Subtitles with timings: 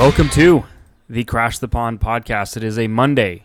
[0.00, 0.64] Welcome to
[1.10, 2.56] the Crash the Pond podcast.
[2.56, 3.44] It is a Monday,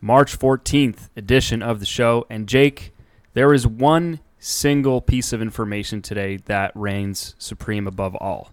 [0.00, 2.24] March 14th edition of the show.
[2.30, 2.94] And Jake,
[3.34, 8.52] there is one single piece of information today that reigns supreme above all.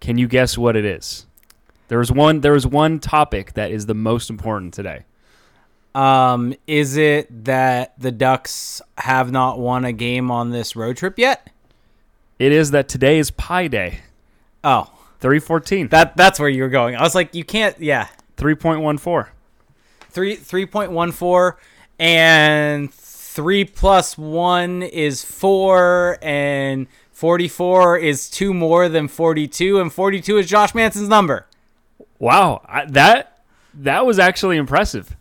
[0.00, 1.26] Can you guess what it is?
[1.86, 5.04] There is one there is one topic that is the most important today.
[5.94, 11.20] Um, is it that the Ducks have not won a game on this road trip
[11.20, 11.50] yet?
[12.40, 14.00] It is that today is Pi Day.
[14.64, 14.90] Oh,
[15.24, 15.88] 314.
[15.88, 16.94] that that's where you were going.
[16.96, 17.80] I was like, you can't.
[17.80, 19.28] Yeah, 3.14.
[20.10, 21.58] three three point one four,
[21.98, 29.80] and three plus one is four, and forty four is two more than forty two,
[29.80, 31.46] and forty two is Josh Manson's number.
[32.18, 35.16] Wow, I, that that was actually impressive.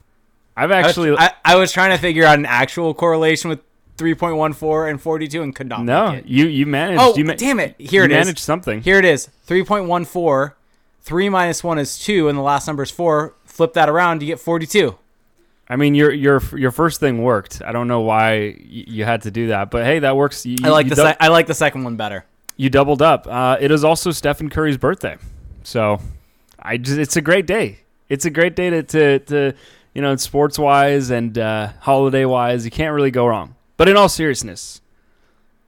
[0.57, 3.61] I've I was- actually I, I was trying to figure out an actual correlation with
[3.97, 5.83] three point one four and forty two, and could not.
[5.83, 7.01] no, you you managed.
[7.01, 7.75] Oh, you ma- damn it!
[7.77, 8.15] Here it is.
[8.25, 8.81] managed something.
[8.81, 9.29] Here it is.
[9.47, 10.53] 3.14.
[11.01, 13.33] 3 minus 1 is 2, and the last number is 4.
[13.43, 14.97] Flip that around, you get 42.
[15.67, 17.61] I mean, your your your first thing worked.
[17.65, 20.45] I don't know why y- you had to do that, but hey, that works.
[20.45, 22.25] You, I like the dou- se- I like the second one better.
[22.57, 23.27] you doubled up.
[23.27, 25.17] Uh, it is also Stephen Curry's birthday,
[25.63, 25.99] so
[26.59, 27.79] I just, it's a great day.
[28.09, 29.53] It's a great day to to, to
[29.93, 32.65] you know sports wise and uh, holiday wise.
[32.65, 33.55] You can't really go wrong.
[33.83, 34.79] But in all seriousness,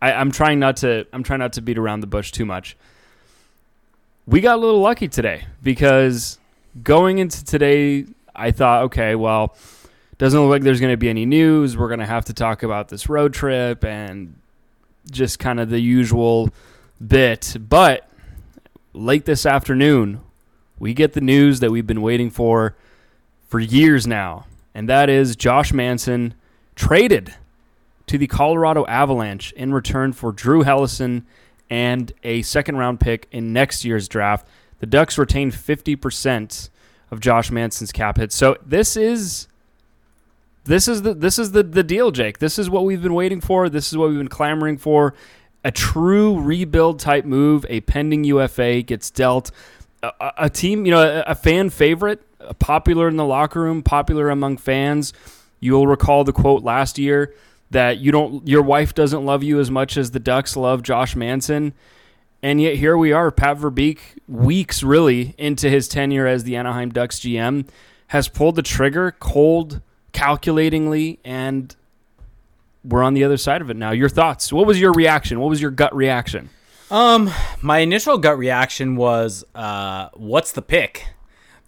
[0.02, 2.78] I, I'm trying not to I'm trying not to beat around the bush too much.
[4.26, 6.40] We got a little lucky today because
[6.82, 9.58] going into today, I thought, okay, well,
[10.18, 11.76] doesn't look like there's going to be any news.
[11.76, 14.40] We're going to have to talk about this road trip and
[15.12, 16.52] just kind of the usual
[17.06, 17.58] bit.
[17.60, 18.10] But
[18.94, 20.22] late this afternoon,
[20.80, 22.78] we get the news that we've been waiting for
[23.50, 26.34] for years now, and that is Josh Manson
[26.76, 27.36] traded
[28.08, 31.24] to the Colorado Avalanche in return for Drew Helleson
[31.70, 34.48] and a second round pick in next year's draft.
[34.80, 36.70] The Ducks retain 50%
[37.12, 38.32] of Josh Manson's cap hit.
[38.32, 39.48] So this is
[40.66, 42.40] this is the this is the the deal, Jake.
[42.40, 43.70] This is what we've been waiting for.
[43.70, 45.14] This is what we've been clamoring for.
[45.64, 47.66] A true rebuild type move.
[47.70, 49.52] A pending UFA gets dealt.
[50.04, 52.22] A, a- team, you know, a, a fan favorite,
[52.60, 55.14] popular in the locker room, popular among fans.
[55.60, 57.34] You'll recall the quote last year
[57.72, 61.16] that you don't, your wife doesn't love you as much as the Ducks love Josh
[61.16, 61.74] Manson.
[62.44, 66.92] And yet here we are, Pat Verbeek, weeks really into his tenure as the Anaheim
[66.92, 67.68] Ducks GM,
[68.08, 69.82] has pulled the trigger cold,
[70.12, 71.76] calculatingly, and
[72.84, 73.92] we're on the other side of it now.
[73.92, 74.54] Your thoughts?
[74.54, 75.40] What was your reaction?
[75.40, 76.50] What was your gut reaction?
[76.92, 77.32] Um,
[77.62, 81.08] my initial gut reaction was, uh, what's the pick?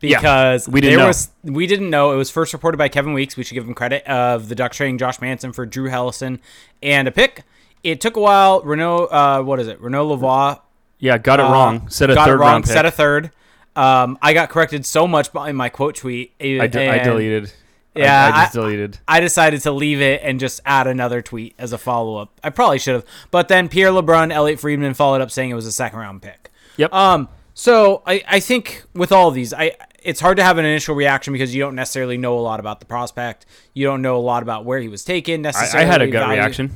[0.02, 1.08] Yeah, Because we didn't there know.
[1.08, 2.12] was we didn't know.
[2.14, 3.36] It was first reported by Kevin Weekes.
[3.36, 6.40] We should give him credit of the Ducks trading Josh Manson for Drew Helleson
[6.84, 7.44] and a pick.
[7.84, 8.62] It took a while.
[8.62, 9.80] Renaud, uh, what is it?
[9.82, 10.60] Renaud Lavoie
[11.00, 11.90] Yeah, got it uh, wrong.
[11.90, 12.64] Said a got third it wrong.
[12.64, 13.32] Said a third.
[13.76, 16.34] Um, I got corrected so much by my quote tweet.
[16.40, 17.54] I, de- I deleted.
[17.96, 19.00] Yeah, I, just I- deleted.
[19.08, 22.40] I decided to leave it and just add another tweet as a follow up.
[22.44, 25.66] I probably should have, but then Pierre LeBrun, Elliotte Friedman followed up saying it was
[25.66, 26.52] a second round pick.
[26.78, 26.94] Yep.
[26.94, 27.30] Um.
[27.60, 29.72] So I, I think with all of these, I
[30.04, 32.80] it's hard to have an initial reaction because you don't necessarily know a lot about
[32.80, 33.48] the prospect.
[33.74, 35.90] You don't know a lot about where he was taken I, necessarily.
[35.90, 36.72] I had a gut value- reaction.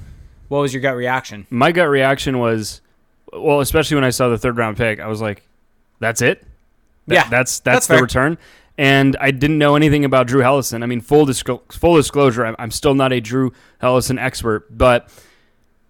[0.48, 1.46] What was your gut reaction?
[1.52, 2.82] My gut reaction was,
[3.32, 5.44] well, especially when I saw the third round pick, I was like,
[6.00, 6.44] "That's it.
[7.06, 8.40] That- Yeah, that's that's, that's the return."
[8.76, 10.82] And I didn't know anything about Drew Helleson.
[10.82, 13.54] I mean, full disclo- full disclosure, I'm, I'm still not a Drew
[13.84, 15.10] Helleson expert, but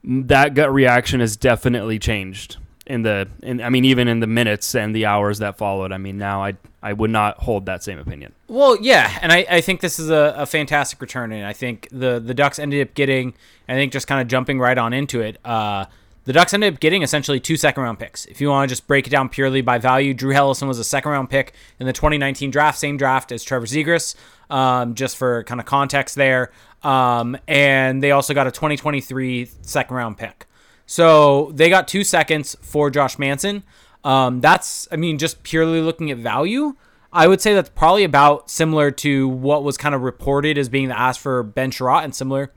[0.04, 2.58] that gut reaction has definitely changed
[2.92, 3.28] in the.
[3.42, 5.92] In, I mean, even in the minutes and the hours that followed.
[5.92, 8.34] I mean, now I I would not hold that same opinion.
[8.48, 11.88] Well, yeah, and I, I think this is a, a fantastic return, and I think
[11.92, 13.34] the the Ducks ended up getting,
[13.70, 15.38] I think just kind of jumping right on into it.
[15.46, 15.86] Uh,
[16.26, 18.26] the Ducks ended up getting essentially two second round picks.
[18.26, 20.84] If you want to just break it down purely by value, Drew Helleson was a
[20.84, 24.16] second round pick in the 2019 draft, same draft as Trevor Zegras,
[24.50, 26.52] um, just for kind of context there.
[26.84, 30.46] Um, and they also got a 2023 second round pick.
[30.92, 33.64] So they got two seconds for Josh Manson.
[34.04, 36.76] Um, that's, I mean, just purely looking at value.
[37.14, 40.90] I would say that's probably about similar to what was kind of reported as being
[40.90, 42.52] the ask for Ben Chiarot and similar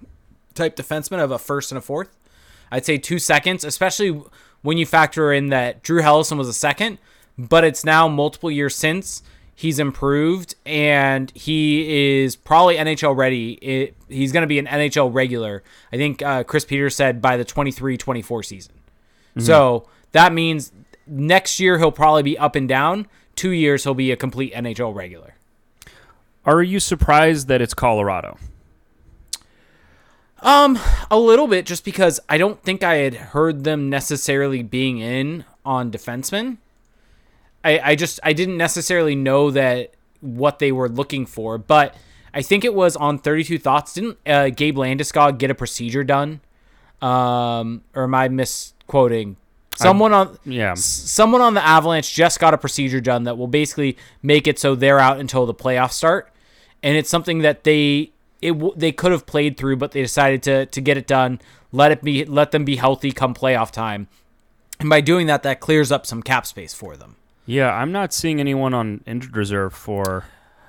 [0.52, 2.08] type defenseman of a first and a fourth.
[2.72, 4.20] I'd say two seconds, especially
[4.62, 6.98] when you factor in that Drew Helleson was a second,
[7.38, 9.22] but it's now multiple years since
[9.54, 13.52] he's improved and he is probably NHL ready.
[13.54, 15.62] It, he's going to be an NHL regular.
[15.92, 18.74] I think uh, Chris Peters said by the 23 24 season.
[19.36, 20.70] So that means
[21.08, 23.08] next year he'll probably be up and down.
[23.34, 25.34] Two years he'll be a complete NHL regular.
[26.46, 28.38] Are you surprised that it's Colorado?
[30.40, 30.78] Um,
[31.10, 35.46] a little bit, just because I don't think I had heard them necessarily being in
[35.64, 36.58] on defensemen.
[37.64, 41.94] I, I just I didn't necessarily know that what they were looking for, but
[42.32, 43.94] I think it was on 32 Thoughts.
[43.94, 46.40] Didn't uh, Gabe Landeskog get a procedure done?
[47.02, 49.36] Um, or am I misquoting?
[49.76, 50.72] Someone on Yeah.
[50.72, 54.58] s- someone on the Avalanche just got a procedure done that will basically make it
[54.58, 56.30] so they're out until the playoffs start,
[56.82, 60.42] and it's something that they it w- they could have played through, but they decided
[60.44, 61.40] to to get it done,
[61.72, 64.06] let it be let them be healthy come playoff time,
[64.78, 67.16] and by doing that, that clears up some cap space for them.
[67.46, 70.24] Yeah, I'm not seeing anyone on injured reserve for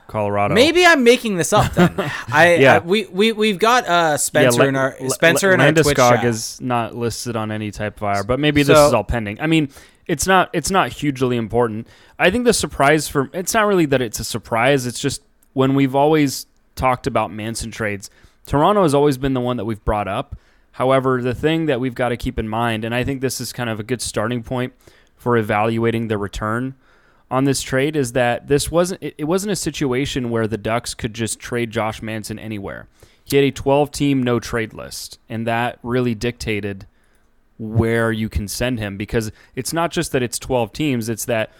[0.07, 0.53] Colorado.
[0.53, 1.93] Maybe I'm making this up then.
[2.31, 2.75] I, Yeah.
[2.75, 6.23] I we we we've got uh Spencer La- in our Spencer in our Twitch chat.
[6.25, 9.39] is not listed on any type of IR, but maybe this So- is all pending.
[9.41, 9.69] I mean,
[10.05, 11.87] it's not it's not hugely important.
[12.19, 14.85] I think the surprise for it's not really that it's a surprise.
[14.85, 15.21] It's just
[15.53, 16.45] when we've always
[16.75, 18.09] talked about Manson trades,
[18.45, 20.35] Toronto has always been the one that we've brought up.
[20.73, 23.53] However, the thing that we've got to keep in mind, and I think this is
[23.53, 24.73] kind of a good starting point
[25.15, 26.75] for evaluating the return
[27.31, 31.13] on this trade, is that this wasn't it, wasn't a situation where the Ducks could
[31.13, 32.87] just trade Josh Manson anywhere.
[33.23, 36.85] He had a 12 team no trade list, and that really dictated
[37.57, 41.51] where you can send him because it's not just that it's 12 teams, it's that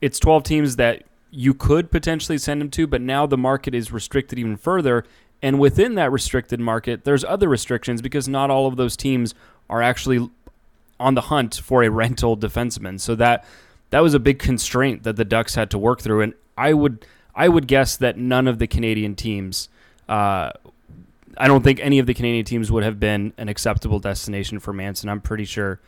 [0.00, 3.92] it's 12 teams that you could potentially send him to, but now the market is
[3.92, 5.04] restricted even further.
[5.42, 9.34] And within that restricted market, there's other restrictions because not all of those teams
[9.68, 10.28] are actually
[11.00, 13.00] on the hunt for a rental defenseman.
[13.00, 13.44] So that
[13.90, 16.20] that was a big constraint that the Ducks had to work through.
[16.20, 17.04] And I would
[17.34, 19.68] I would guess that none of the Canadian teams,
[20.08, 20.50] uh,
[21.36, 24.72] I don't think any of the Canadian teams would have been an acceptable destination for
[24.72, 25.08] Manson.
[25.08, 25.80] I'm pretty sure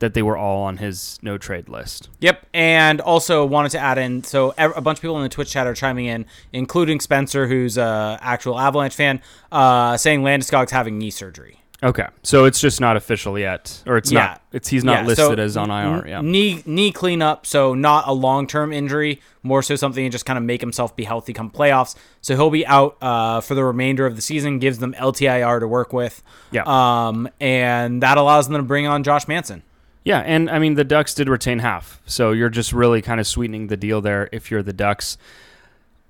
[0.00, 2.08] that they were all on his no trade list.
[2.20, 5.50] Yep, and also wanted to add in so a bunch of people in the Twitch
[5.50, 9.20] chat are chiming in, including Spencer, who's a actual Avalanche fan,
[9.52, 11.59] uh, saying Landeskog's having knee surgery.
[11.82, 14.20] Okay, so it's just not official yet, or it's Yeah.
[14.20, 14.42] not.
[14.52, 16.06] It's he's not Yeah, listed so as on IR.
[16.06, 16.20] Yeah.
[16.20, 20.36] knee knee cleanup, so not a long term injury, more so something to just kind
[20.36, 21.94] of make himself be healthy come playoffs.
[22.20, 25.66] So he'll be out uh, for the remainder of the season, gives them LTIR to
[25.68, 26.64] work with, Yeah.
[26.66, 29.62] um, and that allows them to bring on Josh Manson.
[30.04, 33.26] Yeah, and I mean the Ducks did retain half, so you're just really kind of
[33.26, 35.16] sweetening the deal there if you're the Ducks.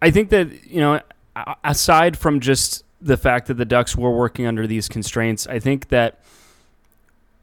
[0.03, 1.01] I think that you know,
[1.63, 5.89] aside from just the fact that the Ducks were working under these constraints, I think
[5.89, 6.21] that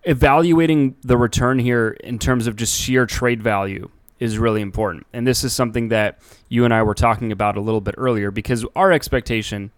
[0.03, 3.89] evaluating the return here in terms of just sheer trade value
[4.19, 5.05] is really important.
[5.13, 6.19] And this is something that
[6.49, 9.71] you and I were talking about a little bit earlier because our expectation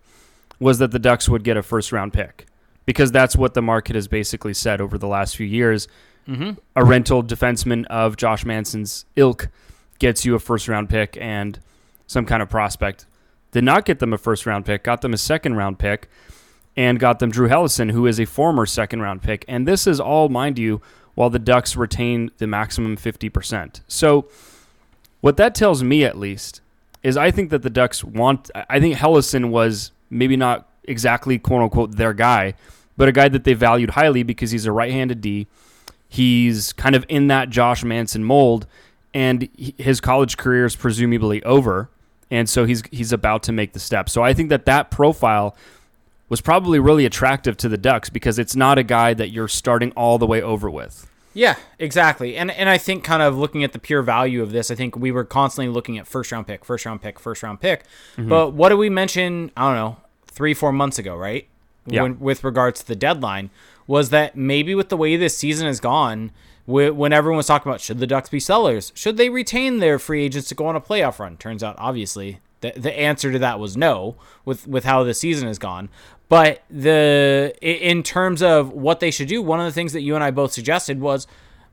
[0.60, 2.46] was that the Ducks would get a first round pick
[2.86, 5.88] because that's what the market has basically said over the last few years.
[6.28, 6.52] Mm-hmm.
[6.76, 9.50] A rental defenseman of Josh Manson's ilk
[10.00, 11.60] gets you a first round pick and
[12.08, 13.06] some kind of prospect.
[13.52, 16.10] Did not get them a first round pick, got them a second round pick,
[16.76, 19.44] and got them Drew Helleson, who is a former second round pick.
[19.48, 20.82] And this is all, mind you,
[21.16, 23.82] while the Ducks retain the maximum 50%.
[23.88, 24.28] So,
[25.22, 26.62] what that tells me at least
[27.04, 31.62] is I think that the Ducks want, I think Helleson was maybe not exactly quote
[31.62, 32.54] unquote their guy,
[32.98, 35.48] but a guy that they valued highly because he's a right handed D.
[36.08, 38.66] He's kind of in that Josh Manson mold,
[39.14, 41.90] and his college career is presumably over,
[42.32, 44.10] and so he's he's about to make the step.
[44.10, 45.56] So I think that that profile
[46.30, 49.92] was probably really attractive to the Ducks because it's not a guy that you're starting
[49.92, 51.08] all the way over with.
[51.34, 52.36] Yeah, exactly.
[52.36, 54.96] And and I think kind of looking at the pure value of this, I think
[54.96, 57.84] we were constantly looking at first round pick, first round pick, first round pick.
[58.16, 58.30] Mm-hmm.
[58.30, 59.52] But what did we mention?
[59.56, 61.48] I don't know, three four months ago, right?
[61.86, 62.04] Yeah.
[62.04, 63.50] When, with regards to the deadline,
[63.90, 66.30] was that maybe with the way this season has gone,
[66.68, 70.24] when everyone was talking about should the Ducks be sellers, should they retain their free
[70.24, 71.38] agents to go on a playoff run?
[71.38, 74.16] Turns out, obviously, the the answer to that was no.
[74.46, 75.90] With with how the season has gone.
[76.30, 80.14] But the in terms of what they should do, one of the things that you
[80.14, 81.26] and I both suggested was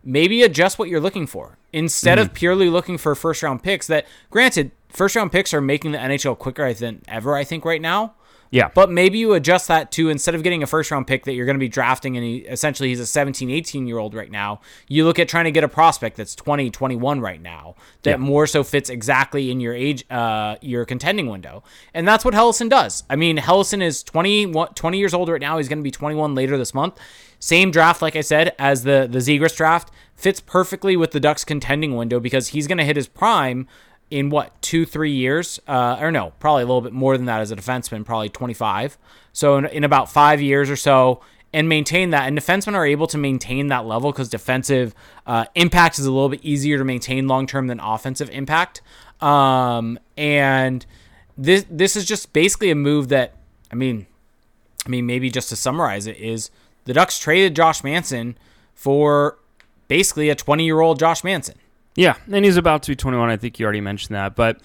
[0.03, 2.35] maybe adjust what you're looking for instead of mm.
[2.35, 3.87] purely looking for first round picks.
[3.89, 7.37] That granted, first round picks are making the NHL quicker than ever.
[7.37, 8.15] I think right now.
[8.51, 8.71] Yeah.
[8.75, 11.47] But maybe you adjust that to instead of getting a first round pick that you're
[11.47, 14.61] going to be drafting and he, essentially he's a 17, 18 year old right now,
[14.89, 18.17] you look at trying to get a prospect that's 20, 21 right now that Yeah.
[18.17, 21.63] more so fits exactly in your age, uh, your contending window.
[21.93, 23.05] And that's what Helleson does.
[23.11, 25.59] I mean, Helleson is 20, 20 years old right now.
[25.59, 26.99] He's going to be 21 later this month.
[27.39, 29.91] Same draft, like I said, as the, the Zegras draft.
[30.15, 33.67] Fits perfectly with the Ducks contending window because he's going to hit his prime
[34.11, 35.61] in what two three years?
[35.67, 38.99] Uh, or no probably a little bit more than that as a defenseman probably 25
[39.33, 41.21] so in, in about five years or so
[41.53, 42.27] and maintain that.
[42.27, 44.95] And defensemen are able to maintain that level because defensive
[45.27, 48.83] uh, impact is a little bit easier to maintain long term than offensive impact.
[49.21, 50.85] Um, and
[51.39, 53.35] this this is just basically a move that
[53.71, 54.07] i mean
[54.87, 56.51] I mean, maybe just to summarize it, is
[56.85, 58.39] the Ducks traded Josh Manson
[58.75, 59.39] for
[59.89, 61.57] basically a 20 year old Josh Manson.
[61.97, 63.29] Yeah, and he's about to be 21.
[63.31, 64.61] I think you already mentioned that, but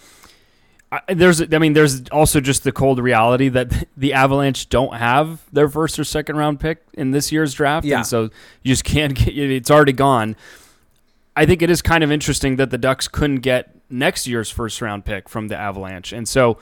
[0.92, 5.42] I, there's, I mean, there's also just the cold reality that the Avalanche don't have
[5.54, 7.98] their first or second round pick in this year's draft, Yeah.
[7.98, 8.24] and so
[8.64, 9.30] you just can't get.
[9.36, 10.36] It's already gone.
[11.36, 14.82] I think it is kind of interesting that the Ducks couldn't get next year's first
[14.82, 16.58] round pick from the Avalanche, and so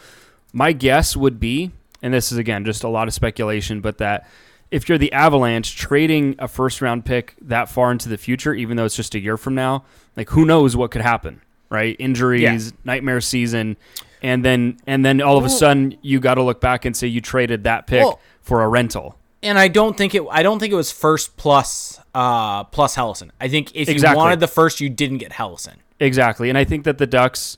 [0.54, 1.72] my guess would be,
[2.04, 4.28] and this is again just a lot of speculation, but that
[4.72, 8.78] if you're the Avalanche trading a first round pick that far into the future, even
[8.78, 9.84] though it's just a year from now,
[10.16, 11.96] like who knows what could happen, right?
[12.00, 13.78] Injuries, nightmare season,
[14.22, 17.08] and then and then all of a sudden you got to look back and say
[17.08, 19.16] you traded that pick Well- for a rental.
[19.42, 20.24] And I don't think it.
[20.30, 23.30] I don't think it was first plus uh plus Helleson.
[23.40, 24.12] I think if Exactly.
[24.14, 25.76] you wanted the first, you didn't get Helleson.
[26.02, 27.58] Exactly, and I think that the Ducks,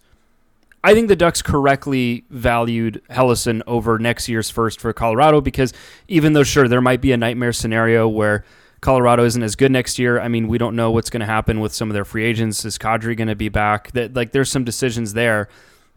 [0.84, 5.74] I think the Ducks correctly valued Helleson over next year's first for Colorado because
[6.08, 8.44] even though sure there might be a nightmare scenario where
[8.82, 11.60] Colorado isn't as good next year, I mean we don't know what's going to happen
[11.60, 12.66] with some of their free agents.
[12.66, 13.92] Is Kadri going to be back?
[13.92, 15.50] That like there's some decisions there,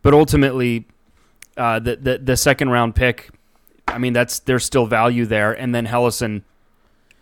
[0.03, 0.87] but ultimately,
[1.57, 3.31] uh, the, the the second round pick,
[3.89, 6.43] I mean that's there's still value there, and then Helleson.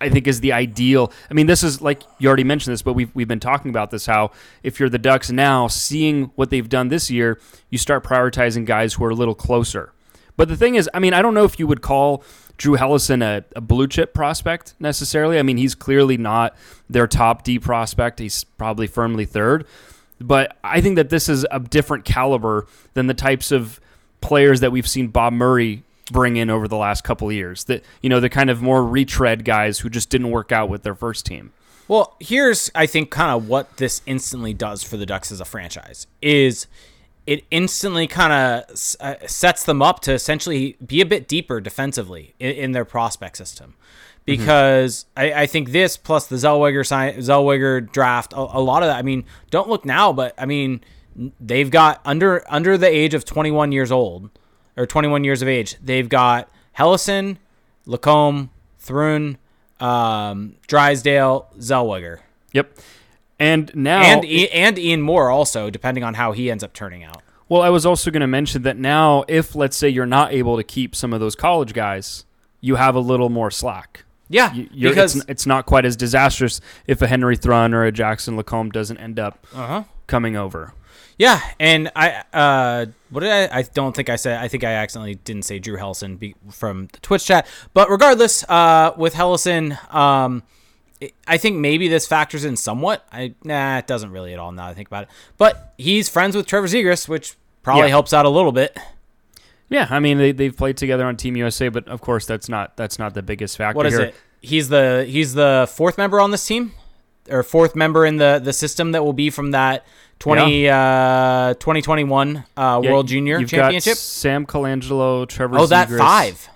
[0.03, 1.13] I think is the ideal.
[1.31, 3.91] I mean, this is like you already mentioned this, but we've we've been talking about
[3.91, 4.07] this.
[4.07, 4.33] How
[4.63, 7.41] if you're the Ducks now, seeing what they've done this year,
[7.71, 9.93] you start prioritizing guys who are a little closer.
[10.37, 12.25] But the thing is, I mean, I don't know if you would call
[12.57, 15.39] Drew Helleson a, a blue chip prospect necessarily.
[15.39, 16.57] I mean, he's clearly not
[16.89, 18.19] their top D prospect.
[18.19, 19.67] He's probably firmly third.
[20.21, 23.81] But I think that this is a different caliber than the types of
[24.21, 27.65] players that we've seen Bob Murray bring in over the last couple of years.
[27.65, 30.83] That you know, the kind of more retread guys who just didn't work out with
[30.83, 31.53] their first team.
[31.89, 35.45] Well, here's I think kind of what this instantly does for the Ducks as a
[35.45, 36.67] franchise is
[37.27, 42.35] it instantly kind of uh, sets them up to essentially be a bit deeper defensively
[42.39, 43.75] in, in their prospect system.
[44.25, 48.89] Because I, I think this plus the Zellweger sign, Zellweger draft, a, a lot of
[48.89, 48.97] that.
[48.97, 50.81] I mean, don't look now, but I mean,
[51.41, 54.31] they've got under under the age of 21 years old
[54.77, 55.77] or 21 years of age.
[55.83, 56.49] They've got
[56.79, 57.37] Helleson,
[57.87, 59.39] Lacombe, Thrun,
[59.81, 62.19] um, Drysdale, Zellweger,
[62.53, 62.79] Yep.
[63.39, 67.03] And now, and I- and Ian Moore also, depending on how he ends up turning
[67.03, 67.23] out.
[67.49, 70.57] well, I was also going to mention that now, if let's say you're not able
[70.57, 72.25] to keep some of those college guys,
[72.61, 74.05] you have a little more slack.
[74.29, 77.93] Yeah, You, because it's, it's not quite as disastrous if a Henry Thrun or a
[77.93, 79.85] Jackson Lacombe doesn't end up uh-huh.
[80.07, 80.73] coming over.
[81.23, 84.73] Yeah, and I uh what did I I don't think I said I think I
[84.73, 87.47] accidentally didn't say Drew Helleson be, from the Twitch chat.
[87.75, 89.65] But regardless, uh with Helleson,
[89.95, 90.43] um
[91.01, 93.07] it- I think maybe this factors in somewhat.
[93.13, 95.11] I nah, it doesn't really at all now that I think about it.
[95.39, 97.89] But he's friends with Trevor Zegras, which probably Yeah.
[97.91, 98.77] helps out a little bit.
[99.69, 102.77] Yeah, I mean they they've played together on Team USA, but of course that's not
[102.77, 104.07] that's not the biggest factor What is here.
[104.07, 104.15] it?
[104.41, 106.73] He's the he's the fourth member on this team
[107.31, 109.87] or fourth member in the the system that will be from that
[110.19, 113.93] 20 uh 2021 uh Yeah, World Junior you've Championship.
[113.93, 115.59] Got Sam Colangelo, Trevor.
[115.59, 115.99] Oh, that Zegras.
[115.99, 116.49] 5.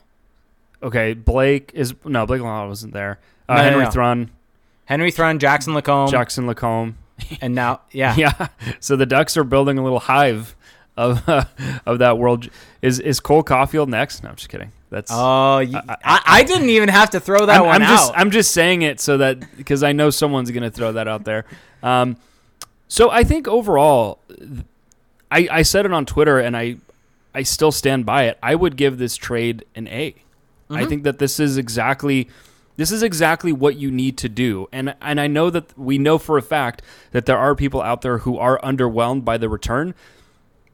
[0.83, 3.19] Okay, Blake is no Blake Long wasn't there.
[3.49, 3.91] Uh, No, no, Henry no.
[3.91, 4.31] Thrun,
[4.87, 6.97] Henry Thrun, Jackson Lacombe, Jackson Lacombe.
[7.41, 8.15] and now yeah.
[8.19, 8.49] Yeah.
[8.81, 10.56] So the Ducks are building a little hive
[10.97, 11.29] of
[11.87, 12.49] of that world.
[12.83, 14.23] Is is Cole Caufield next?
[14.23, 14.73] No, I'm just kidding.
[14.91, 18.11] That's Oh, you, I, I, didn't even have to throw that I'm, one I'm just
[18.11, 18.19] out.
[18.19, 21.45] I'm just saying it so that because I know someone's gonna throw that out there.
[21.83, 22.17] Um,
[22.89, 24.21] so I think overall,
[25.31, 26.77] I I said it on Twitter and I
[27.35, 28.39] I still stand by it.
[28.43, 30.15] I would give this trade an A.
[30.69, 30.89] I Mm-hmm.
[30.89, 32.29] think that this is exactly
[32.77, 34.69] this is exactly what you need to do.
[34.73, 38.03] And and I know that we know for a fact that there are people out
[38.03, 39.95] there who are underwhelmed by the return.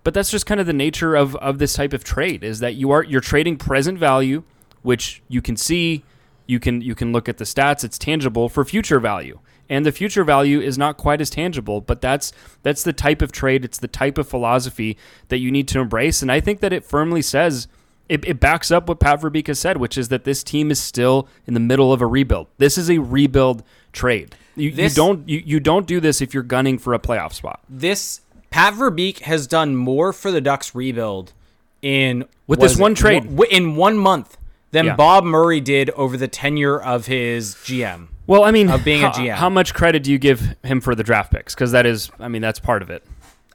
[0.04, 2.74] But that's just kind of the nature of, of this type of trade is that
[2.74, 4.42] you are you're trading present value,
[4.82, 6.04] which you can see,
[6.46, 9.38] you can you can look at the stats, it's tangible for future value.
[9.68, 12.32] And the future value is not quite as tangible, but that's
[12.62, 16.20] that's the type of trade, it's the type of philosophy that you need to embrace.
[16.20, 17.68] And I think that it firmly says
[18.08, 21.28] it, it backs up what Pat Verbeek said, which is that this team is still
[21.46, 22.48] in the middle of a rebuild.
[22.58, 24.34] This is a rebuild trade.
[24.56, 27.32] You, This- you don't you, you don't do this if you're gunning for a playoff
[27.32, 27.60] spot.
[27.70, 28.20] this
[28.52, 31.32] Pat Verbeek has done more for the Ducks rebuild
[31.80, 32.82] in With this is it?
[32.82, 33.24] one trade.
[33.36, 34.36] W- in one month
[34.70, 34.96] than Yeah.
[34.96, 38.08] Bob Murray did over the tenure of his GM.
[38.26, 39.34] Well, I mean, Of being a GM.
[39.34, 41.54] how much credit do you give him for the draft picks?
[41.54, 43.04] Because that is, I mean, that's part of it.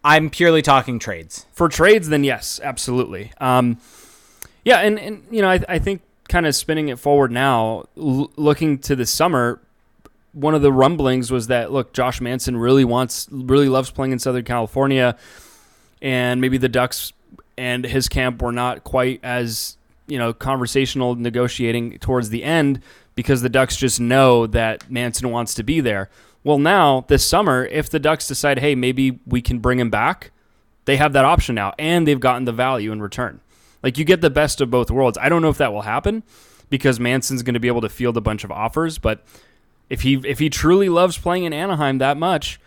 [0.03, 1.45] I'm purely talking trades.
[1.53, 3.31] For trades, then yes, absolutely.
[3.39, 3.77] Um,
[4.65, 8.29] yeah, and, and you know, I, I think kind of spinning it forward now, l-
[8.35, 9.61] looking to the summer,
[10.37, 14.19] one of the rumblings was that look, Josh Manson really wants, really loves playing in
[14.19, 15.17] Southern California,
[16.01, 17.11] and maybe the Ducks
[17.57, 19.77] and his camp were not quite as
[20.07, 22.81] you know conversational negotiating towards the end
[23.15, 26.09] because the Ducks just know that Manson wants to be there.
[26.43, 30.31] Well, now this summer, if the Ducks decide, hey, maybe we can bring him back,
[30.85, 33.41] they have that option now, and they've gotten the value in return.
[33.81, 35.17] Like you get the best of both worlds.
[35.17, 36.23] I don't know if that will happen
[36.69, 39.25] because Manson's going to be able to field a bunch of offers, but
[39.89, 42.59] if he if he truly loves playing in Anaheim that much,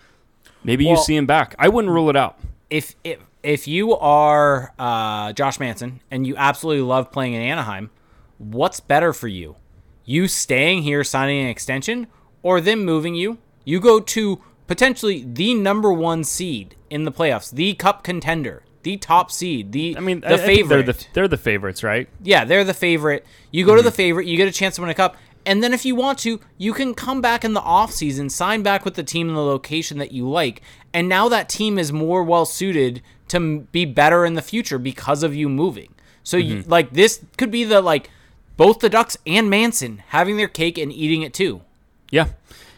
[0.65, 1.55] maybe Well- you see him back.
[1.59, 2.39] I wouldn't rule it out.
[2.71, 7.91] if if if you are uh, Josh Manson and you absolutely love playing in Anaheim,
[8.39, 9.57] what's better for you?
[10.05, 12.07] You staying here, signing an extension,
[12.43, 13.39] or them moving you?
[13.65, 18.97] You go to potentially the number one seed in the playoffs, the Cup contender, the
[18.99, 20.69] top seed, the I mean, the I- I favorite.
[20.69, 22.09] they're the they're the favorites, right?
[22.23, 23.25] Yeah, they're the favorite.
[23.51, 25.17] You go to the favorite, you get a chance to win a cup.
[25.47, 28.85] And then if you want to, you can come back in the offseason, sign back
[28.85, 30.63] with the team in the location that you like.
[30.93, 35.23] And now that team is more well suited to be better in the future because
[35.23, 35.95] of you moving.
[36.23, 36.71] So you, mm-hmm.
[36.71, 38.11] like this could be the like
[38.57, 41.63] both the Ducks and Manson having their cake and eating it too.
[42.11, 42.29] Yeah.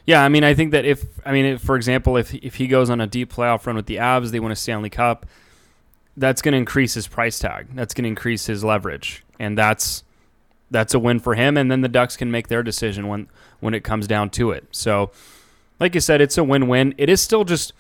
[0.05, 2.67] Yeah, I mean, I think that if I mean, if, for example, if if he
[2.67, 5.27] goes on a deep playoff run with the Avs, they win a Stanley Cup.
[6.17, 7.69] That's going to increase his price tag.
[7.75, 10.03] That's going to increase his leverage, and that's
[10.73, 11.57] that's a win for him.
[11.57, 13.29] And then the Ducks can make their decision when
[13.61, 14.67] when it comes down to it.
[14.73, 15.13] So,
[15.79, 16.95] like you said, it's a win-win.
[16.99, 17.73] It is still just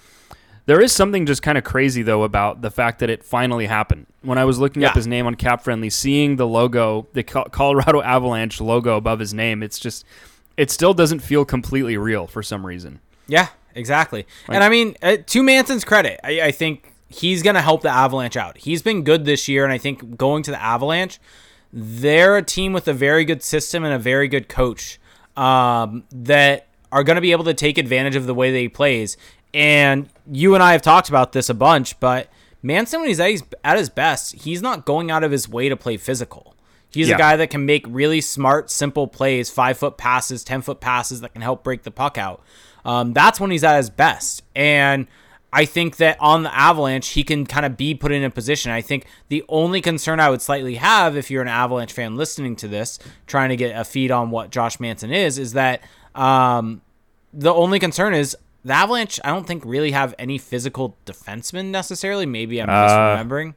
[0.66, 4.06] there is something just kind of crazy though about the fact that it finally happened.
[4.22, 8.00] When I was looking up his name on Cap Friendly, seeing the logo, the Colorado
[8.02, 10.04] Avalanche logo above his name, it's just
[10.56, 13.00] it still doesn't feel completely real for some reason.
[13.26, 14.26] Yeah, exactly.
[14.48, 17.90] and I mean, uh, to Manson's credit, I, I think he's going to help the
[17.90, 18.58] Avalanche out.
[18.58, 21.18] He's been good this year, and I think going to the Avalanche,
[21.72, 25.00] they're a team with a very good system and a very good coach
[25.36, 28.68] um, that are going to be able to take advantage of the way that he
[28.68, 29.16] plays.
[29.54, 32.28] And you and I have talked about this a bunch, but
[32.62, 35.68] Manson, when he's at his, at his best, he's not going out of his way
[35.68, 36.54] to play physical.
[36.90, 37.14] He's Yeah.
[37.14, 41.22] a guy that can make really smart, simple plays, five foot passes, 10 foot passes
[41.22, 42.42] that can help break the puck out.
[42.84, 44.42] Um, that's when he's at his best.
[44.54, 45.06] And
[45.52, 48.72] I think that on the Avalanche, he can kind of be put in a position.
[48.72, 52.56] I think the only concern I would slightly have if you're an Avalanche fan listening
[52.56, 55.82] to this, trying to get a feed on what Josh Manson is, is that
[56.14, 56.80] um,
[57.34, 58.34] the only concern is
[58.64, 62.24] the Avalanche, I don't think really have any physical defensemen necessarily.
[62.24, 63.54] Maybe I'm just Uh, remembering.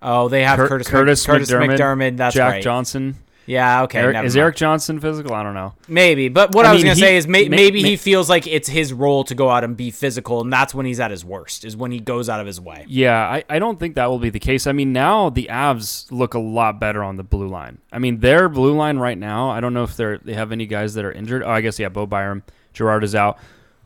[0.00, 2.16] Oh, they have Cur- Curtis, Curtis, Kurtis MacDermid, MacDermid.
[2.18, 2.62] That's Jack right.
[2.62, 3.16] Johnson.
[3.46, 3.98] Yeah, okay.
[3.98, 4.42] Erik, is mind.
[4.42, 5.34] Erik Johnson physical?
[5.34, 5.74] I don't know.
[5.88, 7.90] Maybe, but what I I, was mean, gonna he- say is may- may- maybe may-
[7.90, 10.86] he feels like it's his role to go out and be physical, and that's when
[10.86, 11.64] he's at his worst.
[11.64, 12.84] Is when he goes out of his way.
[12.88, 14.66] Yeah, I, I don't think that will be the case.
[14.66, 17.78] I mean, now the Avs look a lot better on the blue line.
[17.92, 20.66] I mean, their blue line right now, I don't know if they're they have any
[20.66, 21.42] guys that are injured.
[21.42, 23.38] Oh, I guess yeah, Bo Byram, Girard is out.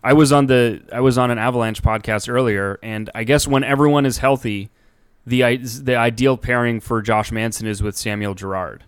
[0.05, 3.65] I was on the I was on an Avalanche podcast earlier, and I guess when
[3.65, 4.69] everyone is healthy,
[5.27, 8.85] the the ideal pairing for Josh Manson is with Samuel Girard,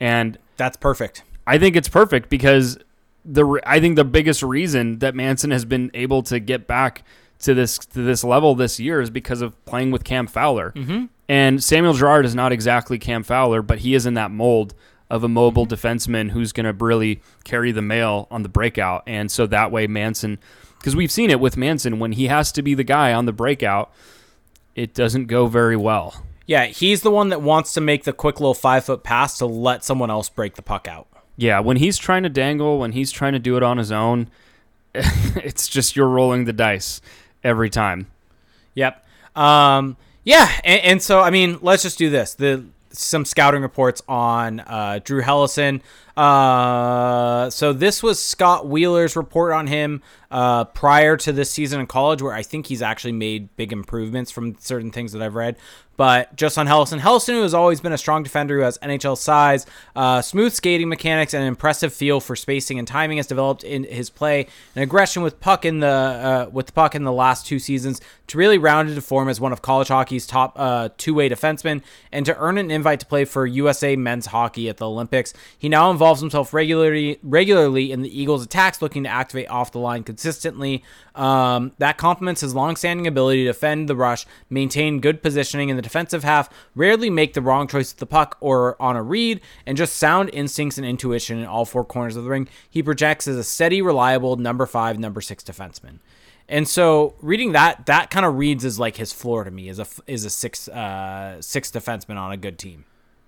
[0.00, 1.22] and That's perfect.
[1.46, 2.78] I think it's perfect because
[3.24, 7.04] the I think the biggest reason that Manson has been able to get back
[7.40, 10.72] to this to this level this year is because of playing with Cam Fowler.
[10.72, 11.06] Mm-hmm.
[11.28, 14.74] And Samuel Girard is not exactly Cam Fowler, but he is in that mold
[15.08, 19.02] of a mobile defenseman who's going to really carry the mail on the breakout.
[19.06, 20.38] And so that way Manson
[20.78, 23.32] because we've seen it with Manson when he has to be the guy on the
[23.32, 23.92] breakout,
[24.74, 26.24] it doesn't go very well.
[26.50, 29.46] Yeah, he's the one that wants to make the quick little five foot pass to
[29.46, 31.06] let someone else break the puck out.
[31.36, 34.28] Yeah, when he's trying to dangle, when he's trying to do it on his own,
[34.94, 37.00] it's just you're rolling the dice
[37.44, 38.08] every time.
[38.74, 39.06] Yep.
[39.36, 42.34] Um, yeah, and, and so I mean, let's just do this.
[42.34, 45.80] The some scouting reports on uh, Drew Helleson.
[46.16, 51.86] Uh, so this was Scott Wheeler's report on him uh, prior to this season in
[51.86, 55.56] college, where I think he's actually made big improvements from certain things that I've read.
[56.00, 59.18] But just on Helleson, Helleson, who has always been a strong defender who has NHL
[59.18, 63.64] size, uh, smooth skating mechanics, and an impressive feel for spacing and timing, has developed
[63.64, 67.12] in his play and aggression with puck in the uh, with the puck in the
[67.12, 70.88] last two seasons to really round into form as one of college hockey's top uh,
[70.96, 71.82] two-way defensemen
[72.12, 75.34] and to earn an invite to play for USA men's hockey at the Olympics.
[75.58, 79.78] He now involves himself regularly regularly in the Eagles' attacks, looking to activate off the
[79.78, 80.82] line consistently.
[81.14, 85.82] Um, that complements his long-standing ability to defend the rush, maintain good positioning in the
[85.90, 89.76] defensive half, rarely make the wrong choice with the puck or on a read, and
[89.76, 92.48] just sound instincts and intuition in all four corners of the ring.
[92.68, 95.98] He projects as a steady, reliable number five, number six defenseman.
[96.48, 99.78] And so reading that, that kind of reads as like his floor to me is
[99.78, 102.84] a is a six uh, six defenseman on a good team.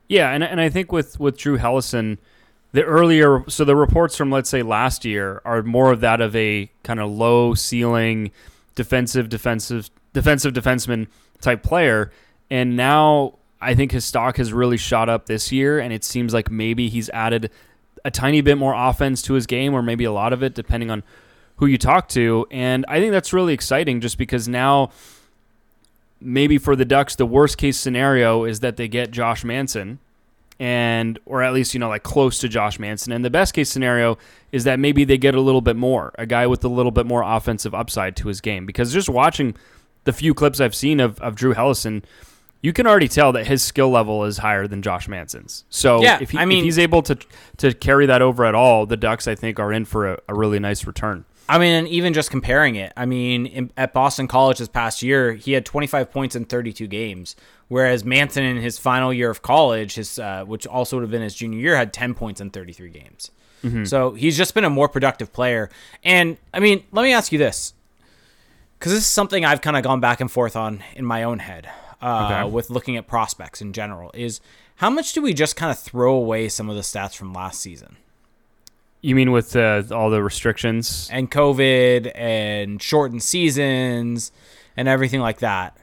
[0.09, 2.19] Yeah, and and I think with with Drew Helleson,
[2.73, 6.35] the earlier so the reports from let's say last year are more of that of
[6.35, 8.33] a kind of low ceiling
[8.75, 11.07] defensive defensive defensive defenseman
[11.41, 12.11] type player,
[12.53, 16.35] and now I think his stock has really shot up this year, and it seems
[16.35, 17.51] like maybe he's added
[18.05, 20.91] a tiny bit more offense to his game, or maybe a lot of it, depending
[20.91, 21.03] on
[21.57, 24.91] who you talk to, and I think that's really exciting just because now
[26.21, 29.99] maybe for the Ducks the worst case scenario is that they get Josh Manson
[30.61, 33.15] and or at least you know like close to Josh Manson.
[33.15, 34.19] And the best case scenario
[34.53, 37.07] is that maybe they get a little bit more, a guy with a little bit
[37.07, 38.67] more offensive upside to his game.
[38.67, 39.57] Because just watching
[40.05, 42.03] the few clips I've seen of, of Drew Helleson
[42.63, 45.65] you can already tell that his skill level is higher than Josh Manson's.
[45.69, 47.19] So Yeah, if, he, I mean- if he's able to
[47.59, 50.35] to carry that over at all, the Ducks I think are in for a, a
[50.35, 51.25] really nice return.
[51.49, 55.03] I mean, and even just comparing it, I mean, in, at Boston College this past
[55.03, 57.35] year, he had 25 points in 32 games,
[57.67, 61.21] whereas Manson in his final year of college, his uh, which also would have been
[61.21, 63.31] his junior year, had 10 points in 33 games.
[63.85, 65.71] So he's just been a more productive player.
[66.03, 67.75] And I mean, let me ask you this,
[68.79, 71.39] because this is something I've kind of gone back and forth on in my own
[71.39, 71.69] head
[72.03, 72.51] uh, Okay.
[72.51, 74.11] with looking at prospects in general.
[74.15, 74.41] Is
[74.77, 77.61] how much do we just kind of throw away some of the stats from last
[77.61, 77.97] season?
[79.01, 81.09] You mean with uh, all the restrictions?
[81.13, 84.31] and COVID and shortened seasons
[84.77, 85.77] and everything like that.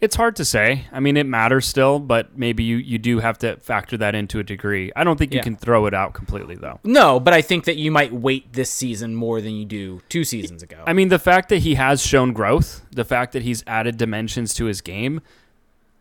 [0.00, 0.86] It's hard to say.
[0.92, 4.38] I mean, it matters still, but maybe you, you do have to factor that into
[4.38, 4.90] a degree.
[4.96, 5.42] I don't think you Yeah.
[5.42, 6.80] can throw it out completely, though.
[6.84, 10.24] No, but I think that you might wait this season more than you do two
[10.24, 10.82] seasons ago.
[10.86, 14.54] I mean, the fact that he has shown growth, the fact that he's added dimensions
[14.54, 15.20] to his game,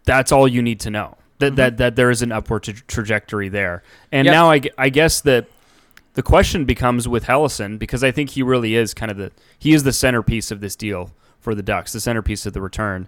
[0.05, 1.15] that's all you need to know.
[1.39, 3.81] That that, that there is an upward tra- trajectory there.
[4.11, 4.31] And Yep.
[4.33, 5.45] now I, I guess that
[6.15, 9.73] the question becomes with Helleson because I think he really is kind of the he
[9.73, 13.07] is the centerpiece of this deal for the Ducks, the centerpiece of the return.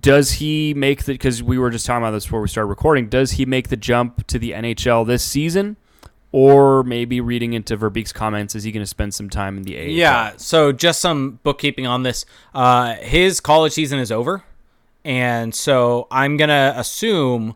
[0.00, 3.08] Does he make the because we were just talking about this before we started recording?
[3.08, 5.76] Does he make the jump to the NHL this season,
[6.30, 9.76] or maybe reading into Verbeek's comments, is he going to spend some time in the
[9.76, 9.88] AHL?
[9.90, 12.24] yeah, so just some bookkeeping on this.
[12.54, 14.44] Uh, his college season is over.
[15.04, 17.54] And so I'm going to assume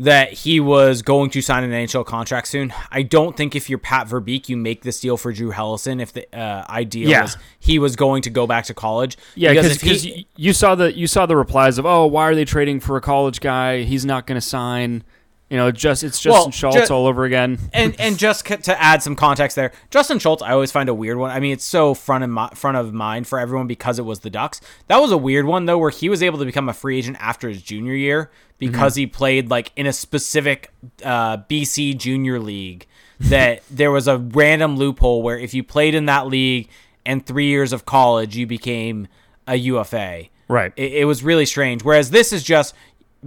[0.00, 2.72] that he was going to sign an NHL contract soon.
[2.92, 6.12] I don't think if you're Pat Verbeek, you make this deal for Drew Helleson if
[6.12, 7.22] the uh, idea Yeah.
[7.22, 9.18] was he was going to go back to college.
[9.34, 12.78] Yeah, because you saw the you saw the replies of oh why are they trading
[12.78, 15.02] for a college guy he's not going to sign
[15.50, 18.56] you know just it's Justin Well, Schultz ju- all over again and and just c-
[18.56, 21.30] to add some context there, Justin Schultz, I always find a weird one.
[21.30, 24.20] I mean, it's so front of mi- front of mind for everyone because it was
[24.20, 24.60] the Ducks.
[24.88, 27.16] That was a weird one though, where he was able to become a free agent
[27.20, 30.70] after his junior year because he played like in a specific
[31.04, 32.86] uh, BC Junior League.
[33.20, 36.68] That there was a random loophole where if you played in that league
[37.06, 39.08] and three years of college, you became
[39.46, 40.24] a UFA.
[40.48, 41.82] right It, it was really strange.
[41.82, 42.74] Whereas this is just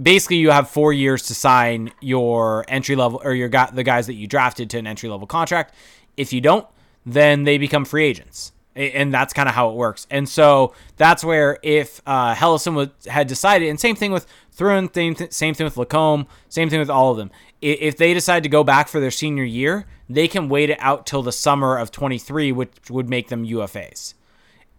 [0.00, 4.06] basically you have four years to sign your entry level or your got the guys
[4.06, 5.74] that you drafted to an entry level contract.
[6.16, 6.66] If you don't,
[7.04, 8.52] then they become free agents.
[8.74, 10.06] And that's kind of how it works.
[10.10, 14.92] And so that's where if uh, Helleson was, had decided, and same thing with Thrun,
[14.92, 17.30] same, th- same thing with Lacombe, same thing with all of them.
[17.60, 21.06] If they decide to go back for their senior year, they can wait it out
[21.06, 24.14] till the summer of 23, which would make them UFAs.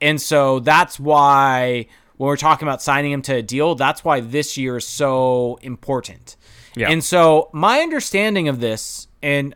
[0.01, 1.85] And so that's why
[2.23, 5.59] when we're talking about signing him to a deal, that's why this year is so
[5.61, 6.37] important.
[6.73, 6.89] Yeah.
[6.89, 9.53] And so my understanding of this, and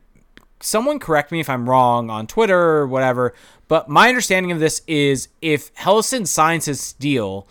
[0.59, 3.33] someone correct me if I'm wrong on Twitter or whatever,
[3.69, 7.47] but my understanding of this is if Helleson signs his deal,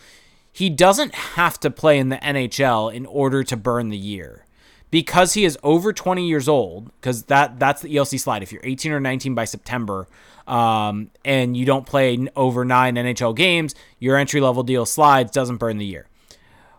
[0.52, 4.44] he doesn't have to play in the NHL in order to burn the year.
[4.90, 8.42] Because he is over 20 years old, because that that's the ELC slide.
[8.42, 10.06] If you're 18 or 19 by September,
[10.46, 15.56] um, and you don't play over nine NHL games, your entry level deal slides doesn't
[15.56, 16.06] burn the year.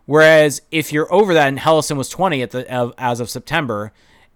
[0.06, 3.92] Whereas if you're over that, and Helleson was 20 at the of, as of September,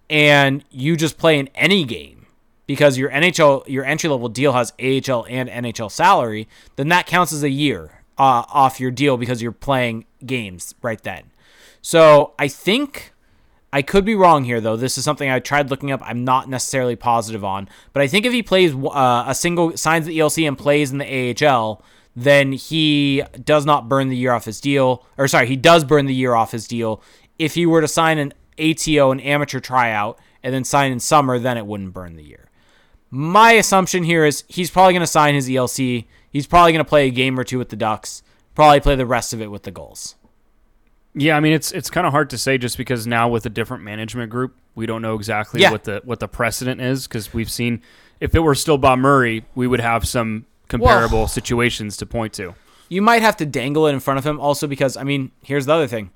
[0.10, 2.26] and you just play in any game
[2.68, 7.32] because your NHL your entry level deal has AHL and NHL salary, then that counts
[7.32, 11.32] as a year uh, off your deal because you're playing games right then.
[11.82, 13.14] So I think
[13.74, 14.76] I could be wrong here though.
[14.76, 16.02] This is something I tried looking up.
[16.04, 20.06] I'm not necessarily positive on, but I think if he plays uh, a single signs
[20.06, 21.82] the ELC and plays in the AHL,
[22.16, 25.06] then he does not burn the year off his deal.
[25.18, 27.02] Or sorry, he does burn the year off his deal.
[27.40, 31.40] If he were to sign an ATO, an amateur tryout, and then sign in summer,
[31.40, 32.50] then it wouldn't burn the year.
[33.10, 36.06] My assumption here is he's probably going to sign his ELC.
[36.30, 38.24] He's probably going to play a game or two with the Ducks.
[38.56, 40.16] Probably play the rest of it with the Gulls.
[41.14, 43.50] Yeah I mean it's it's kind of hard to say just because now with a
[43.50, 45.72] different management group we don't know exactly Yeah.
[45.72, 47.82] what the what the precedent is because we've seen
[48.20, 52.54] if it were still Bob Murray we would have some comparable situations to point to
[52.88, 55.66] You might have to dangle it in front of him also because, I mean, here's
[55.66, 56.12] the other thing.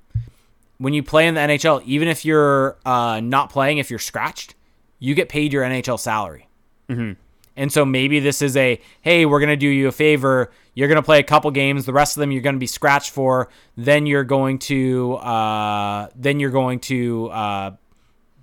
[0.78, 4.54] When you play in the NHL, even if you're uh, not playing, if you're scratched,
[4.98, 6.48] you get paid your NHL salary.
[6.88, 7.12] Mm-hmm.
[7.56, 10.50] And so maybe this is a hey, we're going to do you a favor.
[10.74, 11.86] You're going to play a couple games.
[11.86, 13.48] The rest of them you're going to be scratched for.
[13.76, 17.70] Then you're going to uh, then you're going to uh,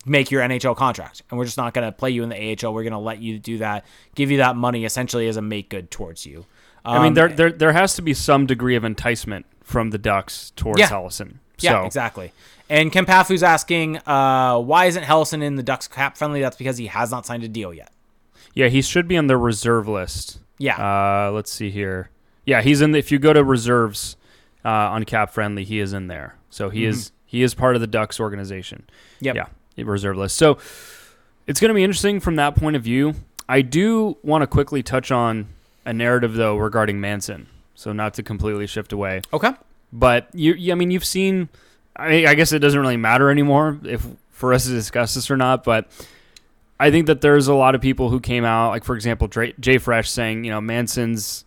[0.05, 2.73] make your NHL contract, and we're just not going to play you in the AHL.
[2.73, 5.69] We're going to let you do that, give you that money essentially as a make
[5.69, 6.45] good towards you.
[6.85, 9.97] I mean, Um, there, there there has to be some degree of enticement from the
[9.97, 10.89] Ducks towards Yeah.
[10.89, 11.35] Helleson.
[11.59, 12.33] Yeah, So, exactly.
[12.69, 16.41] And Ken Pafu's asking, uh, why isn't Helleson in the Ducks cap friendly?
[16.41, 17.91] That's because he has not signed a deal yet.
[18.53, 20.39] Yeah, he should be on the reserve list.
[20.57, 20.77] Yeah.
[20.77, 22.09] Uh, let's see here.
[22.45, 22.91] Yeah, he's in.
[22.91, 24.15] The, if you go to reserves
[24.63, 26.35] uh, on Cap Friendly, he is in there.
[26.49, 28.83] So he is he is part of the Ducks organization.
[29.21, 29.25] Mm-hmm.
[29.25, 29.49] Yep.
[29.75, 30.35] Yeah, reserve list.
[30.37, 30.57] So
[31.47, 33.15] it's going to be interesting from that point of view.
[33.49, 35.47] I do want to quickly touch on
[35.85, 37.47] a narrative though regarding Manson.
[37.75, 39.51] So not to completely shift away, Okay.
[39.91, 41.49] but you, you I mean, you've seen.
[41.95, 45.37] I, I guess it doesn't really matter anymore if for us to discuss this or
[45.37, 45.89] not, but.
[46.83, 49.77] I think that there's a lot of people who came out, like for example, Jay
[49.77, 51.45] Fresh saying, you know, Manson's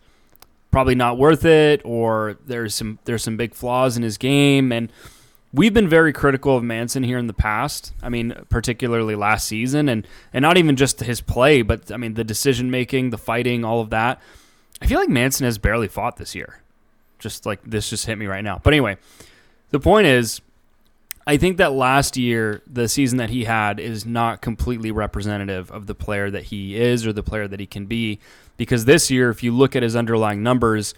[0.70, 4.90] probably not worth it, or there's some there's some big flaws in his game, and
[5.53, 7.92] we've been very critical of Manson here in the past.
[8.03, 12.14] I mean, particularly last season, and and not even just his play, but I mean
[12.14, 14.18] the decision making, the fighting, all of that.
[14.81, 16.62] I feel like Manson has barely fought this year.
[17.18, 18.59] Just like this just hit me right now.
[18.62, 18.96] But anyway,
[19.68, 20.40] the point is,
[21.27, 25.87] I think that last year, the season that he had is not completely representative of
[25.87, 28.21] the player that he is or the player that he can be.
[28.57, 30.95] Because this year, if you look at his underlying numbers,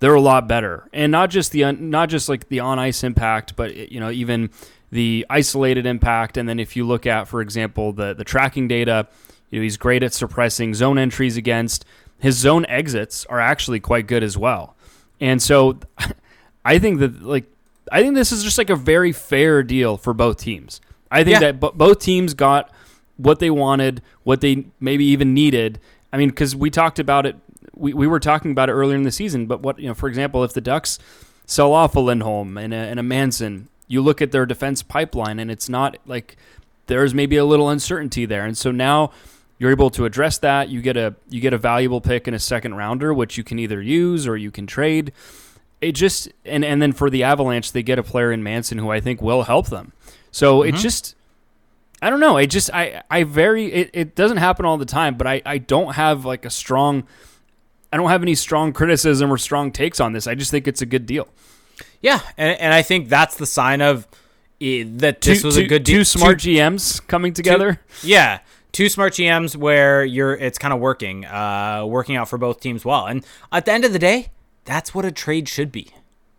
[0.00, 3.54] they're a lot better, and not just the not just like the on ice impact,
[3.54, 4.50] but you know even
[4.90, 6.36] the isolated impact.
[6.36, 9.08] And then if you look at, for example, the the tracking data,
[9.50, 11.84] you know he's great at suppressing zone entries against.
[12.18, 14.74] His zone exits are actually quite good as well,
[15.20, 15.78] and so
[16.64, 17.44] I think that like
[17.90, 20.80] I think this is just like a very fair deal for both teams.
[21.10, 21.40] I think Yeah.
[21.40, 22.70] that bo- both teams got
[23.16, 25.78] what they wanted, what they maybe even needed.
[26.12, 27.36] I mean, because we talked about it,
[27.74, 29.46] we, we were talking about it earlier in the season.
[29.46, 30.98] But what you know, for example, if the Ducks
[31.46, 35.38] sell off a Lindholm and a, and a Manson, you look at their defense pipeline,
[35.40, 36.36] and it's not like
[36.86, 39.10] there's maybe a little uncertainty there, and so now
[39.58, 40.68] you're able to address that.
[40.68, 43.58] You get a you get a valuable pick in a second rounder, which you can
[43.58, 45.12] either use or you can trade
[45.80, 48.90] it just and and then for the Avalanche they get a player in Manson who
[48.90, 49.92] I think will help them.
[50.30, 51.14] So it just
[52.02, 52.36] I don't know.
[52.36, 55.58] It just I I very it, it doesn't happen all the time, but I I
[55.58, 57.04] don't have like a strong
[57.92, 60.26] I don't have any strong criticism or strong takes on this.
[60.26, 61.28] I just think it's a good deal.
[62.00, 64.06] Yeah, and, and I think that's the sign of
[64.60, 66.04] eh, that this two, was two- a good two deal.
[66.04, 67.80] smart GMs coming together.
[68.02, 68.38] Yeah,
[68.72, 72.84] two smart GMs where you're it's kind of working, uh, working out for both teams
[72.84, 73.06] well.
[73.06, 74.30] And at the end of the day,
[74.64, 75.88] that's what a trade should be.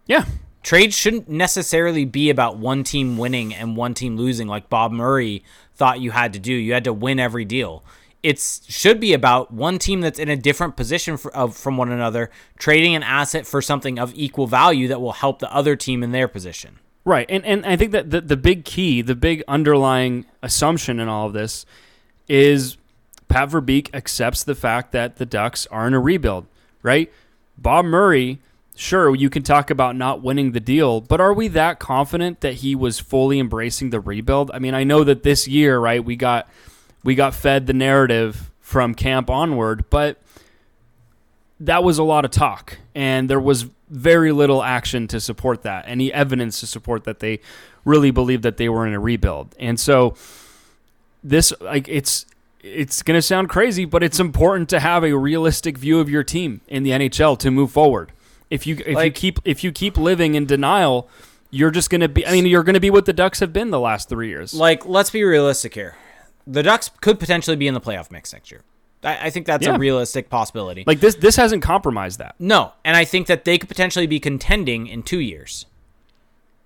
[0.05, 0.25] yeah.
[0.63, 5.43] Trades shouldn't necessarily be about one team winning and one team losing, like Bob Murray
[5.73, 6.53] thought you had to do.
[6.53, 7.83] You had to win every deal.
[8.21, 11.91] It should be about one team that's in a different position for, of, from one
[11.91, 12.29] another,
[12.59, 16.11] trading an asset for something of equal value that will help the other team in
[16.11, 16.77] their position.
[17.03, 17.25] Right.
[17.27, 21.25] And and I think that the, the big key, the big underlying assumption in all
[21.25, 21.65] of this
[22.27, 22.77] is
[23.27, 26.45] Pat Verbeek accepts the fact that the Ducks are in a rebuild,
[26.83, 27.11] right?
[27.61, 28.39] Bob Murray,
[28.75, 32.55] sure, you can talk about not winning the deal, but are we that confident that
[32.55, 34.51] he was fully embracing the rebuild?
[34.53, 36.49] I mean, I know that this year, right, we got
[37.03, 40.21] we got fed the narrative from camp onward, but
[41.59, 45.83] that was a lot of talk, and there was very little action to support that,
[45.87, 47.39] any evidence to support that they
[47.85, 49.55] really believed that they were in a rebuild.
[49.59, 50.15] And so
[51.23, 52.25] this like it's
[52.63, 56.23] it's going to sound crazy, but it's important to have a realistic view of your
[56.23, 58.11] team in the NHL to move forward.
[58.49, 61.09] If you if you keep if you keep living in denial,
[61.49, 63.53] you're just going to be I mean, you're going to be what the Ducks have
[63.53, 64.53] been the last 3 years.
[64.53, 65.95] Like, let's be realistic here.
[66.45, 68.61] The Ducks could potentially be in the playoff mix next year.
[69.03, 69.75] I, I think that's Yeah.
[69.75, 70.83] a realistic possibility.
[70.85, 72.35] Like this this hasn't compromised that.
[72.39, 75.65] No, and I think that they could potentially be contending in two years.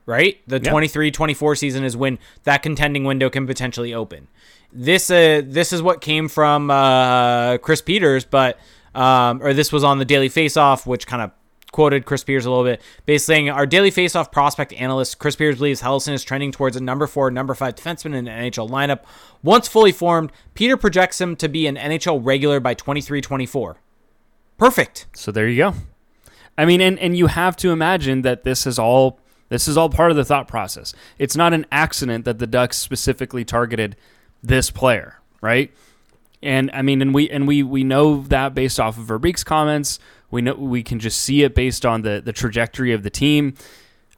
[0.08, 0.40] Right?
[0.48, 0.70] The Yeah.
[0.72, 4.28] 23 24 season is when that contending window can potentially open.
[4.76, 8.60] This uh this is what came from uh Chris Peters, but
[8.94, 11.32] um or this was on the Daily Faceoff, which kind of
[11.72, 15.58] quoted Chris Peters a little bit, basically saying our Daily Faceoff prospect analyst Chris Peters
[15.58, 19.02] believes Helleson is trending towards a number four, number five defenseman in the NHL lineup.
[19.44, 23.78] Once fully formed, Peter projects him to be an NHL regular by 23 24.
[24.58, 25.08] Perfect.
[25.14, 25.74] So there you go.
[26.58, 29.90] I mean, and, and you have to imagine that this is all this is all
[29.90, 30.94] part of the thought process.
[31.20, 33.96] It's not an accident that the Ducks specifically targeted
[34.44, 35.72] this player, right?
[36.44, 40.00] And I mean, and we and we we know that based off of Verbeek's comments.
[40.32, 43.56] We know we can just see it based on the the trajectory of the team.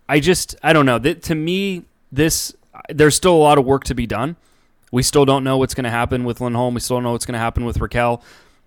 [0.10, 1.00] I just I don't know.
[1.00, 2.54] That to me, this
[2.90, 4.36] there's still a lot of work to be done.
[4.92, 6.74] We still don't know what's going to happen with Lindholm.
[6.74, 8.22] We still don't know what's going to happen with Rakell.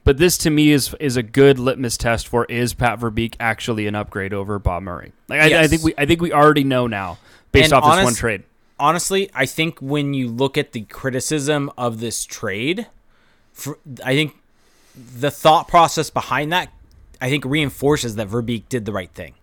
[0.05, 3.87] But this to me is is a good litmus test for is Pat Verbeek actually
[3.87, 5.13] an upgrade over Bob Murray?
[5.29, 7.19] Like I, I think we I think we already know now
[7.53, 8.45] based And off this one trade.
[8.81, 12.89] Honestly, I think when you look at the criticism of this trade,
[13.53, 14.35] for, I think
[14.97, 16.73] the thought process behind that,
[17.21, 19.35] I think reinforces that Verbeek did the right thing.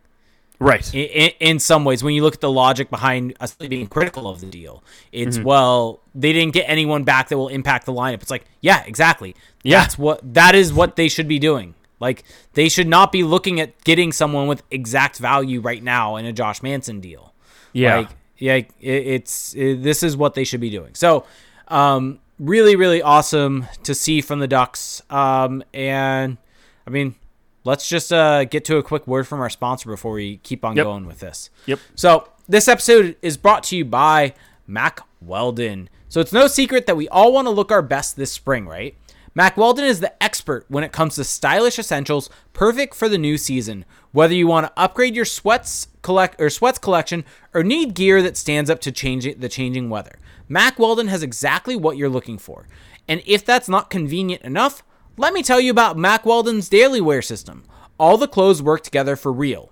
[0.59, 0.91] Right.
[0.93, 4.27] In, in, in some ways, when you look at the logic behind us being critical
[4.27, 5.45] of the deal, it's mm-hmm.
[5.45, 8.21] well, they didn't get anyone back that will impact the lineup.
[8.21, 9.35] It's like, yeah, exactly.
[9.63, 9.81] Yeah.
[9.81, 11.75] That's what that is what they should be doing.
[11.99, 12.23] Like
[12.53, 16.33] they should not be looking at getting someone with exact value right now in a
[16.33, 17.33] Josh Manson deal.
[17.73, 17.97] Yeah.
[17.97, 20.93] Like, yeah, it, it's it, this is what they should be doing.
[20.95, 21.25] So,
[21.67, 25.01] um, really, really awesome to see from the Ducks.
[25.09, 26.37] Um, and
[26.85, 27.15] I mean,
[27.63, 30.75] let's just uh, get to a quick word from our sponsor before we keep on
[30.75, 30.83] Yep.
[30.85, 31.49] going with this.
[31.65, 31.79] Yep.
[31.95, 34.33] So, this episode is brought to you by
[34.67, 35.89] Mack Weldon.
[36.09, 38.95] So, it's no secret that we all want to look our best this spring, right?
[39.37, 43.37] Mack Weldon is the expert when it comes to stylish essentials, perfect for the new
[43.37, 43.85] season.
[44.11, 47.23] Whether you want to upgrade your sweats collect or sweats collection
[47.53, 50.17] or need gear that stands up to change the changing weather,
[50.49, 52.67] Mack Weldon has exactly what you're looking for.
[53.07, 54.81] And if that's not convenient enough,
[55.17, 57.63] let me tell you about Mack Weldon's daily wear system.
[57.99, 59.71] All the clothes work together for real.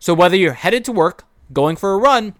[0.00, 1.22] So whether you're headed to work,
[1.52, 2.34] going for a run,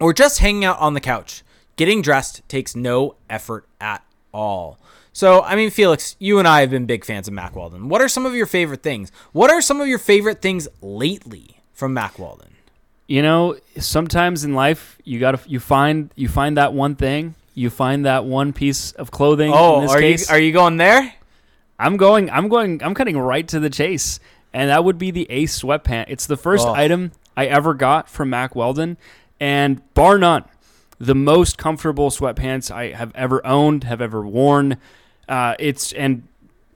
[0.00, 1.44] or just hanging out on the couch,
[1.76, 4.76] getting dressed takes no effort at all.
[5.20, 7.90] So, I mean, Felix, you and I have been big fans of Mack Weldon.
[7.90, 9.12] What are some of your favorite things?
[9.32, 12.46] What are some of your favorite things lately from Mack Weldon?
[13.06, 17.68] you know sometimes in life you gotta you find you find that one thing you
[17.68, 21.12] find that one piece of clothing in Oh, are case you are you going there?
[21.80, 24.20] i'm going i'm going i'm cutting right to the chase
[24.52, 26.72] and that would be the ace sweatpant it's the first Oh.
[26.72, 28.96] item i ever got from mack weldon
[29.40, 30.44] and bar none
[31.00, 34.76] the most comfortable sweatpants i have ever owned have ever worn
[35.30, 36.26] uh, it's and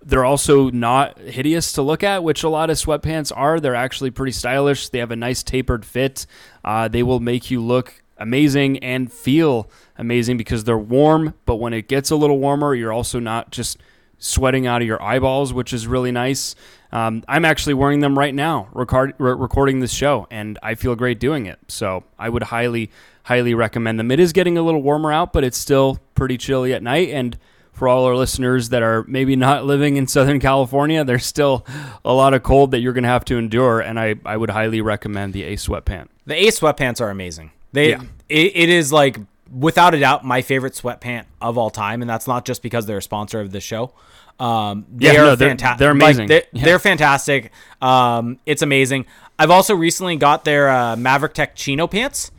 [0.07, 3.59] they're also not hideous to look at, which a lot of sweatpants are.
[3.59, 4.91] They're actually pretty stylish.
[4.91, 6.27] They have a nice tapered fit.
[6.65, 11.35] Uh, they will make you look amazing and feel amazing because they're warm.
[11.47, 13.79] But when it gets a little warmer, you're also not just
[14.19, 16.55] sweating out of your eyeballs, which is really nice.
[16.93, 20.95] Um, I'm actually wearing them right now, record, re- recording this show, and I feel
[20.95, 21.59] great doing it.
[21.67, 22.91] So I would highly,
[23.25, 24.11] highly recommend them.
[24.11, 27.09] It is getting a little warmer out, but it's still pretty chilly at night.
[27.09, 27.37] And
[27.75, 31.67] for all our listeners that are maybe not living in Southern California, there's still
[32.05, 33.81] a lot of cold that you're going to have to endure.
[33.81, 36.09] And I, I would highly recommend the Ace sweatpant.
[36.25, 37.51] The Ace sweatpants are amazing.
[37.73, 38.03] They Yeah.
[38.29, 39.19] it, it is like
[39.53, 42.99] without a doubt my favorite sweatpant of all time, and that's not just because they're
[42.99, 43.93] a sponsor of the show.
[44.41, 45.79] Um, they Yeah, are no, they're- fantastic.
[45.81, 46.29] they're amazing.
[46.29, 46.65] they're, Yeah.
[46.65, 47.53] they're fantastic.
[47.83, 49.07] Um, it's amazing.
[49.39, 52.31] I've also recently got their uh, Maverick Tech chino pants.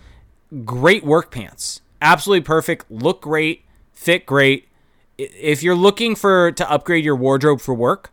[0.64, 1.82] Great work pants.
[2.02, 2.90] Absolutely perfect.
[2.90, 3.64] Look great.
[3.94, 4.68] Fit great.
[5.18, 8.12] If you're looking for to upgrade your wardrobe for work,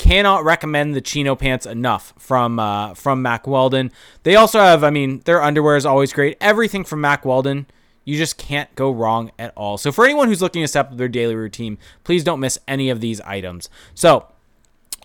[0.00, 3.92] cannot recommend the chino pants enough from uh, from Mack Weldon.
[4.22, 6.38] They also have, I mean, their underwear is always great.
[6.40, 7.66] Everything from Mack Weldon,
[8.04, 9.76] you just can't go wrong at all.
[9.76, 12.88] So for anyone who's looking to step up their daily routine, please don't miss any
[12.88, 13.68] of these items.
[13.94, 14.26] So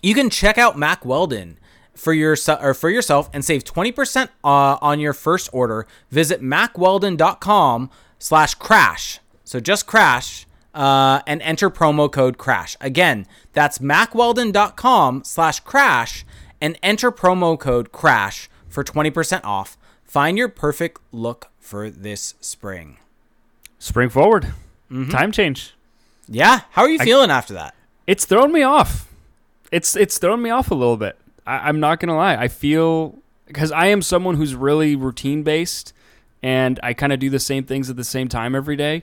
[0.02, 1.58] you can check out Mack Weldon
[1.94, 5.86] for your or for yourself and save 20% uh, on your first order.
[6.10, 9.20] Visit mackweldon.com slash crash.
[9.44, 10.45] So just crash
[10.76, 12.76] uh, and enter promo code crash.
[12.80, 16.24] Again, that's mackweldon.com slash crash
[16.60, 19.76] and enter promo code crash for 20% off.
[20.04, 22.98] Find your perfect look for this spring.
[23.78, 24.52] Spring forward.
[25.10, 25.74] Time change.
[26.28, 27.74] Yeah, how are you feeling after that?
[28.06, 29.12] It's thrown me off.
[29.72, 31.16] It's it's thrown me off a little bit.
[31.44, 32.36] I, I'm not gonna lie.
[32.36, 35.92] I feel because I am someone who's really routine based,
[36.42, 39.02] and I kind of do the same things at the same time every day,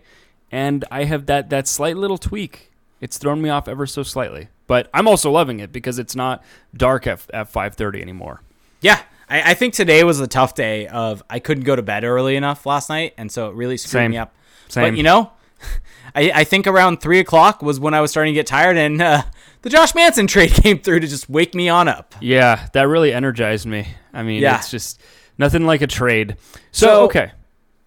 [0.54, 2.72] and I have that that slight little tweak.
[3.02, 6.44] It's thrown me off ever so slightly, but I'm also loving it because it's not
[6.78, 8.42] dark at at 5:30 anymore.
[8.80, 10.88] Yeah, I, I think today was a tough day.
[10.88, 13.92] Of I couldn't go to bed early enough last night, and so it really screwed
[14.04, 14.12] Same.
[14.12, 14.34] me up.
[14.70, 14.92] Same.
[14.92, 15.32] But you know,
[16.16, 19.02] I, I think around three o'clock was when I was starting to get tired, and
[19.02, 19.24] uh,
[19.64, 22.14] the Josh Manson trade came through to just wake me on up.
[22.22, 23.88] Yeah, that really energized me.
[24.14, 24.58] I mean, Yeah.
[24.58, 25.02] it's just
[25.38, 26.38] nothing like a trade.
[26.72, 27.32] So, So- okay,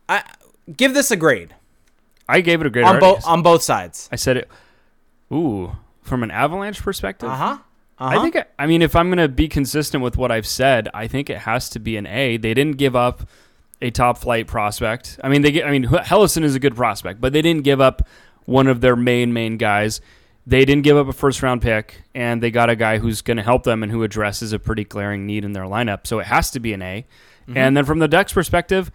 [0.09, 0.25] I
[0.77, 1.55] give this a grade
[2.29, 4.09] I gave it a great on both on both sides.
[4.13, 4.49] I said it.
[5.33, 5.73] Ooh,
[6.03, 7.59] from an Avalanche perspective, Uh huh.
[7.99, 8.19] Uh-huh.
[8.19, 8.37] I think.
[8.37, 11.39] I, I mean, if I'm gonna be consistent with what I've said, I think it
[11.39, 12.37] has to be an A.
[12.37, 13.29] They didn't give up
[13.81, 15.19] a top flight prospect.
[15.25, 15.51] I mean, they.
[15.53, 18.07] get- I mean, Helleson is a good prospect, but they didn't give up
[18.45, 20.01] one of their main main guys.
[20.49, 23.37] They didn't give up a first round pick, and they got a guy who's going
[23.39, 26.07] to help them and who addresses a pretty glaring need in their lineup.
[26.07, 27.05] So it has to be an A.
[27.53, 28.91] And then from the Ducks' perspective,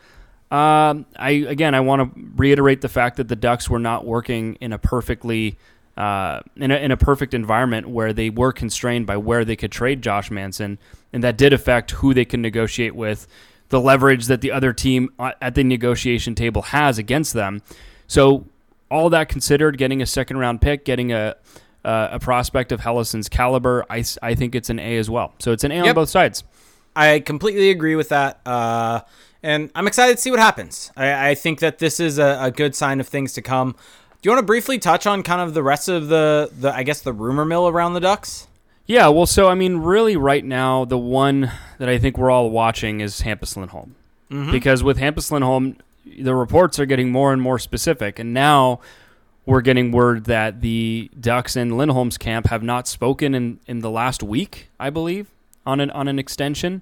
[0.51, 4.55] um, I again I want to reiterate the fact that the Ducks were not working
[4.61, 5.57] in a perfectly
[5.97, 9.71] uh, in, a, in a perfect environment where they were constrained by where they could
[9.71, 10.77] trade Josh Manson,
[11.13, 13.27] and that did affect who they could negotiate with.
[13.71, 17.63] the leverage that the other team uh, at the negotiation table has against them.
[18.05, 18.45] So
[18.91, 21.35] all that considered, getting a second round pick, getting a
[21.83, 25.33] uh, a prospect of Helleson's caliber, I, I think it's an A as well.
[25.39, 26.43] So it's an A on both sides.
[26.95, 28.39] I completely agree with that.
[28.45, 29.01] Uh,
[29.43, 30.91] and I'm excited to see what happens.
[30.95, 33.75] I, I think that this is a, a good sign of things to come.
[34.21, 36.83] Do you want to briefly touch on kind of the rest of the, the I
[36.83, 38.47] guess, the rumor mill around the Ducks?
[38.85, 42.49] Yeah, well, so I mean, really, right now, the one that I think we're all
[42.49, 43.95] watching is Hampus Lindholm,
[44.29, 44.51] mm-hmm.
[44.51, 45.77] because with Hampus Lindholm,
[46.19, 48.79] the reports are getting more and more specific, and now
[49.45, 53.89] we're getting word that the Ducks and Lindholm's camp have not spoken in, in the
[53.89, 55.27] last week, I believe,
[55.65, 56.81] on an on an extension,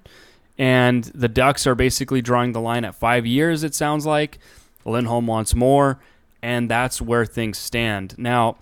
[0.60, 3.64] and the Ducks are basically drawing the line at five years.
[3.64, 4.38] It sounds like
[4.84, 5.98] Lindholm wants more,
[6.42, 8.58] and that's where things stand now.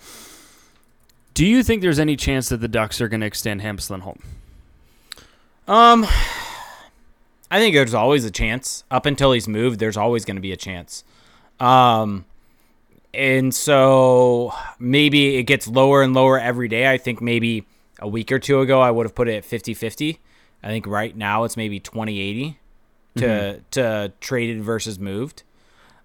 [1.35, 4.21] Do you think there's any chance that the Ducks are going to extend Hampus Lindholm?
[5.67, 6.07] Um,
[7.51, 8.85] I think there's always a chance.
[8.93, 11.03] Up until he's moved, there's always going to be a chance.
[11.59, 12.27] Um,
[13.13, 16.89] and so maybe it gets lower and lower every day.
[16.89, 17.67] I think maybe
[17.99, 20.21] a week or two ago, I would have put it at 50 50.
[20.63, 22.59] I think right now it's maybe 20 80
[23.17, 25.43] to, to traded versus moved.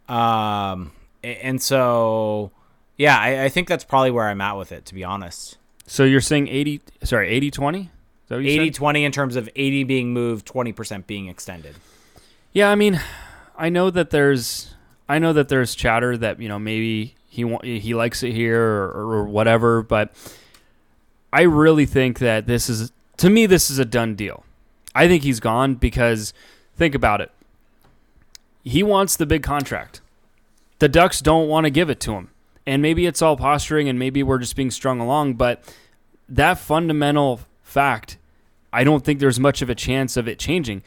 [0.08, 0.91] Um,
[1.24, 2.51] and so,
[2.97, 5.58] yeah, I, I think that's probably where I'm at with it, to be honest.
[5.86, 7.80] So you're saying 80, sorry, 80 20?
[7.80, 7.88] Is
[8.28, 8.76] that what you 80 said?
[8.76, 11.76] 20 in terms of 80 being moved, 20% being extended.
[12.51, 13.01] Yeah, I mean,
[13.58, 14.74] I know that there's,
[15.10, 18.91] I know that there's chatter that you know maybe he he likes it here or,
[18.91, 20.14] or whatever, but
[21.32, 22.91] I really think that this is
[23.24, 24.43] to me this is a done deal.
[24.93, 26.34] I think he's gone because
[26.76, 27.32] think about it.
[28.65, 30.01] He wants the big contract.
[30.80, 32.32] The Ducks don't want to give it to him.
[32.67, 35.63] And maybe it's all posturing and maybe we're just being strung along, but
[36.28, 38.17] that fundamental fact,
[38.74, 40.84] I don't think there's much of a chance of it changing.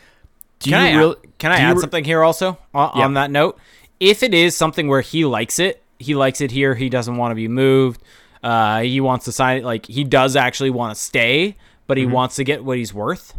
[0.59, 3.05] Do Can I, you really add, can I add re- something here also on, Yeah.
[3.07, 3.59] on that note?
[3.99, 7.31] If it is something where he likes it, he likes it here, he doesn't want
[7.31, 8.03] to be moved,
[8.43, 11.57] uh, he wants to sign it, like he does actually want to stay,
[11.87, 12.13] but he Mm-hmm.
[12.13, 13.35] wants to get what he's worth.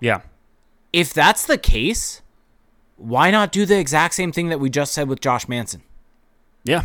[0.00, 0.20] Yeah.
[0.92, 2.22] If that's the case,
[2.96, 5.82] why not do the exact same thing that we just said with Josh Manson?
[6.64, 6.84] Yeah.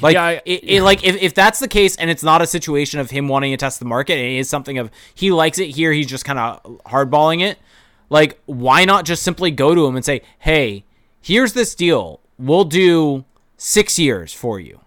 [0.00, 2.46] Like, Yeah, I- it, it, like if, if that's the case and it's not a
[2.46, 5.70] situation of him wanting to test the market, it is something of he likes it
[5.70, 7.58] here, he's just kind of hardballing it.
[8.10, 10.84] Like, why not just simply go to him and say, "Hey,
[11.20, 12.20] here's this deal.
[12.38, 13.24] We'll do
[13.58, 14.80] six years for you.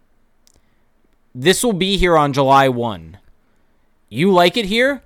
[1.35, 3.17] This will be here on July one.
[4.09, 5.01] You like it here?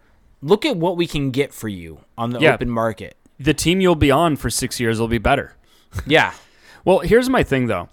[0.45, 2.53] Look at what we can get for you on the Yeah.
[2.53, 3.15] open market.
[3.39, 5.55] The team you'll be on for six years will be better.
[6.05, 6.33] Yeah,
[6.83, 7.89] Well, here's my thing, though.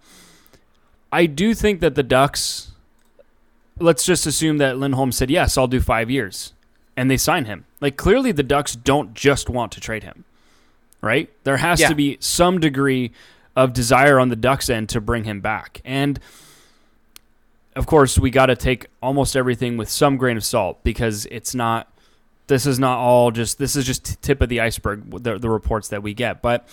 [1.11, 2.73] I do think that the Ducks.
[3.79, 6.53] Let's just assume that Lindholm said yes, I'll do five years,
[6.97, 7.65] and they sign him.
[7.81, 10.25] Like clearly, the Ducks don't just want to trade him,
[11.01, 11.31] right?
[11.45, 11.89] There has Yeah.
[11.89, 13.13] to be some degree
[13.57, 16.19] of desire on the Ducks end to bring him back, and
[17.75, 21.55] of course, we got to take almost everything with some grain of salt because it's
[21.55, 21.89] not.
[22.53, 23.57] This is not all just.
[23.57, 25.11] This is just tip of the iceberg.
[25.23, 26.69] The, the reports that we get, but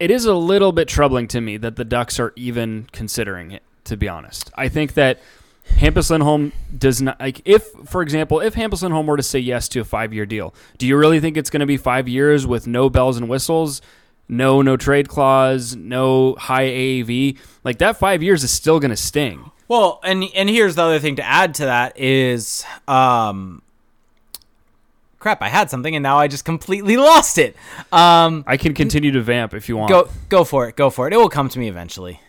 [0.00, 3.62] it is a little bit troubling to me that the Ducks are even considering it.
[3.84, 5.20] To be honest, I think that
[5.76, 7.42] Hampus Lindholm does not like.
[7.44, 10.86] If, for example, if Hampus Lindholm were to say yes to a five-year deal, do
[10.88, 13.80] you really think it's going to be five years with no bells and whistles,
[14.28, 17.38] no no trade clause, no high AAV?
[17.62, 19.52] Like that five years is still going to sting.
[19.68, 23.62] Well, and and here's the other thing to add to that is um
[25.20, 27.54] crap, I had something and now I just completely lost it.
[27.92, 29.90] Um I can continue to vamp if you want.
[29.90, 30.74] go go for it.
[30.74, 31.12] Go for it.
[31.12, 32.20] It will come to me eventually.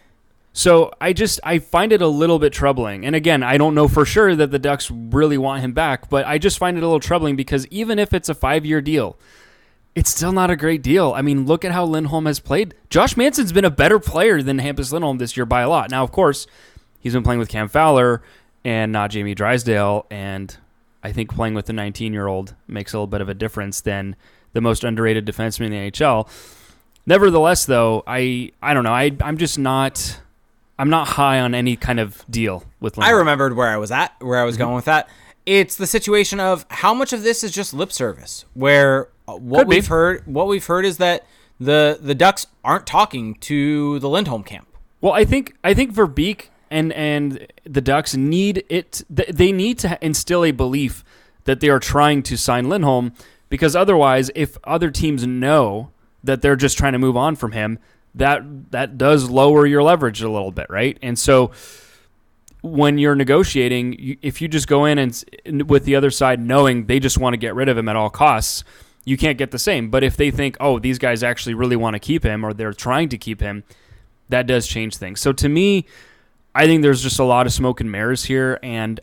[0.54, 3.06] So I just I find it a little bit troubling.
[3.06, 6.26] And again, I don't know for sure that the Ducks really want him back, but
[6.28, 9.18] I just find it a little troubling because even if it's a 5-year deal,
[9.96, 11.14] it's still not a great deal.
[11.16, 12.74] I mean, look at how Lindholm has played.
[12.90, 15.90] Josh Manson's been a better player than Hampus Lindholm this year by a lot.
[15.90, 16.48] Now, of course,
[17.00, 18.22] he's been playing with Cam Fowler
[18.64, 20.56] and not Jamie Drysdale, and
[21.04, 24.16] I think playing with the 19-year-old makes a little bit of a difference than
[24.54, 26.28] the most underrated defenseman in the NHL.
[27.06, 28.94] Nevertheless, though, I I don't know.
[28.94, 30.20] I I'm just not
[30.78, 34.14] I'm not high on any kind of deal with I remembered where I was at,
[34.20, 34.64] where I was Mm-hmm.
[34.64, 35.10] going with that.
[35.46, 39.62] It's the situation of how much of this is just lip service, where uh, what
[39.62, 41.26] Could we've heard, what we've heard is that
[41.60, 44.68] the the Ducks aren't talking to the Lindholm camp.
[45.02, 49.04] Well, I think I think Verbeek and and the Ducks need it.
[49.10, 51.04] They need to instill a belief
[51.44, 53.14] that they are trying to sign Lindholm
[53.50, 55.92] because otherwise, if other teams know
[56.24, 57.80] that they're just trying to move on from him,
[58.16, 60.98] that that does lower your leverage a little bit, right?
[61.02, 61.52] And so
[62.62, 67.00] when you're negotiating, if you just go in and with the other side knowing they
[67.00, 68.64] just want to get rid of him at all costs,
[69.04, 69.90] you can't get the same.
[69.90, 72.74] But if they think, oh, these guys actually really want to keep him or they're
[72.74, 73.64] trying to keep him,
[74.30, 75.20] that does change things.
[75.20, 75.88] So to me,
[76.54, 79.00] I think there's just a lot of smoke and mirrors here, and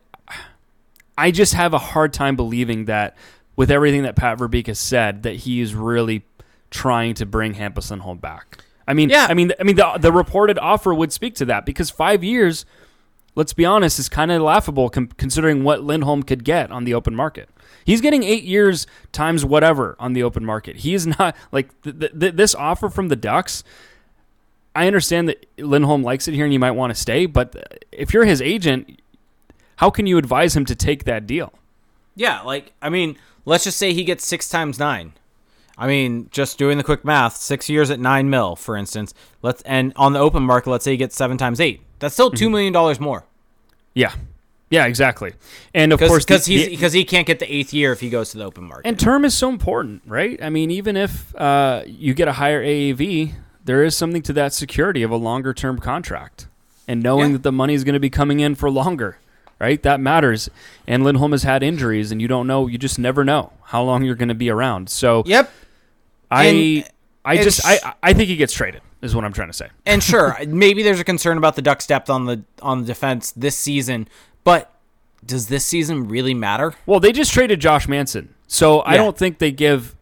[1.16, 3.16] I just have a hard time believing that
[3.57, 6.24] with everything that Pat Verbeek has said, that he is really
[6.70, 8.62] trying to bring Hampus Lindholm back.
[8.86, 9.26] I mean, Yeah.
[9.28, 12.64] I mean, I mean, the, the reported offer would speak to that because five years,
[13.34, 16.94] let's be honest, is kind of laughable com- considering what Lindholm could get on the
[16.94, 17.49] open market.
[17.84, 20.76] He's getting eight years times whatever on the open market.
[20.76, 23.64] He is not like th- th- th- this offer from the Ducks.
[24.83, 28.12] I understand that Lindholm likes it here and you might want to stay, but if
[28.14, 29.01] you're his agent,
[29.76, 31.53] how can you advise him to take that deal?
[32.14, 35.12] Yeah, like I mean, let's just say he gets six times nine.
[35.76, 39.14] I mean, just doing the quick math, six years at nine mil, for instance.
[39.43, 41.81] Let's and on the open market, let's say he gets seven times eight.
[42.01, 42.37] That's still Mm-hmm.
[42.37, 43.24] two million dollars more.
[43.95, 44.12] Yeah,
[44.70, 45.33] yeah, exactly.
[45.74, 48.31] And of course, because he's because he can't get the eighth year if he goes
[48.33, 48.87] to the open market.
[48.89, 50.41] And term is so important, right?
[50.43, 53.33] I mean, even if uh, you get a higher AAV,
[53.69, 56.47] there is something to that security of a longer term contract
[56.89, 57.33] and knowing Yeah.
[57.35, 59.19] that the money is going to be coming in for longer,
[59.61, 59.83] right?
[59.83, 60.49] That matters.
[60.87, 64.05] And Lindholm has had injuries, and you don't know, you just never know how long
[64.05, 64.89] you're going to be around.
[64.89, 65.53] So yep.
[66.31, 66.91] I, And-
[67.27, 68.81] I just, I, I think he gets traded.
[69.03, 69.69] Is what I'm trying to say.
[69.87, 73.31] And sure, maybe there's a concern about the Ducks' depth on the on the defense
[73.33, 74.09] this season,
[74.45, 74.73] but
[75.25, 76.75] does this season really matter?
[76.87, 79.95] Well, they just traded Josh Manson, so I don't think they give,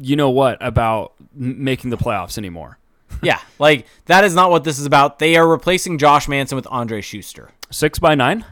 [0.00, 2.78] you know what, about making the playoffs anymore.
[3.22, 5.18] yeah, like that is not what this is about.
[5.18, 7.50] They are replacing Josh Manson with Andre Schuster.
[7.70, 8.44] Six by nine,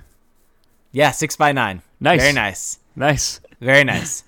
[0.93, 1.83] Yeah, six by nine.
[2.01, 2.21] Nice.
[2.21, 2.79] Very nice.
[2.97, 3.41] nice.
[3.61, 4.25] Very nice.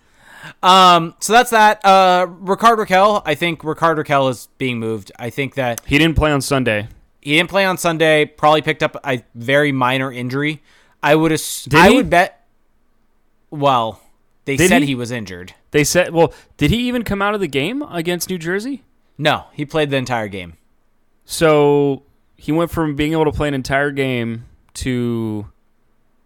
[0.62, 1.84] um, so that's that.
[1.84, 3.22] Uh, Rickard Rakell.
[3.24, 5.10] I think Rickard Rakell is being moved.
[5.18, 6.88] I think that He didn't play on Sunday.
[7.20, 8.24] he didn't play on Sunday.
[8.26, 10.62] Probably picked up a very minor injury.
[11.02, 11.32] I would.
[11.32, 11.96] Ass- Did I he?
[11.96, 12.46] would bet.
[13.50, 14.00] Well,
[14.44, 14.88] they Did said he?
[14.88, 15.54] he was injured.
[15.70, 18.82] They said, well, did he even come out of the game against New Jersey?
[19.16, 20.54] No, he played the entire game.
[21.24, 22.02] So
[22.36, 25.46] he went from being able to play an entire game to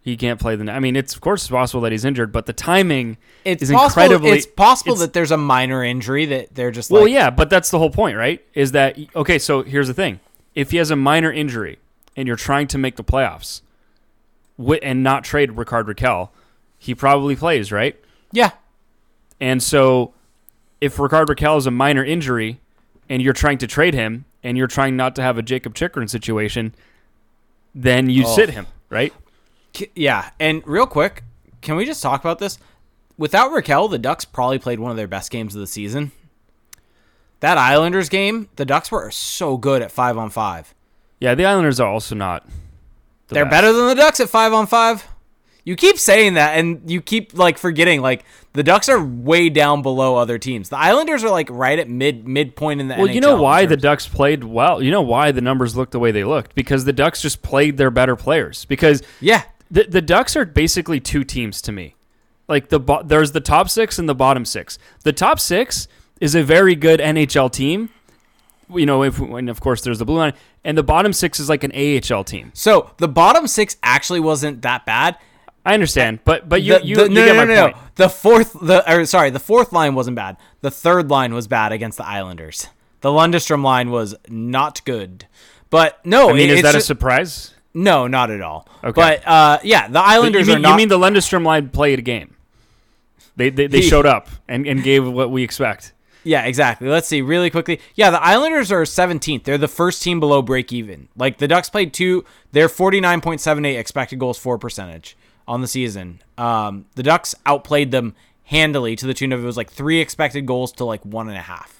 [0.01, 0.71] he can't play the.
[0.73, 3.71] I mean, it's of course it's possible that he's injured, but the timing It's is
[3.71, 4.03] possible.
[4.03, 4.31] incredibly.
[4.39, 7.12] it's possible it's- that there's a minor injury that they're just well, like.
[7.12, 8.45] yeah, but that's the whole point, right?
[8.55, 9.39] Is that okay?
[9.39, 10.19] So here's the thing:
[10.55, 11.79] if he has a minor injury
[12.16, 13.61] and you're trying to make the playoffs,
[14.83, 16.31] and not trade Rickard Rakell,
[16.79, 17.97] he probably plays, right?
[18.33, 18.51] Yeah.
[19.41, 20.12] And so,
[20.81, 22.61] if Rickard Rakell is a minor injury,
[23.09, 26.09] and you're trying to trade him, and you're trying not to have a Jakob Chychrun
[26.09, 26.74] situation,
[27.74, 28.35] then you Oh.
[28.37, 29.12] sit him, right?
[29.95, 31.22] Yeah, and real quick,
[31.62, 32.59] can we just talk about this?
[33.16, 36.12] Without Rakell, the Ducks probably played one of their best games of the season.
[37.41, 40.74] That Islanders game, the Ducks were so good at five on five.
[41.20, 42.45] Yeah, the Islanders are also not.
[43.29, 43.51] the They're best.
[43.51, 45.05] better than the Ducks at five on five.
[45.65, 48.01] You keep saying that, and you keep like forgetting.
[48.01, 50.71] Like the Ducks are way down below other teams.
[50.71, 52.97] The Islanders are like right at mid midpoint in the.
[52.97, 54.83] Well, you know why the Ducks played well.
[54.83, 57.77] You know why the numbers looked the way they looked because the Ducks just played
[57.77, 58.65] their better players.
[58.65, 61.95] Because Yeah, the the Ducks are basically two teams to me.
[62.49, 64.79] Like the bo- there's the top six and the bottom six.
[65.05, 65.87] The top six
[66.21, 67.91] is a very good NHL team.
[68.75, 70.35] You know, if and of course there's the blue line,
[70.65, 72.51] and the bottom six is like an AHL team.
[72.55, 75.17] So the bottom six actually wasn't that bad.
[75.69, 77.77] I understand, but but you The- you, the- you no, get no, my no, point.
[77.77, 77.83] no.
[77.97, 80.37] The fourth, the or sorry, the fourth line wasn't bad.
[80.62, 82.69] The third line was bad against the Islanders.
[83.03, 85.27] The Lundestrom line was not good.
[85.71, 87.55] But no, I mean, it- is that a surprise?
[87.75, 88.66] no, not at all.
[88.83, 88.93] Okay.
[88.93, 90.71] But uh, yeah, the Islanders you mean, are not.
[90.71, 92.35] you mean the Lundestrom line played a game?
[93.37, 95.93] They they, they He- showed up and, and gave what we expect.
[96.25, 96.89] Yeah, exactly.
[96.89, 97.81] Let's see really quickly.
[97.95, 99.45] Yeah, the Islanders are 17th.
[99.45, 101.09] They're the first team below break even.
[101.16, 102.25] Like the Ducks played two.
[102.53, 105.16] They're 49.78 expected goals for percentage
[105.49, 106.22] on the season.
[106.36, 110.46] Um, the Ducks outplayed them handily to the tune of it was like three expected
[110.46, 111.74] goals to like one and a half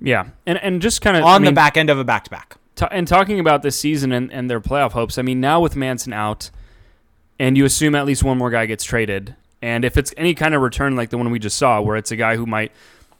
[0.00, 2.56] Yeah, and and just kind of on the back end of a back to back.
[2.90, 5.16] and talking about this season and, and their playoff hopes.
[5.18, 6.50] I mean, now with Manson out,
[7.38, 10.54] and you assume at least one more guy gets traded, and if it's any kind
[10.54, 12.70] of return like the one we just saw, where it's a guy who might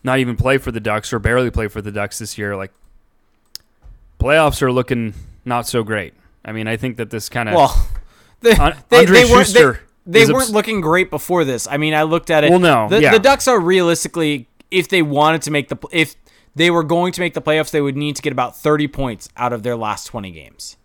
[0.04, 2.70] not even play for the Ducks or barely play for the Ducks this year, like
[4.20, 5.14] playoffs are looking
[5.44, 6.14] not so great.
[6.44, 7.88] I mean, I think that this kind of Well,
[8.41, 9.53] they, they, Andre they weren't,
[10.07, 11.66] they, they weren't looking great before this.
[11.66, 12.51] I mean, I looked at it.
[12.51, 13.12] Well, no, the, yeah.
[13.12, 16.16] the Ducks are realistically, if they wanted to make the if
[16.55, 19.28] they were going to make the playoffs, they would need to get about 30 points
[19.36, 20.76] out of their last 20 games.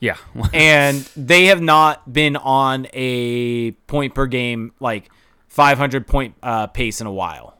[0.00, 0.16] yeah.
[0.52, 5.10] and they have not been on a point per game like
[5.48, 7.56] 500 point uh, pace in a while.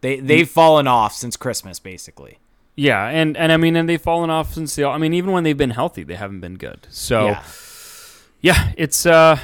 [0.00, 2.38] They they've fallen off since Christmas basically.
[2.76, 4.84] Yeah, and, and I mean, and they've fallen off since the.
[4.84, 6.86] I mean, even when they've been healthy, they haven't been good.
[6.90, 7.42] So, Yeah.
[8.40, 9.38] Yeah, it's uh,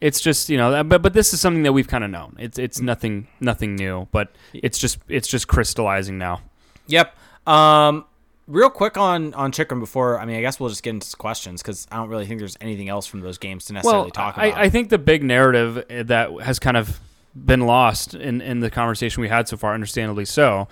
[0.00, 2.36] It's just you know, but but this is something that we've kind of known.
[2.38, 6.42] It's it's nothing nothing new, but it's just it's just crystallizing now.
[6.88, 7.16] Yep.
[7.46, 8.04] Um,
[8.46, 10.18] real quick on on Chychrun before.
[10.20, 12.56] I mean, I guess we'll just get into questions because I don't really think there's
[12.60, 14.60] anything else from those games to necessarily well, talk I, about.
[14.60, 17.00] I think the big narrative uh, that has kind of
[17.34, 20.68] been lost in, in the conversation we had so far, understandably so,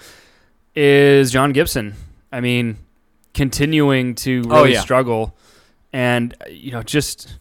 [0.77, 1.95] is John Gibson.
[2.31, 2.77] I mean,
[3.35, 4.81] continuing to really Oh, yeah.
[4.81, 5.35] struggle,
[5.93, 7.36] and uh, you know, just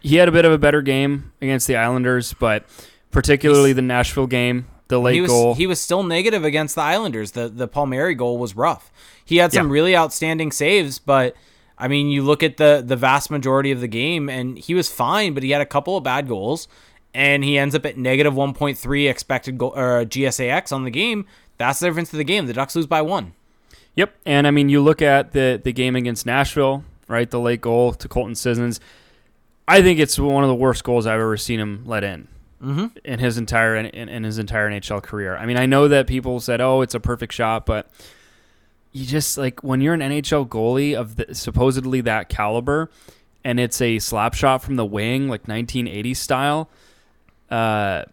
[0.00, 2.64] he had a bit of a better game against the Islanders, but
[3.10, 5.54] particularly the Nashville game, the late he was goal.
[5.54, 7.32] he was still negative against the Islanders.
[7.32, 8.90] The the Palmieri goal was rough.
[9.24, 9.72] He had some Yeah.
[9.72, 11.34] really outstanding saves, but
[11.78, 14.90] I mean, you look at the the vast majority of the game, and he was
[14.90, 16.68] fine, but he had a couple of bad goals,
[17.14, 20.90] and he ends up at negative one point three expected goal or GSAX on the
[20.90, 21.26] game.
[21.58, 22.46] That's the difference of the game.
[22.46, 23.32] The Ducks lose by one.
[23.96, 27.30] Yep, and I mean, you look at the the game against Nashville, right?
[27.30, 28.80] The late goal to Colton Sissons.
[29.68, 32.28] I think it's one of the worst goals I've ever seen him let in
[32.62, 32.86] Mm-hmm.
[33.06, 35.34] in his entire in, in his entire NHL career.
[35.36, 37.88] I mean, I know that people said, "Oh, it's a perfect shot," but
[38.92, 42.90] you just like when you're an NHL goalie of the, supposedly that caliber,
[43.44, 46.68] and it's a slap shot from the wing, like 1980 style.
[47.50, 48.04] Uh,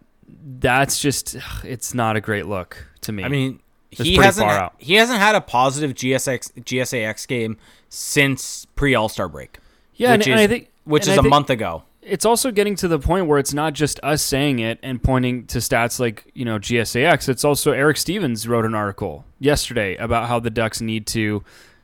[0.59, 1.35] that's just
[1.65, 3.23] it's not a great look to me.
[3.25, 3.59] I mean,
[3.91, 4.75] It's he hasn't far out.
[4.77, 7.57] he hasn't had a positive GSX GSAX game
[7.89, 9.59] since pre All Star break.
[9.95, 11.83] yeah, and, which and is- I think which is I a month ago.
[12.01, 15.45] it's also getting to the point where it's not just us saying it and pointing
[15.47, 17.27] to stats like you know GSAX.
[17.27, 21.43] It's also Eric Stephens wrote an article yesterday about how the Ducks need to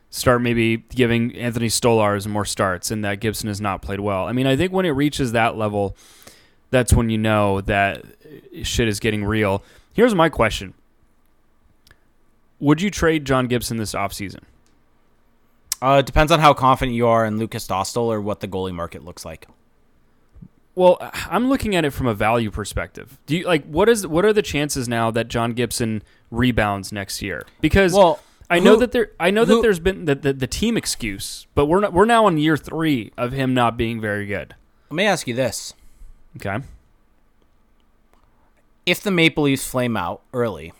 [0.09, 4.25] start maybe giving Anthony Stolarz more starts and that Gibson has not played well.
[4.25, 5.97] I mean, I think when it reaches that level,
[6.69, 8.05] that's when you know that
[8.61, 9.63] shit is getting real.
[9.93, 10.73] Here's my question:
[12.59, 14.41] Would you trade John Gibson this offseason?
[15.83, 18.73] Uh, it depends on how confident you are in Lukas Dostal or what the goalie
[18.73, 19.47] market looks like.
[20.75, 20.97] Well,
[21.29, 23.19] I'm looking at it from a value perspective.
[23.25, 27.21] Do you like what is what are the chances now that John Gibson rebounds next
[27.21, 27.45] year?
[27.59, 30.47] Because Well, I know who- that there I know that there's been the, the, the
[30.47, 34.25] team excuse, but we're not, we're now on year 3 of him not being very
[34.25, 34.55] good.
[34.89, 35.73] let me ask you this:
[36.37, 36.65] Okay?
[38.85, 40.73] If the Maple Leafs flame out early,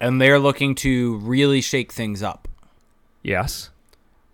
[0.00, 2.48] and they're looking to really shake things up,
[3.22, 3.70] Yes.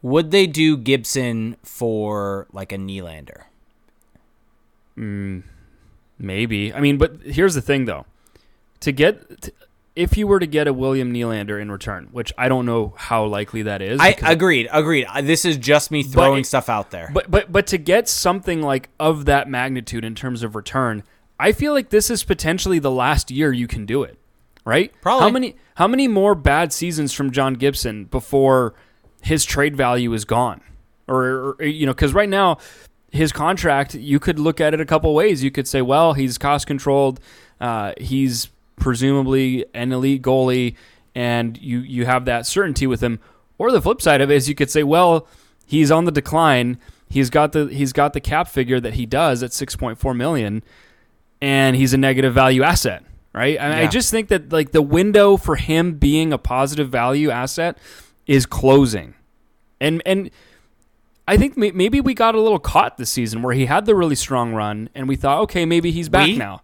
[0.03, 3.45] would they do Gibson for like a Nylander?
[4.99, 5.43] Mm,
[6.19, 6.73] maybe.
[6.73, 8.07] I mean, but here's the thing though.
[8.81, 9.53] To get t-
[9.97, 13.25] if you were to get a William Nylander in return, which I don't know how
[13.25, 14.01] likely that is.
[14.01, 15.07] I agreed, agreed.
[15.23, 17.11] This is just me throwing it- stuff out there.
[17.12, 21.03] But but but to get something like of that magnitude in terms of return,
[21.41, 24.19] I feel like this is potentially the last year you can do it.
[24.65, 24.93] Right?
[25.01, 25.23] Probably.
[25.23, 28.75] How many how many more bad seasons from John Gibson before
[29.23, 30.61] his trade value is gone?
[31.07, 32.59] Or, or you know, cuz right now
[33.11, 35.45] his contract, you could look at it a couple ways.
[35.45, 37.21] You could say, well, he's cost controlled.
[37.61, 40.75] Uh, he's presumably an elite goalie,
[41.15, 43.21] and you you have that certainty with him.
[43.57, 45.29] Or the flip side of it is, you could say, well,
[45.65, 46.79] he's on the decline.
[47.09, 50.12] He's got the he's got the cap figure that he does at six point four
[50.15, 50.65] million,
[51.41, 53.05] and he's a negative value asset,
[53.35, 53.59] right?
[53.59, 57.76] And I just think that like the window for him being a positive value asset
[58.26, 59.14] is closing,
[59.80, 60.30] and and
[61.26, 64.14] I think maybe we got a little caught this season where he had the really
[64.14, 66.37] strong run, and we thought, okay, maybe he's back We?
[66.37, 66.62] now.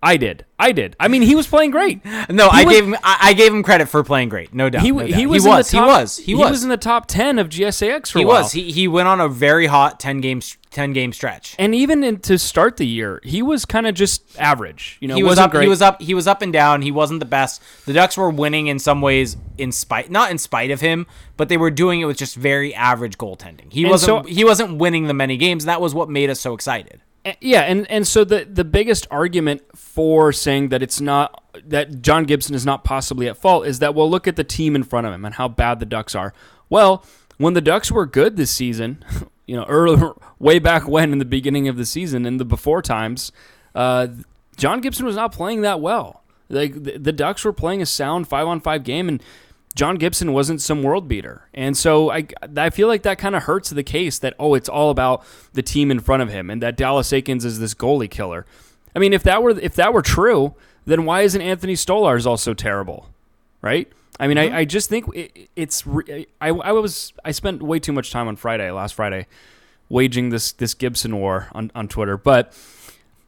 [0.00, 0.44] I did.
[0.60, 0.94] I did.
[1.00, 2.04] I mean, he was playing great.
[2.04, 2.96] no, He I was- gave him.
[3.02, 4.54] I, gave him credit for playing great.
[4.54, 4.82] No doubt.
[4.82, 5.10] He, no he, doubt.
[5.10, 5.16] was.
[5.16, 5.70] He in was.
[5.70, 6.16] the top, he was.
[6.18, 6.62] He was.
[6.62, 8.36] in the top ten of GSAX for He a while.
[8.36, 8.52] He was.
[8.52, 10.40] He, he went on a very hot ten game
[10.70, 11.56] ten game stretch.
[11.58, 14.98] and even in, to start the year, he was kind of just average.
[15.00, 15.50] You know, he was wasn't up.
[15.52, 15.62] Great.
[15.64, 16.00] He was up.
[16.00, 16.82] He was up and down.
[16.82, 17.60] He wasn't the best.
[17.86, 21.48] The Ducks were winning in some ways, in spite not in spite of him, but
[21.48, 23.72] they were doing it with just very average goaltending.
[23.72, 24.26] He And wasn't.
[24.26, 25.64] so- he wasn't winning the many games.
[25.64, 27.00] And that was what made us so excited.
[27.40, 32.24] Yeah, and and so the the biggest argument for saying that it's not that John
[32.24, 35.06] Gibson is not possibly at fault is that well look at the team in front
[35.06, 36.32] of him and how bad the Ducks are.
[36.70, 37.04] Well,
[37.36, 39.04] when the Ducks were good this season,
[39.46, 42.82] you know, early way back when in the beginning of the season in the before
[42.82, 43.32] times,
[43.74, 44.08] uh,
[44.56, 46.22] John Gibson was not playing that well.
[46.48, 49.22] Like the, the Ducks were playing a sound five on five game and.
[49.78, 51.48] John Gibson wasn't some world beater.
[51.54, 52.26] And so I,
[52.56, 55.62] I feel like that kind of hurts the case that, oh, it's all about the
[55.62, 58.44] team in front of him and that Dallas Eakins is this goalie killer.
[58.96, 62.54] I mean, if that were if that were true, then why isn't Anthony Stolarz also
[62.54, 63.08] terrible?
[63.62, 63.88] Right?
[64.18, 64.56] I mean, I, mm-hmm.
[64.56, 68.34] I just think it, it's I, I was I spent way too much time on
[68.34, 69.28] Friday last Friday
[69.88, 72.52] waging this this Gibson war on, on Twitter, but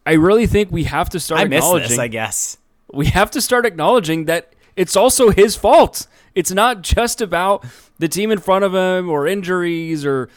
[0.05, 1.98] I really think we have to start I acknowledging this.
[2.01, 2.59] I guess.
[2.92, 6.06] we have to start acknowledging that it's also his fault.
[6.34, 7.66] It's not just about
[7.98, 10.30] the team in front of him or injuries or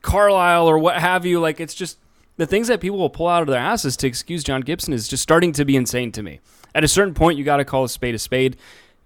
[0.00, 1.38] Carlyle or what have you.
[1.40, 1.98] Like it's just
[2.38, 5.08] the things that people will pull out of their asses to excuse John Gibson is
[5.08, 6.40] just starting to be insane to me.
[6.74, 8.56] At a certain point, you got to call a spade a spade,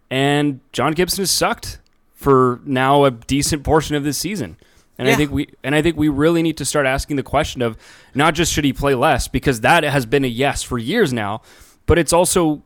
[0.08, 1.80] and John Gibson has sucked
[2.14, 4.56] for now a decent portion of this season.
[4.98, 7.60] And I think we and I think we really need to start asking the question
[7.60, 7.76] of
[8.14, 11.42] not just should he play less because that has been a yes for years now,
[11.86, 12.62] but it's also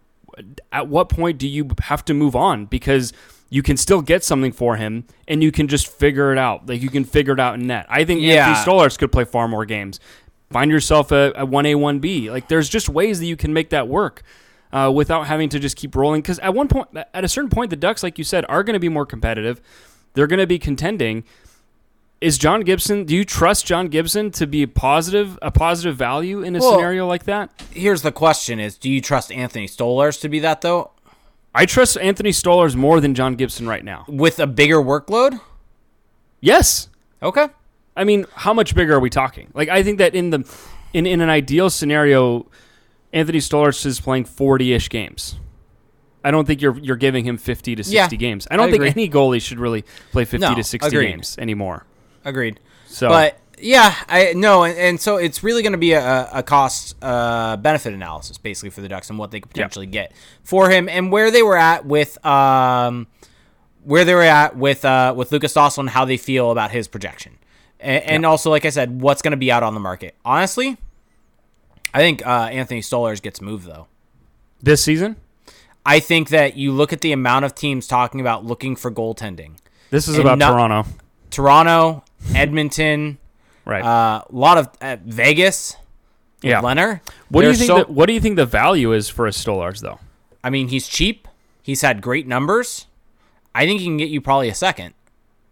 [0.73, 3.13] at what point do you have to move on because
[3.49, 6.69] you can still get something for him and you can just figure it out.
[6.69, 7.87] Like you can figure it out in net.
[7.89, 8.49] I think Yeah.
[8.49, 9.99] Anthony Stolarz could play far more games.
[10.51, 12.31] Find yourself a, a 1A, 1B.
[12.31, 14.23] Like there's just ways that you can make that work.
[14.73, 17.71] Uh, without having to just keep rolling, because at one point, at a certain point,
[17.71, 19.61] the Ducks, like you said, are going to be more competitive.
[20.15, 21.25] They're going to be contending,
[22.21, 23.05] is John Gibson?
[23.05, 26.73] Do you trust John Gibson to be a positive, a positive value in a Well-
[26.75, 27.51] scenario like that?
[27.73, 30.91] Here's the question: Is do you trust Anthony Stolarz to be that though,
[31.55, 34.05] I trust Anthony Stolarz more than John Gibson right now.
[34.09, 35.41] with a bigger workload?
[36.41, 36.89] Yes,
[37.23, 37.49] Okay.
[37.97, 39.49] I mean, how much bigger are we talking?
[39.53, 40.45] Like, I think that in the
[40.95, 42.47] in in an ideal scenario,
[43.13, 45.37] Anthony Stolarz is playing forty ish games.
[46.25, 48.47] I don't think you're you're giving him fifty to Yeah, sixty games.
[48.51, 51.09] I don't I think any goalie should really play fifty No, to sixty agreed.
[51.11, 51.85] games anymore.
[52.25, 52.61] Agreed.
[52.87, 56.43] So, But yeah, I no, and, and so it's really going to be a, a
[56.43, 60.13] cost uh, benefit analysis basically for the Ducks and what they could potentially get
[60.43, 63.07] for him and where they were at with um
[63.85, 66.89] where they were at with uh with Lukas Dostal and how they feel about his
[66.89, 67.39] projection,
[67.79, 70.15] and, and also like I said, what's going to be out on the market.
[70.25, 70.77] Honestly,
[71.95, 73.87] I think uh, Anthony Stolarz gets moved though.
[74.63, 75.17] this season,
[75.85, 79.57] I think that you look at the amount of teams talking about looking for goaltending.
[79.91, 80.89] this is about not- Toronto,
[81.31, 82.05] Toronto,
[82.35, 83.19] Edmonton,
[83.65, 83.83] right?
[83.85, 85.77] uh, a lot of uh, Vegas.
[86.43, 86.61] yeah.
[86.61, 87.01] Leonard.
[87.29, 87.67] What do you think?
[87.69, 89.99] so- the, what do you think the value is for a Stolarz though?
[90.43, 91.29] I mean, he's cheap.
[91.63, 92.87] He's had great numbers.
[93.55, 94.95] I think he can get you probably a second.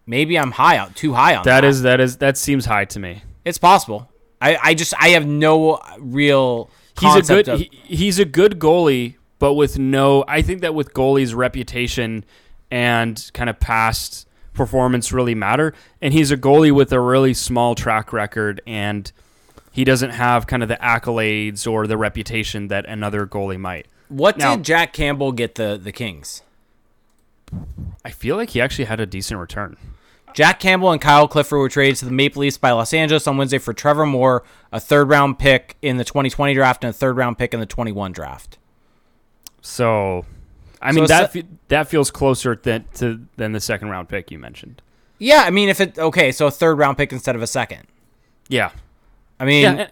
[0.07, 1.61] Maybe I'm high out too high on that.
[1.63, 3.23] That is that is that seems high to me.
[3.45, 4.09] it's possible.
[4.41, 6.71] I, I just I have no real.
[7.01, 10.25] He's a good of- he, he's a good goalie, but with no.
[10.29, 12.25] I think that with goalies' reputation
[12.71, 14.28] and kind of past
[14.59, 19.11] performance really matter, and he's a goalie with a really small track record, and
[19.73, 23.87] he doesn't have kind of the accolades or the reputation that another goalie might.
[24.09, 26.43] what now- did Jack Campbell get the the Kings?
[28.05, 29.77] I feel like he actually had a decent return.
[30.35, 33.39] Jack Campbell and Kyle Clifford were traded to the Maple Leafs by Los Angeles on
[33.39, 37.17] Wednesday for Trevor Moore, a third round pick in the 2020 draft and a third
[37.17, 38.59] round pick in the 21 draft.
[39.63, 40.27] So,
[40.81, 44.31] I mean it's that fe- that feels closer than to than the second round pick
[44.31, 44.83] you mentioned.
[45.19, 47.87] Yeah, I mean if it okay, so a third round pick instead of a second.
[48.49, 48.71] Yeah,
[49.39, 49.89] I mean, Yeah,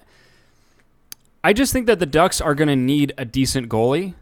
[1.45, 4.15] I just think that the Ducks are going to need a decent goalie,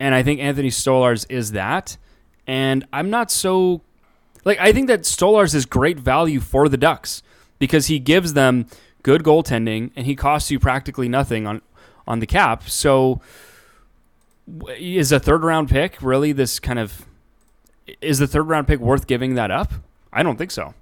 [0.00, 1.96] and I think Anthony Stolarz is that.
[2.46, 3.82] And I'm not so
[4.44, 7.22] like I think that Stolarz is great value for the Ducks
[7.58, 8.66] because he gives them
[9.02, 11.62] good goaltending and he costs you practically nothing on
[12.06, 12.68] on the cap.
[12.68, 13.20] So
[14.76, 17.06] is a third round pick really this kind of
[18.00, 19.72] is the third round pick worth giving that up?
[20.12, 20.74] I don't think so.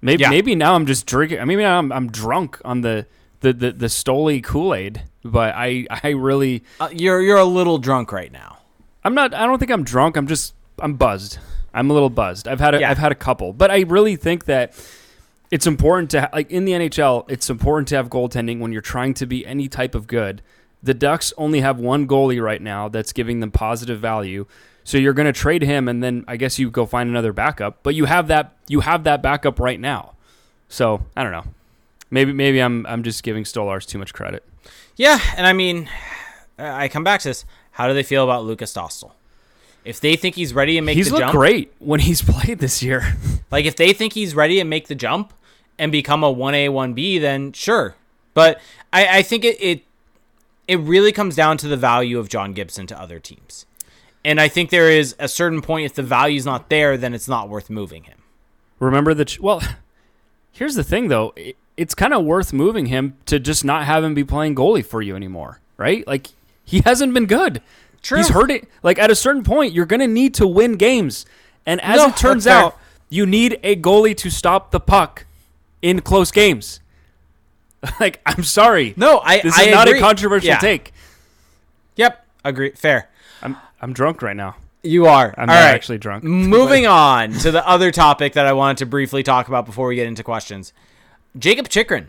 [0.00, 0.30] Maybe Yeah.
[0.30, 1.40] maybe now I'm just drinking.
[1.40, 3.06] I mean, now I'm I'm drunk on the
[3.40, 7.78] the the, the Stoli Kool Aid, but I I really uh, you're you're a little
[7.78, 8.58] drunk right now.
[9.04, 9.34] I'm not.
[9.34, 10.16] I don't think I'm drunk.
[10.16, 11.38] I'm just I'm buzzed.
[11.74, 12.48] I'm a little buzzed.
[12.48, 12.88] I've had a, Yeah.
[12.88, 14.74] have had a couple, but I really think that
[15.50, 17.24] it's important to ha- like in the NHL.
[17.30, 20.42] It's important to have goaltending when you're trying to be any type of good.
[20.82, 24.46] The Ducks only have one goalie right now that's giving them positive value.
[24.84, 27.82] So you're going to trade him, and then I guess you go find another backup.
[27.82, 30.14] But you have that you have that backup right now.
[30.68, 31.44] So I don't know.
[32.10, 34.44] Maybe maybe I'm I'm just giving Stolarz too much credit.
[34.96, 35.88] Yeah, and I mean,
[36.58, 37.44] I come back to this.
[37.72, 39.12] How do they feel about Lukas Dostal?
[39.84, 42.58] If they think he's ready to make He's the looked jump, great when he's played
[42.58, 43.14] this year.
[43.50, 45.32] like if they think he's ready to make the jump
[45.78, 47.94] and become a one A one B, then sure.
[48.34, 48.60] But
[48.92, 49.82] I, I think it, it
[50.68, 53.66] it really comes down to the value of John Gibson to other teams,
[54.24, 57.28] and I think there is a certain point if the value's not there, then it's
[57.28, 58.18] not worth moving him.
[58.78, 59.60] Remember the ch- well.
[60.52, 61.32] Here's the thing, though.
[61.36, 64.84] It- It's kind of worth moving him to just not have him be playing goalie
[64.84, 66.04] for you anymore, right?
[66.08, 66.26] Like
[66.64, 67.62] he hasn't been good.
[68.02, 68.18] True.
[68.18, 68.66] He's hurt it.
[68.82, 71.24] Like at a certain point, you're going to need to win games,
[71.64, 72.76] and as No, it turns out,
[73.08, 75.24] you need a goalie to stop the puck
[75.80, 76.80] in close games.
[78.00, 79.98] like I'm sorry, No, I this I is not agree.
[80.00, 80.58] a controversial Yeah.
[80.58, 80.92] take.
[81.96, 82.70] Yep, agree.
[82.72, 83.08] Fair.
[83.42, 84.56] I'm I'm drunk right now.
[84.82, 85.34] You are.
[85.36, 85.74] I'm All not right.
[85.74, 86.24] actually drunk.
[86.24, 89.96] Moving on to the other topic that I wanted to briefly talk about before we
[89.96, 90.72] get into questions.
[91.38, 92.08] Jakob Chychrun.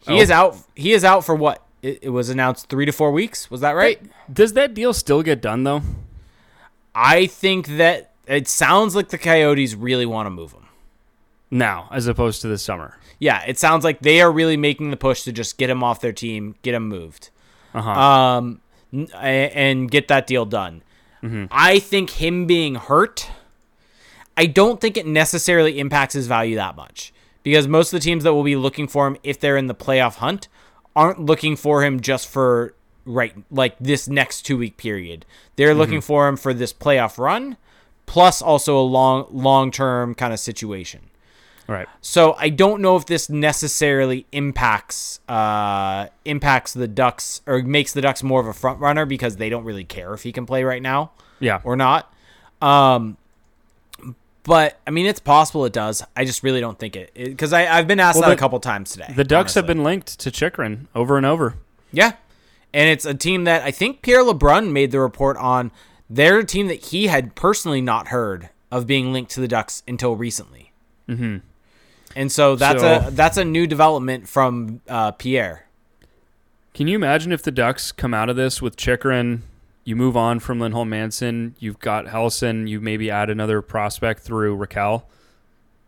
[0.00, 0.22] He Oh.
[0.22, 0.56] is out.
[0.74, 1.62] He is out for what?
[1.82, 3.50] It, it was announced three to four weeks.
[3.50, 4.00] Was that right?
[4.32, 5.82] Does that deal still get done though?
[6.94, 10.66] I think that it sounds like the Coyotes really want to move him.
[11.50, 12.96] now as opposed to this summer.
[13.18, 16.00] Yeah, it sounds like they are really making the push to just get him off
[16.00, 17.30] their team, get him moved,
[17.74, 17.90] Uh-huh.
[17.90, 18.60] um,
[19.14, 20.82] and get that deal done.
[21.50, 23.28] I think him being hurt,
[24.36, 27.12] I don't think it necessarily impacts his value that much
[27.42, 29.74] because most of the teams that will be looking for him if they're in the
[29.74, 30.46] playoff hunt
[30.94, 32.72] aren't looking for him just for
[33.04, 35.26] right like this next two week period.
[35.56, 37.56] They're looking for him for this playoff run,
[38.06, 41.07] plus also a long long term kind of situation.
[41.68, 41.86] Right.
[42.00, 48.00] So I don't know if this necessarily impacts uh, impacts the Ducks or makes the
[48.00, 50.64] Ducks more of a front runner because they don't really care if he can play
[50.64, 51.10] right now
[51.40, 51.60] Yeah.
[51.64, 52.10] or not.
[52.62, 53.18] Um,
[54.44, 56.02] but I mean, it's possible it does.
[56.16, 58.58] I just really don't think it because I I've been asked Well, that a couple
[58.60, 59.12] times today.
[59.14, 61.54] the Ducks have been linked to Chychrun over and over.
[61.92, 62.12] yeah,
[62.72, 65.70] and it's a team that I think Pierre LeBrun made the report on.
[66.08, 69.82] They're a team that he had personally not heard of being linked to the Ducks
[69.86, 70.72] until recently.
[71.06, 71.38] Mm-hmm.
[72.16, 75.64] And so that's So- a that's a new development from uh, Pierre.
[76.74, 79.42] Can you imagine if the Ducks come out of this with Chychrun?
[79.84, 81.54] You move on from Lindholm Manson.
[81.58, 82.68] You've got Helleson.
[82.68, 85.04] You maybe add another prospect through Rakell.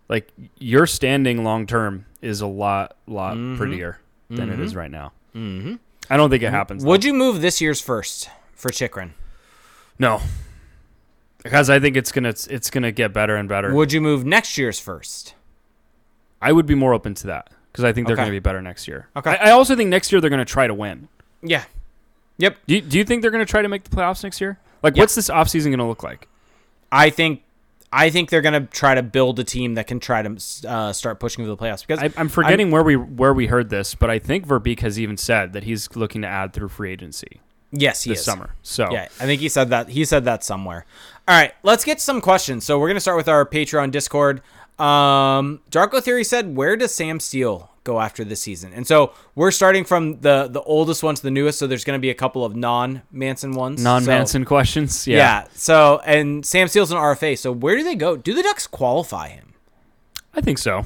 [0.09, 3.57] Like your standing long term is a lot, lot Mm-hmm.
[3.57, 4.01] prettier
[4.31, 5.13] than it is right now.
[5.35, 5.75] Mm-hmm.
[6.09, 6.85] I don't think it happens.
[6.85, 9.15] Would you move this year's first for Chychrun?
[9.99, 10.21] No,
[11.43, 13.73] because I think it's gonna it's gonna get better and better.
[13.75, 15.35] Would you move next year's first?
[16.43, 18.23] I would be more open to that because I think they're Okay.
[18.23, 19.09] gonna be better next year.
[19.17, 19.31] Okay.
[19.31, 21.09] I, I also think next year they're gonna try to win.
[21.43, 21.65] Yeah.
[22.39, 22.57] Yep.
[22.67, 24.59] Do you, do you think they're gonna try to make the playoffs next year?
[24.83, 25.03] Like, Yeah.
[25.03, 26.29] what's this offseason gonna look like?
[26.91, 27.43] I think
[27.93, 30.37] I think they're gonna try to build a team that can try to
[30.69, 33.69] uh, start pushing for the playoffs because I, I'm forgetting where we where we heard
[33.69, 36.93] this, but I think Verbeek has even said that he's looking to add through free
[36.93, 37.41] agency
[37.73, 38.25] yes, he this is.
[38.25, 38.55] summer.
[38.63, 39.89] So Yeah, I think he said that.
[39.89, 40.87] He said that somewhere.
[41.29, 42.65] All right, let's get some questions.
[42.65, 44.41] So we're gonna start with our Patreon Discord.
[44.81, 49.51] Um, Darko Theory said, "Where does Sam Steele go after this season?" And so we're
[49.51, 51.59] starting from the the oldest one to the newest.
[51.59, 53.83] So there's gonna be a couple of non Manson ones.
[53.83, 55.07] non So- Manson questions.
[55.07, 55.17] Yeah.
[55.17, 55.45] Yeah.
[55.55, 57.37] So and Sam Steele's an RFA.
[57.39, 58.17] So where do they go?
[58.17, 59.53] Do the Ducks qualify him?
[60.35, 60.85] I think so.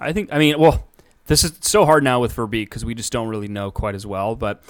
[0.00, 0.28] I think.
[0.32, 0.86] I mean, well,
[1.26, 4.06] this is so hard now with Verbeek because we just don't really know quite as
[4.06, 4.34] well.
[4.36, 4.62] But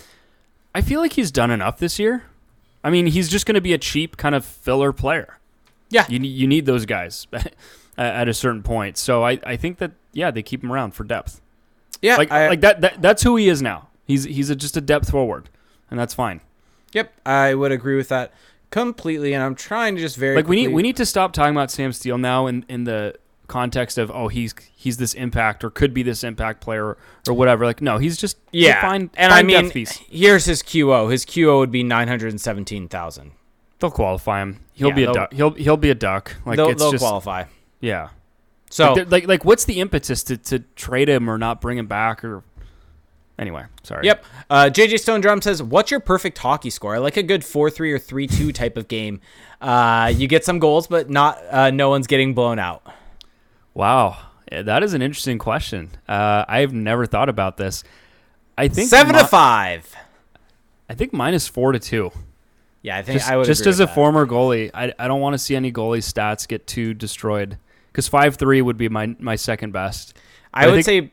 [0.74, 2.24] I feel like he's done enough this year.
[2.84, 5.38] I mean, he's just going to be a cheap kind of filler player.
[5.90, 6.04] Yeah.
[6.08, 7.26] You you need those guys
[7.98, 8.96] at a certain point.
[8.98, 11.40] So I, I think that yeah they keep him around for depth.
[12.02, 12.16] Yeah.
[12.16, 13.88] Like I- like that, that that's who he is now.
[14.04, 15.48] He's he's a, just a depth forward,
[15.90, 16.40] and that's fine.
[16.92, 18.32] Yep, I would agree with that
[18.70, 19.32] completely.
[19.32, 21.70] And I'm trying to just very Like we need we need to stop talking about
[21.70, 23.16] Sam Steele now in in the
[23.48, 27.34] context of oh he's he's this impact or could be this impact player or, or
[27.34, 27.64] whatever.
[27.64, 28.80] Like no, he's just yeah.
[28.80, 29.70] fine, and I mean,
[30.08, 31.10] here's his QO.
[31.10, 33.32] His QO would be nine hundred and seventeen thousand.
[33.78, 34.60] They'll qualify him.
[34.72, 35.32] He'll Yeah, be a duck.
[35.32, 36.34] He'll he'll be a duck.
[36.46, 37.44] Like they'll it's they'll just qualify.
[37.80, 38.08] Yeah.
[38.70, 41.86] So Like, like like what's the impetus to to trade him or not bring him
[41.86, 42.42] back or
[43.38, 43.64] anyway?
[43.84, 44.04] Sorry.
[44.06, 44.24] Yep.
[44.50, 46.94] Uh, JJ Stone Drum says, "What's your perfect hockey score?
[46.96, 49.20] I like a good four-three or three-two type of game.
[49.60, 52.82] Uh, you get some goals, but not uh, no one's getting blown out.
[53.74, 54.16] Wow,
[54.50, 55.90] Yeah, that is an interesting question.
[56.08, 57.84] Uh, I've never thought about this.
[58.58, 59.94] I think Seven mi- to five.
[60.88, 61.12] I think
[61.48, 62.10] four to two.
[62.82, 63.94] Yeah, I think Just, I would just agree as a that.
[63.94, 67.58] former goalie, I, I don't want to see any goalie stats get too destroyed.
[67.96, 70.14] Because five three would be my my second best.
[70.52, 71.10] I I would think- say,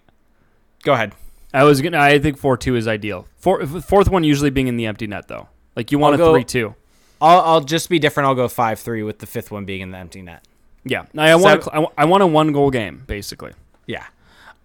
[0.84, 1.14] go ahead.
[1.54, 1.98] I was gonna.
[1.98, 3.26] I think four two is ideal.
[3.38, 5.48] Four, fourth one usually being in the empty net though.
[5.78, 6.76] Like you want I'll a go- three two.
[7.22, 8.28] I'll, I'll just be different.
[8.28, 10.44] I'll go five-three with the fifth one being in the empty net.
[10.84, 11.62] Yeah, I want.
[11.62, 13.54] A, Seven- cl- I want a one goal game basically.
[13.88, 14.04] Yeah.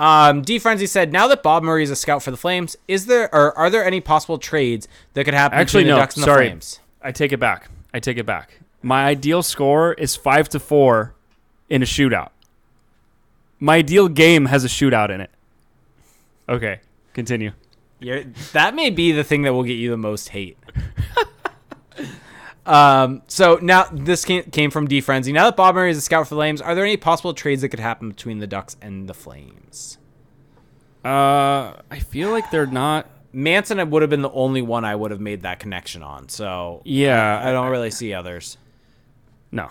[0.00, 3.06] Um, D Frenzy said, now that Bob Murray is a scout for the Flames, is
[3.06, 6.02] there or are there any possible trades that could happen Actually, between the no.
[6.02, 6.46] Ducks and Sorry.
[6.46, 6.80] the Flames?
[7.00, 7.68] I take it back.
[7.94, 8.58] I take it back.
[8.82, 11.14] My ideal score is five to four
[11.68, 12.30] in a shootout.
[13.60, 15.30] My ideal game has a shootout in it.
[16.48, 16.80] Okay,
[17.12, 17.52] continue.
[18.00, 20.56] You're, that may be the thing that will get you the most hate.
[22.66, 25.32] um, so now this came, came from D Frenzy.
[25.32, 27.62] Now that Bob Murray is a scout for the Flames, are there any possible trades
[27.62, 29.98] that could happen between the Ducks and the Flames?
[31.04, 33.08] Uh, I feel like they're not.
[33.32, 36.28] Manson would have been the only one I would have made that connection on.
[36.28, 38.56] So Yeah, I don't really see others.
[39.50, 39.70] No.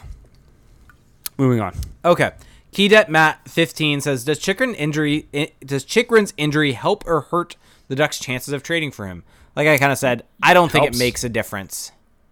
[1.38, 1.74] Moving on.
[2.04, 2.32] Okay.
[2.74, 5.28] Keydet Matt 15 says, "Does Chychrun injury
[5.66, 7.56] does Chychrun's injury help or hurt
[7.88, 9.24] the Ducks' chances of trading for him?"
[9.56, 10.98] Like I kind of said, I don't think Helps.
[10.98, 11.92] it makes a difference.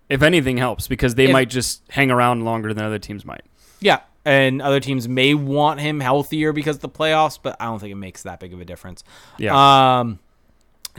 [0.10, 3.42] If anything helps, because they If- might just hang around longer than other teams might.
[3.80, 7.80] Yeah, and other teams may want him healthier because of the playoffs, but I don't
[7.80, 9.04] think it makes that big of a difference.
[9.40, 10.00] Yeah.
[10.00, 10.20] Um,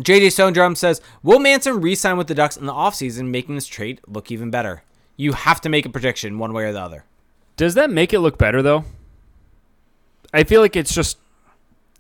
[0.00, 3.66] JJ Stone Drum says, "Will Manson re-sign with the Ducks in the offseason, making this
[3.66, 4.82] trade look even better?"
[5.16, 7.04] You have to make a prediction one way or the other.
[7.56, 8.84] Does that make it look better though?
[10.32, 11.18] I feel like it's just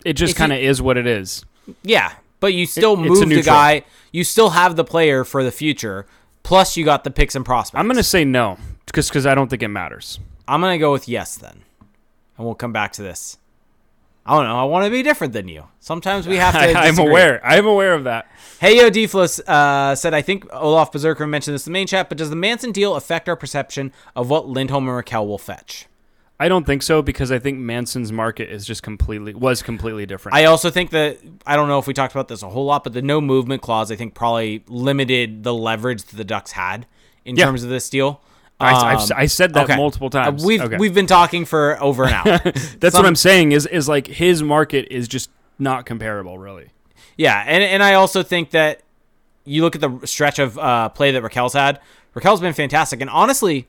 [0.04, 1.44] it just kind of is what it is.
[1.82, 3.82] Yeah, but you still It- move the guy.
[4.12, 6.06] You still have the player for the future.
[6.42, 7.78] Plus, you got the picks and prospects.
[7.80, 10.20] I'm gonna say no because because I don't think it matters.
[10.46, 11.62] I'm gonna go with yes then,
[12.36, 13.38] and we'll come back to this.
[14.28, 14.58] I don't know.
[14.58, 15.64] I want to be different than you.
[15.80, 16.58] Sometimes we have to.
[16.78, 17.40] I, I'm aware.
[17.46, 18.26] I'm aware of that.
[18.58, 22.08] Hey Yo Deflus uh, said, I think Olaf Berserker mentioned this in the main chat,
[22.08, 25.86] but does the Manson deal affect our perception of what Lindholm and Rakell will fetch?
[26.40, 30.36] I don't think so because I think Manson's market is just completely was completely different.
[30.36, 32.82] I also think that I don't know if we talked about this a whole lot,
[32.84, 36.86] but the no movement clause I think probably limited the leverage that the Ducks had
[37.24, 37.44] in Yeah.
[37.46, 38.20] terms of this deal.
[38.58, 39.76] I, I've, Um, I said that okay.
[39.76, 40.44] multiple Uh, times.
[40.44, 40.76] we've Okay.
[40.78, 42.38] we've been talking for over an hour.
[42.80, 43.52] That's Some- what I'm saying.
[43.52, 46.68] Is is like his market is just not comparable, really.
[47.16, 48.80] Yeah, and and I also think that
[49.44, 51.80] you look at the stretch of uh, play that Rakell's had.
[52.14, 53.68] Rakell's been fantastic, and honestly,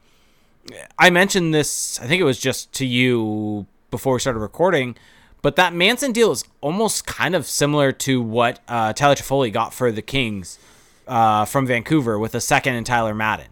[0.98, 2.00] I mentioned this.
[2.02, 4.96] I think it was just to you before we started recording,
[5.42, 9.74] but that Manson deal is almost kind of similar to what uh, Tyler Toffoli got
[9.74, 10.60] for the Kings
[11.08, 13.48] uh, from Vancouver with a second and Tyler Madden.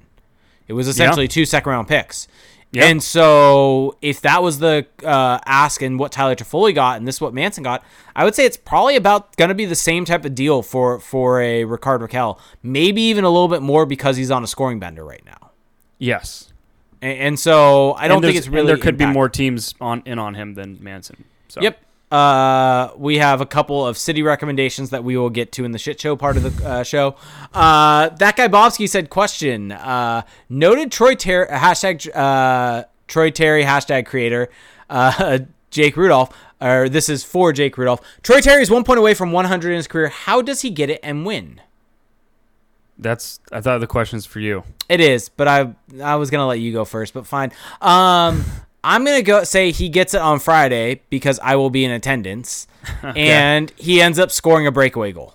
[0.67, 2.27] It was essentially two second round picks.
[2.71, 2.85] Yeah.
[2.85, 7.15] And so, if that was the uh, ask and what Tyler Toffoli got, and this
[7.15, 7.85] is what Manson got,
[8.15, 10.99] I would say it's probably about going to be the same type of deal for
[10.99, 12.37] for a Rickard Rakell.
[12.63, 15.51] Maybe even a little bit more because he's on a scoring bender right now.
[15.99, 16.51] Yes.
[17.01, 18.67] And, and so, I don't think it's really.
[18.67, 21.23] there could be more teams on in on him than Manson.
[21.47, 21.61] So.
[21.61, 21.79] Yep.
[22.11, 25.79] Uh, we have a couple of city recommendations that we will get to in the
[25.79, 27.15] shit show part of the uh, show.
[27.53, 29.71] Uh, that guy Bobsky said, question.
[29.71, 34.49] Uh, noted Troy Terry, hashtag uh, Troy Terry, hashtag creator,
[34.89, 35.39] uh,
[35.71, 36.29] Jake Rudolph,
[36.61, 38.01] or this is for Jake Rudolph.
[38.21, 40.09] Troy Terry is one point away from 100 in his career.
[40.09, 41.59] How does he get it and win?
[42.97, 43.39] That's.
[43.51, 44.63] I thought the question's for you.
[44.87, 47.51] It is, but I I was gonna let you go first, but fine.
[47.81, 48.45] Um,
[48.87, 52.67] I'm gonna go say he gets it on Friday because I will be in attendance,
[53.03, 55.33] and he ends up scoring a breakaway goal.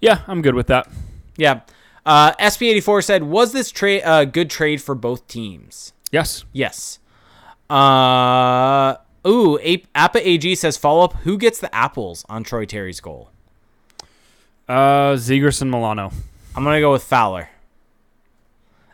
[0.00, 0.88] Yeah, I'm good with that.
[1.36, 1.60] Yeah.
[2.06, 6.44] Uh, SP84 said, "Was this trade a good trade for both teams?" Yes.
[6.52, 7.00] Yes.
[7.68, 11.14] Uh, ooh, A- Appa AG says, "Follow up.
[11.24, 13.30] Who gets the apples on Troy Terry's goal?"
[14.68, 16.12] Uh, Zegras and Milano.
[16.54, 17.48] I'm gonna go with Fowler.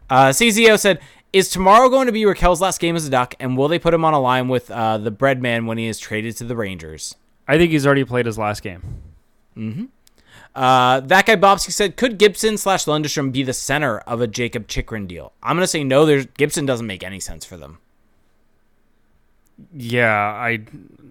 [0.08, 1.00] Uh, CZO said,
[1.36, 3.92] "Is tomorrow going to be Rakell's last game as a Duck, and will they put
[3.94, 7.14] him on a line with uh, the Breadman when he is traded to the Rangers?"
[7.48, 8.82] I think he's already played his last game.
[10.54, 14.66] Uh, that guy Bobsky said, "Could Gibson slash Lundestrom be the center of a Jakob
[14.68, 16.06] Chychrun deal?" I'm gonna say no.
[16.06, 17.78] There's Gibson doesn't make any sense for them.
[19.74, 20.60] Yeah, I.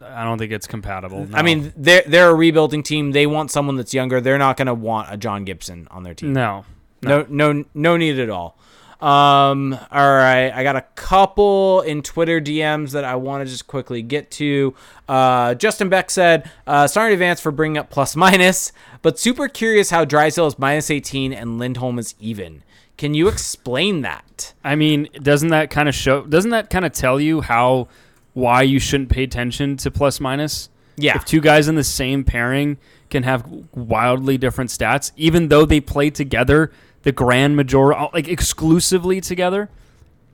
[0.04, 1.28] I don't think it's compatible.
[1.34, 3.12] I mean, they're they're a rebuilding team.
[3.12, 4.20] They want someone that's younger.
[4.22, 6.34] They're not gonna want a John Gibson on their team.
[6.34, 6.66] no.
[7.02, 8.58] No, no, no need at all.
[9.02, 13.68] Um, all right, I got a couple in Twitter DMs that I want to just
[13.68, 14.74] quickly get to.
[15.08, 18.72] Uh, Justin Beck said, uh, "Sorry in advance for bringing up plus minus,
[19.02, 22.64] but super curious how Drysdale is minus 18 and Lindholm is even.
[22.98, 26.24] Can you explain that?" I mean, doesn't that kind of show?
[26.24, 27.88] Doesn't that kind of tell you how
[28.34, 30.70] why you shouldn't pay attention to plus minus?
[30.98, 32.78] Yeah, If two guys in the same pairing
[33.10, 36.72] can have wildly different stats, even though they play together,
[37.06, 39.70] the grand majority, like exclusively together,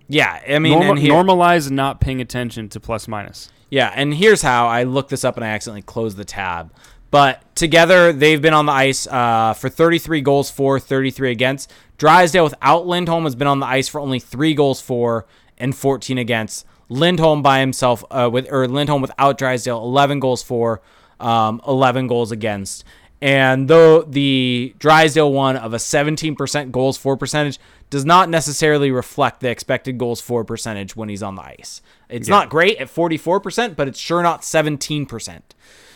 [0.07, 0.41] yeah.
[0.49, 3.49] I mean, normal, and here- normalize not paying attention to plus minus.
[3.69, 6.73] Yeah, and here's how I looked this up and I accidentally closed the tab.
[7.11, 11.71] But together, they've been on the ice uh, for 33 goals for, 33 against.
[11.97, 15.25] Drysdale without Lindholm has been on the ice for only three goals for
[15.57, 16.65] and 14 against.
[16.87, 20.81] Lindholm by himself, uh, with or Lindholm without Drysdale, 11 goals for,
[21.19, 22.83] um, 11 goals against.
[23.21, 27.59] And though the Drysdale one of a 17% goals for percentage
[27.91, 31.81] does not necessarily reflect the expected goals for percentage when he's on the ice.
[32.09, 35.41] It's not great at 44%, but it's sure not 17%.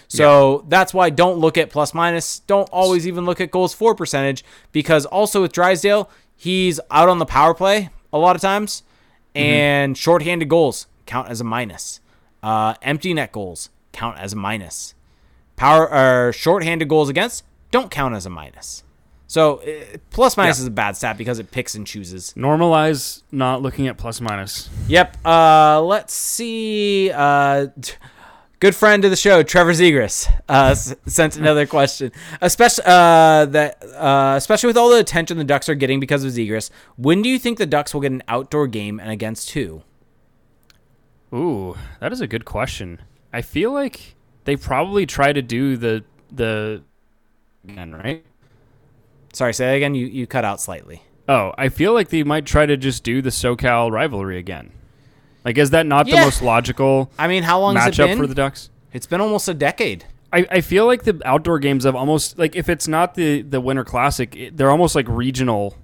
[0.07, 2.39] So that's why don't look at plus minus.
[2.39, 7.19] Don't always even look at goals for percentage because also with Drysdale, he's out on
[7.19, 8.83] the power play a lot of times,
[9.33, 11.99] and shorthanded goals count as a minus.
[12.43, 14.94] Uh, empty net goals count as a minus.
[15.55, 18.83] Power or shorthanded goals against don't count as a minus.
[19.27, 20.63] So uh, plus minus Yeah.
[20.63, 22.33] is a bad stat because it picks and chooses.
[22.37, 24.69] Normalize not looking at plus minus.
[24.87, 25.17] Yep.
[25.25, 27.09] Uh, let's see.
[27.11, 27.93] Uh, t-
[28.59, 32.11] good friend of the show, Trevor Zegras, uh, s- sent another question.
[32.41, 36.31] Especially uh, that, uh, especially with all the attention the Ducks are getting because of
[36.31, 39.81] Zegras, when do you think the Ducks will get an outdoor game and against who?
[41.33, 43.01] Ooh, that is a good question.
[43.33, 44.15] I feel like
[44.45, 46.81] they probably try to do the the
[47.67, 48.23] again, right?
[49.33, 49.95] Sorry, say that again.
[49.95, 51.01] You you cut out slightly.
[51.27, 54.71] Oh, I feel like they might try to just do the SoCal rivalry again.
[55.43, 56.19] Like, is that not Yeah.
[56.19, 58.17] the most logical I mean, how long has it matchup been?
[58.19, 58.69] for the Ducks?
[58.93, 60.05] it's been almost a decade.
[60.31, 63.59] I, I feel like the outdoor games have almost like if it's not the the
[63.61, 65.75] Winter Classic, it, they're almost like regional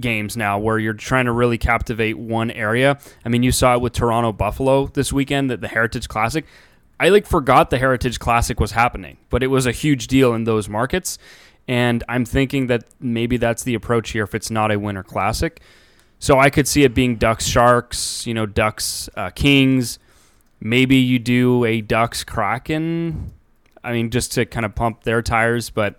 [0.00, 2.98] games now where you're trying to really captivate one area.
[3.24, 6.44] I mean, you saw it with Toronto Buffalo this weekend that the Heritage Classic.
[6.98, 10.44] I like forgot the Heritage Classic was happening, but it was a huge deal in
[10.44, 11.18] those markets.
[11.68, 15.60] And I'm thinking that maybe that's the approach here if it's not a Winter Classic.
[16.18, 19.98] So I could see it being Ducks Sharks, you know, Ducks uh, Kings.
[20.60, 23.32] Maybe you do a Ducks Kraken.
[23.84, 25.96] I mean, just to kind of pump their tires, but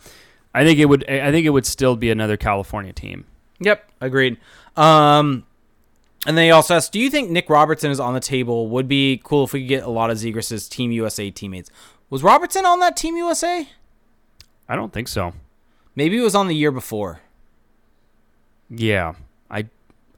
[0.53, 1.07] I think it would.
[1.09, 3.25] I think it would still be another California team.
[3.59, 4.37] Yep, agreed.
[4.75, 5.45] Um,
[6.25, 8.67] and then he also asked, "Do you think Nick Robertson is on the table?
[8.69, 11.69] Would be cool if we could get a lot of Zegras' Team USA teammates.
[12.09, 13.67] Was Robertson on that Team USA?
[14.69, 15.33] I don't think so.
[15.95, 17.21] Maybe it was on the year before,
[18.69, 19.13] Yeah,
[19.49, 19.65] I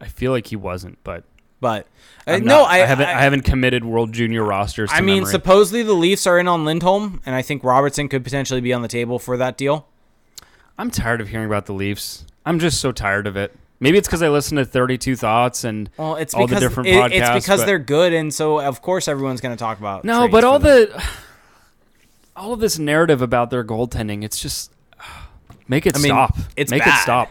[0.02, 1.24] I feel like he wasn't, but
[1.62, 1.88] but
[2.28, 3.08] uh, I'm no, not- I, haven't.
[3.08, 4.90] I, haven't committed World Junior rosters.
[4.90, 5.32] To I mean, memory.
[5.32, 8.82] supposedly the Leafs are in on Lindholm, and I think Robertson could potentially be on
[8.82, 9.88] the table for that deal.
[10.78, 12.26] I'm tired of hearing about the Leafs.
[12.46, 13.54] I'm just so tired of it.
[13.82, 16.96] Maybe it's because I listen to 32 Thoughts and Well, it's all the different it-
[16.96, 17.36] podcasts.
[17.38, 20.04] it's because but- they're good, and so of course everyone's going to talk about.
[20.04, 20.88] no, but all them.
[20.92, 21.04] the
[22.36, 24.72] all of this narrative about their goaltending, it's just
[25.68, 26.38] make it I mean, stop.
[26.56, 26.98] it's make bad.
[27.00, 27.30] it stop.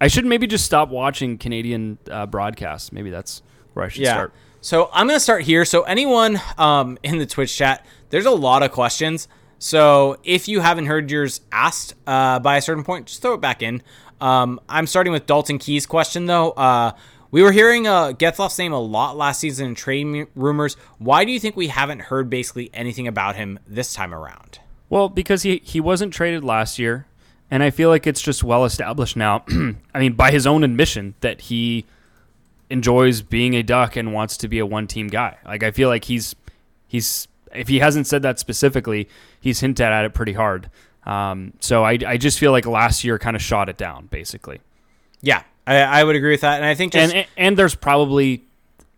[0.00, 2.92] I should maybe just stop watching Canadian uh, broadcasts.
[2.92, 3.42] Maybe that's
[3.72, 4.12] where I should yeah.
[4.12, 4.32] start.
[4.60, 5.64] So I'm gonna start here.
[5.64, 9.28] So anyone um, in the Twitch chat, there's a lot of questions.
[9.58, 13.40] So if you haven't heard yours asked uh, by a certain point, just throw it
[13.40, 13.82] back in.
[14.20, 16.50] Um, I'm starting with Dalton Key's question though.
[16.52, 16.92] Uh,
[17.30, 18.12] we were hearing uh,
[18.58, 20.74] name a lot last season in trade rumors.
[20.98, 24.60] Why do you think we haven't heard basically anything about him this time around?
[24.88, 27.06] Well, because he he wasn't traded last year,
[27.50, 29.44] and I feel like it's just well established now.
[29.94, 31.84] I mean, by his own admission, that he
[32.70, 35.36] enjoys being a duck and wants to be a one team guy.
[35.44, 36.34] Like I feel like he's
[36.86, 39.08] he's if he hasn't said that specifically,
[39.40, 40.70] he's hinted at it pretty hard.
[41.06, 44.60] Um, so I I just feel like last year kind of shot it down basically.
[45.22, 47.74] Yeah, I, I would agree with that, and I think just And, and and there's
[47.74, 48.44] probably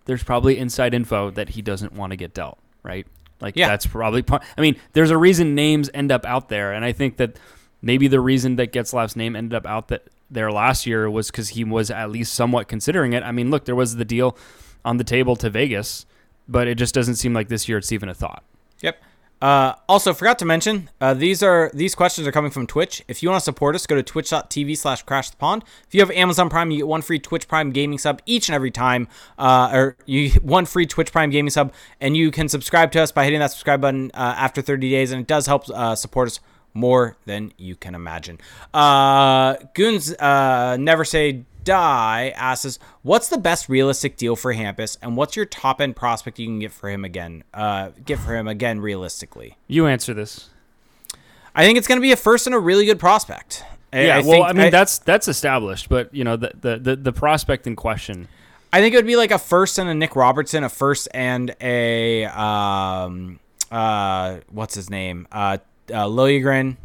[0.07, 3.07] there's probably inside info that he doesn't want to get dealt, right?
[3.41, 3.69] Like Yeah.
[3.69, 4.43] that's probably part.
[4.57, 7.39] I mean, there's a reason names end up out there, and I think that
[7.83, 11.51] maybe the reason that Getzlaff's name ended up out that there last year was because
[11.51, 13.23] he was at least somewhat considering it.
[13.23, 14.37] I mean, look, there was the deal
[14.85, 16.07] on the table to Vegas,
[16.49, 18.43] but it just doesn't seem like this year it's even a thought.
[18.81, 19.01] Yep.
[19.41, 23.05] Uh, also, forgot to mention uh, these are these questions are coming from Twitch.
[23.07, 25.65] If you want to support us, go to twitch.tv slash crash the pond.
[25.87, 28.55] If you have Amazon Prime, you get one free Twitch Prime gaming sub each and
[28.57, 29.07] every time,
[29.39, 33.13] uh, or you one free Twitch Prime gaming sub, and you can subscribe to us
[33.13, 36.29] by hitting that subscribe button uh, after 30 days, and it does help uh, support
[36.29, 36.41] us
[36.75, 38.39] more than you can imagine.
[38.75, 45.17] Uh, Goons never say die asks us, what's the best realistic deal for Hampus, and
[45.17, 47.45] what's your top end prospect you can get for him again?
[47.53, 49.57] Uh, get for him again realistically.
[49.69, 50.51] You answer this.
[51.55, 53.65] I think it's going to be a first and a really good prospect.
[53.93, 56.77] I- Yeah, I well, I mean I, that's that's established, but you know the, the
[56.79, 58.29] the the prospect in question.
[58.73, 61.55] I think it would be like a first and a Nick Robertson, a first and
[61.61, 63.41] a um
[63.71, 65.59] uh what's his name uh,
[65.91, 66.77] uh Liljegren.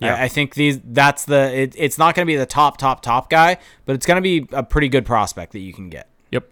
[0.00, 0.14] Yeah.
[0.14, 3.02] I, I think these that's the it, it's not going to be the top top
[3.02, 6.08] top guy, but it's going to be a pretty good prospect that you can get.
[6.30, 6.50] Yep.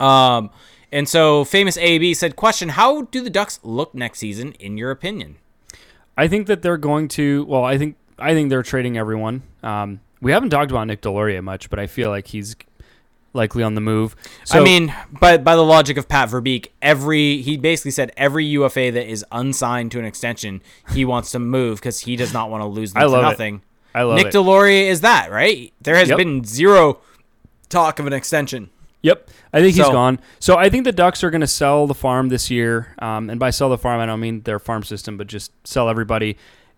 [0.00, 0.50] Um,
[0.92, 4.90] and so famous AB said, "Question: How do the Ducks look next season, in your
[4.90, 5.36] opinion?"
[6.16, 7.44] I think that they're going to.
[7.46, 9.42] Well, I think I think they're trading everyone.
[9.62, 12.56] Um, we haven't talked about Nick Deslauriers much, but I feel like he's
[13.36, 14.16] likely on the move.
[14.44, 18.44] So, I mean, by by the logic of Pat Verbeek, every he basically said every
[18.46, 22.50] UFA that is unsigned to an extension, he wants to move because he does not
[22.50, 23.26] want to lose them I to love it.
[23.28, 23.62] nothing.
[23.94, 24.34] I love Nick it.
[24.34, 25.72] Deslauriers is that right?
[25.80, 26.18] There has Yep.
[26.18, 26.98] been zero
[27.68, 28.70] talk of an extension.
[29.02, 30.18] Yep, I think he's So- gone.
[30.40, 33.38] So I think the Ducks are going to sell the farm this year, um, and
[33.38, 36.36] by sell the farm, I don't mean their farm system, but just sell everybody.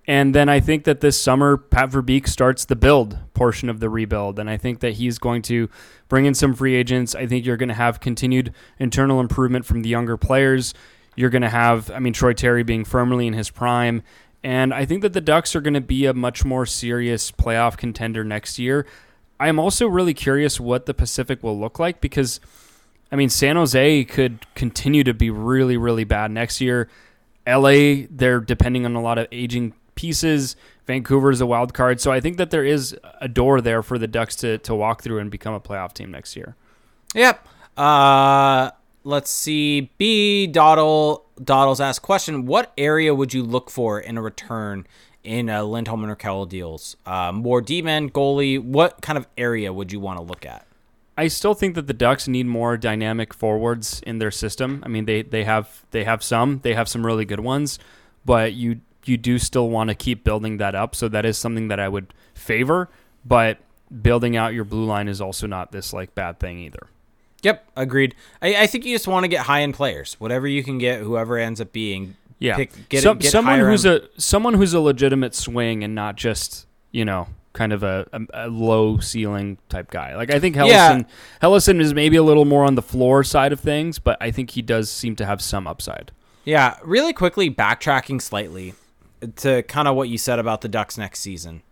[0.08, 3.90] And then I think that this summer, Pat Verbeek starts the build portion of the
[3.90, 5.68] rebuild, and I think that he's going to
[6.08, 7.14] bring in some free agents.
[7.14, 10.72] I think you're going to have continued internal improvement from the younger players.
[11.14, 14.02] You're going to have, I mean, Troy Terry being firmly in his prime,
[14.42, 17.76] and I think that the Ducks are going to be a much more serious playoff
[17.76, 18.86] contender next year.
[19.38, 22.40] I'm also really curious what the Pacific will look like because,
[23.12, 26.88] I mean, San Jose could continue to be really, really bad next year.
[27.46, 30.54] LA, they're depending on a lot of aging pieces.
[30.86, 32.00] Vancouver is a wild card.
[32.00, 35.02] So I think that there is a door there for the Ducks to, to walk
[35.02, 36.54] through and become a playoff team next year.
[37.16, 37.46] Yep.
[37.76, 38.70] Uh,
[39.02, 39.90] let's see.
[39.98, 44.86] B Doddle Doddles asked question: What area would you look for in a return
[45.24, 46.96] in uh, Lindholm and Rakell deals?
[47.04, 48.62] Uh, more D-man, goalie.
[48.62, 50.64] What kind of area would you want to look at?
[51.16, 54.80] I still think that the Ducks need more dynamic forwards in their system.
[54.86, 57.80] I mean, they they have they have some, they have some really good ones,
[58.24, 60.94] but you you do still want to keep building that up.
[60.94, 62.88] So that is something that I would favor,
[63.24, 63.58] but
[64.02, 66.86] building out your blue line is also not this like bad thing either.
[67.42, 68.14] Yep, agreed.
[68.42, 71.00] I, I think you just want to get high end players, whatever you can get,
[71.00, 72.16] whoever ends up being.
[72.40, 75.94] Yeah, pick, get, Some, get someone who's end- a someone who's a legitimate swing and
[75.94, 80.14] not just you know kind of a, a, a low ceiling type guy.
[80.14, 80.64] Like I think Yeah.
[81.00, 81.06] Helleson
[81.42, 84.50] Helleson is maybe a little more on the floor side of things, but I think
[84.50, 86.12] he does seem to have some upside.
[86.44, 88.74] Yeah, really quickly backtracking slightly
[89.36, 91.62] to kind of what you said about the Ducks next season.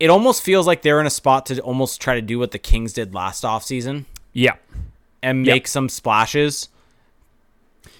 [0.00, 2.58] It almost feels like they're in a spot to almost try to do what the
[2.58, 4.54] Kings did last offseason Yeah,
[5.22, 5.54] and Yep.
[5.54, 6.68] make some splashes.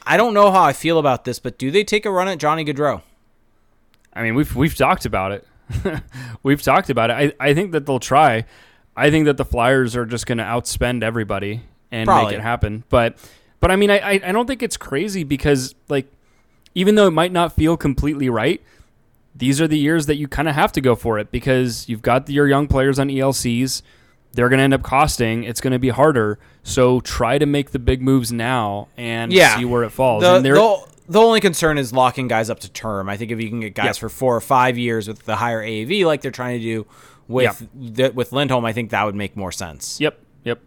[0.07, 2.39] I don't know how I feel about this, but do they take a run at
[2.39, 3.03] Johnny Gaudreau?
[4.12, 5.47] I mean we've we've talked about it.
[6.43, 7.36] we've talked about it.
[7.40, 8.45] I, I think that they'll try.
[8.97, 11.62] I think that the Flyers are just going to outspend everybody
[11.93, 12.32] and Probably.
[12.32, 12.85] make it happen.
[12.89, 13.19] But
[13.61, 16.07] but I mean I I don't think it's crazy because like
[16.78, 18.62] even though it might not feel completely right,
[19.34, 22.02] these are the years that you kind of have to go for it because you've
[22.02, 23.82] got your young players on ELCs.
[24.32, 25.42] They're going to end up costing.
[25.42, 26.38] It's going to be harder.
[26.62, 29.56] So try to make the big moves now and Yeah.
[29.59, 30.22] see where it falls.
[30.22, 30.78] The, the,
[31.09, 33.09] the only concern is locking guys up to term.
[33.09, 33.96] I think if you can get guys Yep.
[33.96, 36.86] for four or five years with the higher AAV, like they're trying to do
[37.26, 40.00] with the, with Lindholm, I think that would make more sense.
[40.00, 40.18] Yep.
[40.44, 40.60] Yep.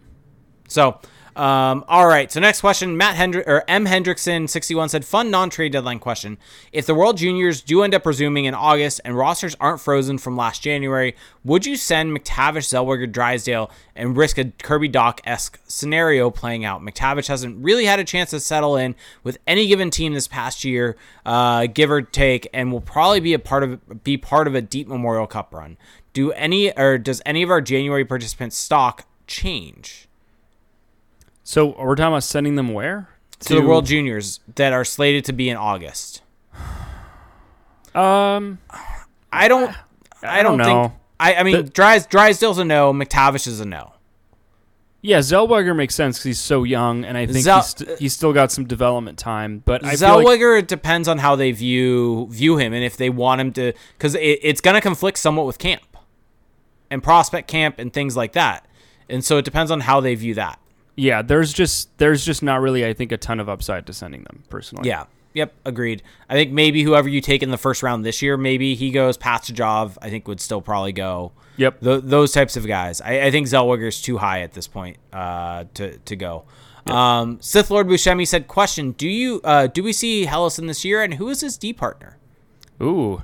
[0.67, 0.99] So,
[1.35, 2.29] um, all right.
[2.29, 5.99] So next question, Matt Hendri- or M Hendrickson sixty one said, "Fun non trade deadline
[5.99, 6.37] question:
[6.73, 10.35] If the World Juniors do end up resuming in August and rosters aren't frozen from
[10.35, 16.29] last January, would you send McTavish, Zellweger, Drysdale, and risk a Kirby Dach esque scenario
[16.29, 16.81] playing out?
[16.81, 18.93] McTavish hasn't really had a chance to settle in
[19.23, 23.33] with any given team this past year, uh, give or take, and will probably be
[23.33, 25.77] a part of be part of a deep Memorial Cup run.
[26.11, 30.09] Do any or does any of our January participants stock change?"
[31.51, 33.09] So we're talking about sending them where?
[33.41, 36.21] to the World Juniors that are slated to be in August.
[37.93, 38.59] Um,
[39.33, 39.75] I don't.
[40.23, 40.93] I, don't, don't think.
[40.93, 40.93] know.
[41.19, 42.93] I, I mean, The- Drys Drysdale's a no.
[42.93, 43.91] McTavish is a no.
[45.01, 48.13] yeah, Zellweger makes sense because he's so young, and I think Zell- he's, st- he's
[48.13, 49.61] still got some development time.
[49.65, 53.09] But I like Zellweger it depends on how they view view him and if they
[53.09, 55.97] want him to, because it, it's going to conflict somewhat with camp
[56.89, 58.65] and prospect camp and things like that.
[59.09, 60.57] And so it depends on how they view that.
[61.01, 64.21] Yeah, there's just there's just not really I think a ton of upside to sending
[64.23, 64.87] them personally.
[64.87, 65.05] Yeah.
[65.33, 65.53] Yep.
[65.65, 66.03] Agreed.
[66.29, 69.17] I think maybe whoever you take in the first round this year, maybe he goes.
[69.17, 71.31] past Pastujov, I think would still probably go.
[71.57, 71.79] Yep.
[71.79, 73.01] Th- those types of guys.
[73.01, 76.43] I, I think Zellweger's too high at this point uh, to to go.
[76.85, 81.01] Um, Sith Lord Buscemi said, "Question: Do you uh, do we see Helleson this year,
[81.01, 82.17] and who is his D partner?"
[82.81, 83.23] Ooh,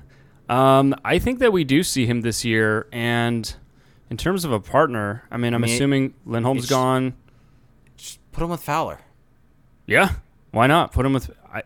[0.50, 3.54] um, I think that we do see him this year, and
[4.10, 7.14] in terms of a partner, I mean, I'm mean, assuming Lindholm's gone.
[8.38, 9.00] Put him with Fowler.
[9.88, 10.12] Yeah,
[10.52, 11.32] why not put him with?
[11.52, 11.64] I,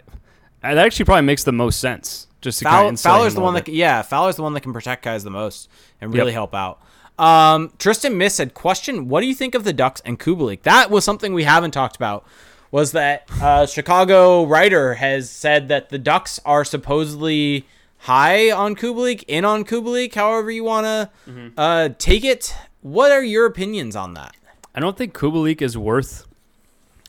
[0.62, 2.28] that actually probably makes the most sense.
[2.40, 3.76] Just to kind of Fowler's the one little that bit.
[3.76, 5.70] yeah, Fowler's the one that can protect guys the most
[6.00, 6.34] and really Yep.
[6.34, 6.80] help out.
[7.20, 10.90] Um, Tristan Miss said, "Question: What do you think of the Ducks and Kubalik?" That
[10.90, 12.26] was something we haven't talked about.
[12.72, 17.68] Was that uh, Chicago writer has said that the Ducks are supposedly
[17.98, 21.60] high on Kubalik, in on Kubalik, however you want to Mm-hmm.
[21.60, 22.56] uh, take it.
[22.82, 24.36] What are your opinions on that?
[24.74, 26.26] I don't think Kubalik is worth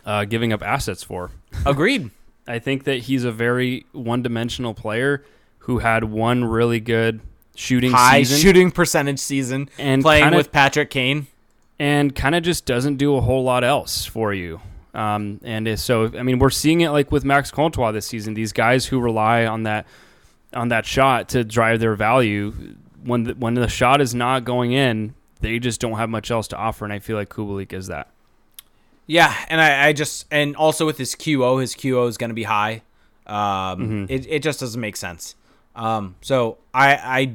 [0.04, 1.30] uh, giving up assets for.
[1.66, 2.10] Agreed.
[2.46, 5.24] I think that he's a very one-dimensional player
[5.60, 7.20] who had one really good
[7.54, 11.26] shooting High season shooting percentage season And playing kinda- with Patrick Kane.
[11.78, 14.60] and kind of just doesn't do a whole lot else for you.
[14.94, 18.34] Um, and so, I mean, we're seeing it like with Max Comtois this season.
[18.34, 19.86] These guys who rely on that
[20.54, 22.52] on that shot to drive their value
[23.04, 26.46] when the, when the shot is not going in, they just don't have much else
[26.48, 26.84] to offer.
[26.84, 28.10] And I feel like Kubalik is that.
[29.06, 32.34] Yeah, and I, I just and also with his QO, his QO is going to
[32.34, 32.82] be high.
[33.26, 35.34] Um, it it just doesn't make sense.
[35.74, 37.34] Um, so I I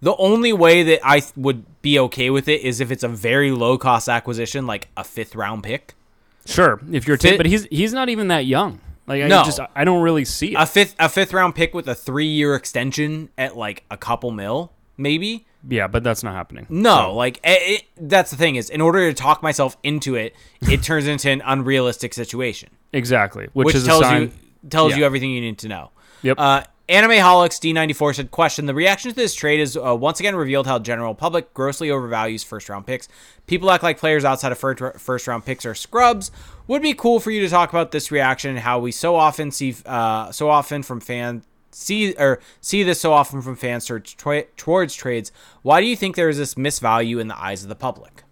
[0.00, 3.08] the only way that I th- would be okay with it is if it's a
[3.08, 5.94] very low cost acquisition, like a fifth round pick.
[6.46, 8.80] Sure, if you're, Fit- t- but he's he's not even that young.
[9.06, 9.42] Like I No.
[9.44, 10.56] just I don't really see it.
[10.58, 14.30] A fifth a fifth round pick with a three year extension at like a couple
[14.30, 15.46] mil, maybe.
[15.66, 16.66] Yeah, but that's not happening.
[16.68, 20.34] No, like it, it, that's the thing is, in order to talk myself into it,
[20.62, 22.68] it turns into an unrealistic situation.
[22.92, 24.30] Exactly, which, which is tells you
[24.70, 24.98] tells Yeah.
[24.98, 25.90] you everything you need to know.
[26.22, 26.38] Yep.
[26.38, 30.34] Uh, Anime Holics D94 said, "Question: The reaction to this trade is uh, once again
[30.34, 33.08] revealed how general public grossly overvalues first round picks.
[33.46, 36.30] People act like players outside of first first round picks are scrubs.
[36.66, 39.50] Would be cool for you to talk about this reaction and how we so often
[39.50, 44.16] see uh, so often from fan see or see this so often from fans towards,
[44.56, 45.32] towards trades.
[45.62, 48.24] Why do you think there is this misvalue in the eyes of the public?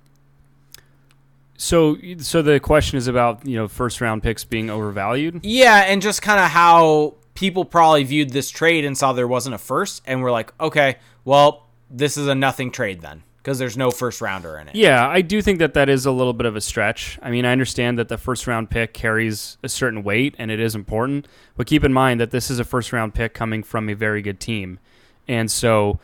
[1.58, 5.40] So, so the question is about you know first round picks being overvalued.
[5.42, 9.54] Yeah, and just kind of how people probably viewed this trade and saw there wasn't
[9.54, 13.77] a first, and we're like, okay, well, this is a nothing trade then because there's
[13.77, 14.74] no first rounder in it.
[14.74, 17.16] Yeah, I do think that that is a little bit of a stretch.
[17.23, 20.59] I mean, I understand that the first round pick carries a certain weight and it
[20.59, 23.89] is important, but keep in mind that this is a first round pick coming from
[23.89, 24.81] a very good team.
[25.28, 26.01] And so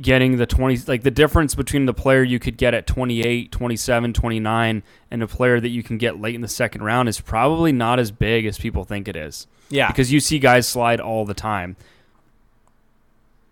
[0.00, 4.12] getting the 20 like the difference between the player you could get at 28, 27,
[4.12, 7.72] 29 and a player that you can get late in the second round is probably
[7.72, 9.48] not as big as people think it is.
[9.70, 9.88] Yeah.
[9.88, 11.74] Because you see guys slide all the time.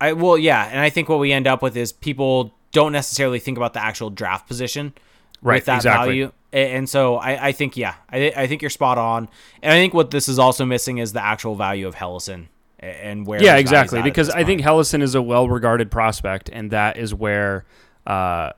[0.00, 3.38] I well, yeah, and I think what we end up with is people don't necessarily
[3.38, 4.94] think about the actual draft position
[5.42, 6.06] Right, with that exactly.
[6.06, 6.32] value.
[6.52, 9.28] And so I, I think yeah, I, I think you're spot on.
[9.62, 12.48] And I think what this is also missing is the actual value of Helleson
[12.80, 14.02] and where Yeah, exactly.
[14.02, 14.60] Because I think.
[14.62, 17.64] Helleson is a well-regarded prospect, and that is where,
[18.06, 18.52] uh,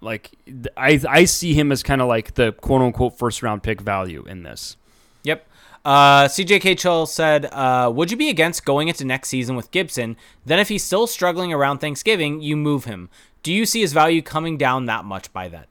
[0.00, 0.30] like,
[0.76, 4.76] I I see him as kind of like the quote-unquote first-round pick value in this.
[5.24, 5.46] Yep.
[5.84, 10.16] Uh, CJK Chill said, uh, "Would you be against going into next season with Gibson?
[10.46, 13.10] Then, if he's still struggling around Thanksgiving, you move him.
[13.44, 15.66] Do you see his value coming down that much by then?"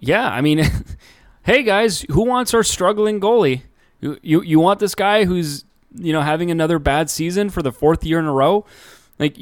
[0.00, 0.64] Yeah, I mean,
[1.42, 3.62] hey guys, who wants our struggling goalie?
[4.00, 5.64] You, you you want this guy who's
[5.94, 8.64] you know having another bad season for the fourth year in a row?
[9.18, 9.36] Like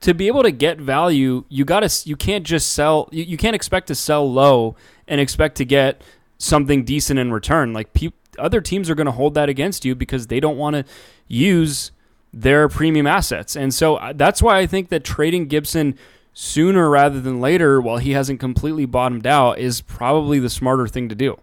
[0.00, 3.36] to be able to get value, you got to you can't just sell you, you
[3.36, 4.76] can't expect to sell low
[5.08, 6.02] and expect to get
[6.38, 7.72] something decent in return.
[7.72, 10.76] Like peop other teams are going to hold that against you because they don't want
[10.76, 10.84] to
[11.28, 11.90] use
[12.32, 13.56] their premium assets.
[13.56, 15.98] And so uh, that's why I think that trading Gibson
[16.32, 21.08] sooner rather than later while he hasn't completely bottomed out is probably the smarter thing
[21.08, 21.38] to do.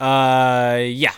[0.00, 1.12] Uh, yeah.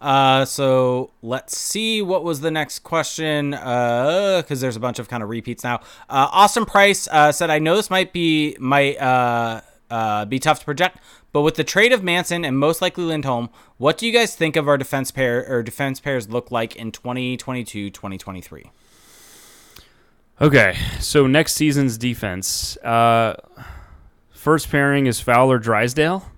[0.00, 3.54] Uh, so let's see what was the next question.
[3.54, 5.76] Uh, because there's a bunch of kind of repeats now.
[6.10, 10.58] Uh, Austin Price uh, said, "I know this might be might uh uh be tough
[10.58, 10.98] to project,
[11.32, 13.48] but with the trade of Manson and most likely Lindholm,
[13.78, 16.92] what do you guys think of our defense pair or defense pairs look like in
[16.92, 18.70] 2022 2023?"
[20.40, 22.76] Okay, so next season's defense.
[22.78, 23.34] Uh,
[24.30, 26.28] first pairing is Fowler Drysdale.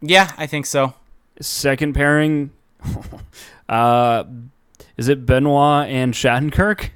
[0.00, 0.94] Yeah, I think so.
[1.40, 2.50] Second pairing,
[3.68, 4.24] uh,
[4.96, 6.90] is it Benoit and Shattenkirk?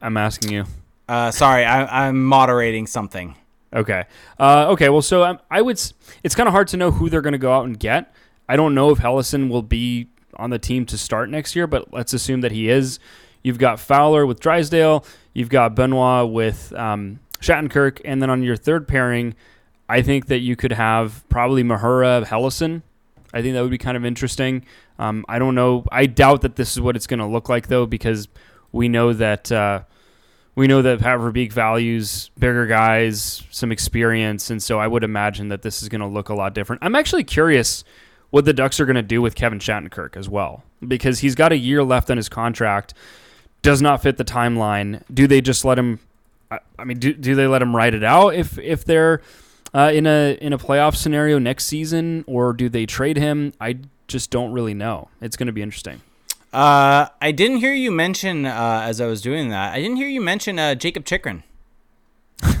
[0.00, 0.64] I'm asking you.
[1.08, 3.36] Uh, sorry, I, I'm moderating something.
[3.72, 4.04] Okay.
[4.38, 4.88] Uh, okay.
[4.88, 5.76] Well, so um, I would.
[5.76, 8.12] s- It's kind of hard to know who they're going to go out and get.
[8.48, 11.92] I don't know if Helleson will be on the team to start next year, but
[11.92, 12.98] let's assume that he is.
[13.42, 15.04] You've got Fowler with Drysdale.
[15.34, 19.34] You've got Benoit with um, Shattenkirk, and then on your third pairing,
[19.88, 22.82] I think that you could have probably Mahura Helleson.
[23.34, 24.64] I think that would be kind of interesting.
[24.98, 25.84] Um, I don't know.
[25.90, 28.28] I doubt that this is what it's going to look like though, because
[28.70, 29.82] we know that uh,
[30.54, 31.18] we know that Pat
[31.52, 36.06] values bigger guys, some experience, and so I would imagine that this is going to
[36.06, 36.84] look a lot different.
[36.84, 37.84] I'm actually curious
[38.32, 41.52] what the Ducks are going to do with Kevin Shattenkirk as well, because he's got
[41.52, 42.92] a year left on his contract,
[43.62, 45.02] does not fit the timeline.
[45.14, 46.00] Do they just let him?
[46.50, 49.22] I mean, do, do they let him ride it out if if they're
[49.72, 53.52] uh, in a in a playoff scenario next season, or do they trade him?
[53.60, 53.78] I
[54.08, 55.08] just don't really know.
[55.20, 56.00] It's going to be interesting.
[56.52, 59.72] Uh, I didn't hear you mention uh, as I was doing that.
[59.72, 61.44] I didn't hear you mention uh, Jakob Chychrun.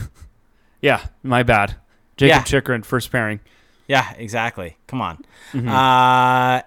[0.80, 1.76] Yeah, my bad.
[2.16, 2.42] Jakob Yeah.
[2.42, 3.38] Chychrun, first pairing.
[3.86, 4.76] Yeah, exactly.
[4.86, 5.24] Come on.
[5.52, 5.68] Mm-hmm.
[5.68, 6.62] Uh,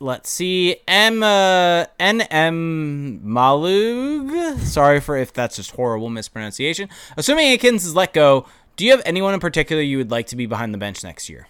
[0.00, 0.76] let's see.
[0.88, 4.58] M uh, NM Malug.
[4.60, 6.88] Sorry for if that's just horrible mispronunciation.
[7.16, 10.36] Assuming Eakins is let go, do you have anyone in particular you would like to
[10.36, 11.48] be behind the bench next year?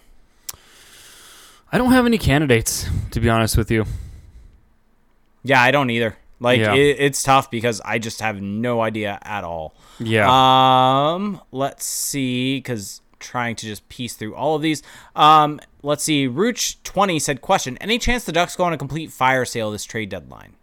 [1.71, 3.85] I don't have any candidates, to be honest with you.
[5.43, 6.15] Yeah, I don't either.
[6.39, 6.73] Like Yeah.
[6.73, 9.73] it, it's tough because I just have no idea at all.
[9.99, 10.27] Yeah.
[10.29, 14.83] Um, let's see, because trying to just piece through all of these.
[15.15, 16.27] Um, let's see.
[16.27, 19.85] Rooch twenty said, "Question: Any chance the Ducks go on a complete fire sale this
[19.85, 20.53] trade deadline?"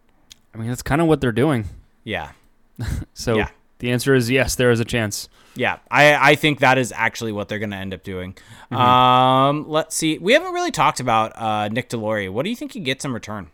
[0.55, 1.65] I mean, that's kind of what they're doing.
[2.05, 2.31] Yeah,
[3.15, 3.49] So Yeah.
[3.79, 5.29] the answer is yes, there is a chance.
[5.55, 5.79] yeah.
[5.91, 8.37] I I think that is actually what they're going to end up doing.
[8.71, 10.19] Um, let's see.
[10.19, 12.31] We haven't really talked about uh, Nick Deslauriers.
[12.31, 13.51] What do you think he gets in return?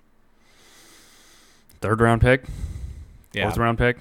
[1.80, 2.44] Third round pick,
[3.32, 3.44] Yeah.
[3.44, 3.98] fourth round pick,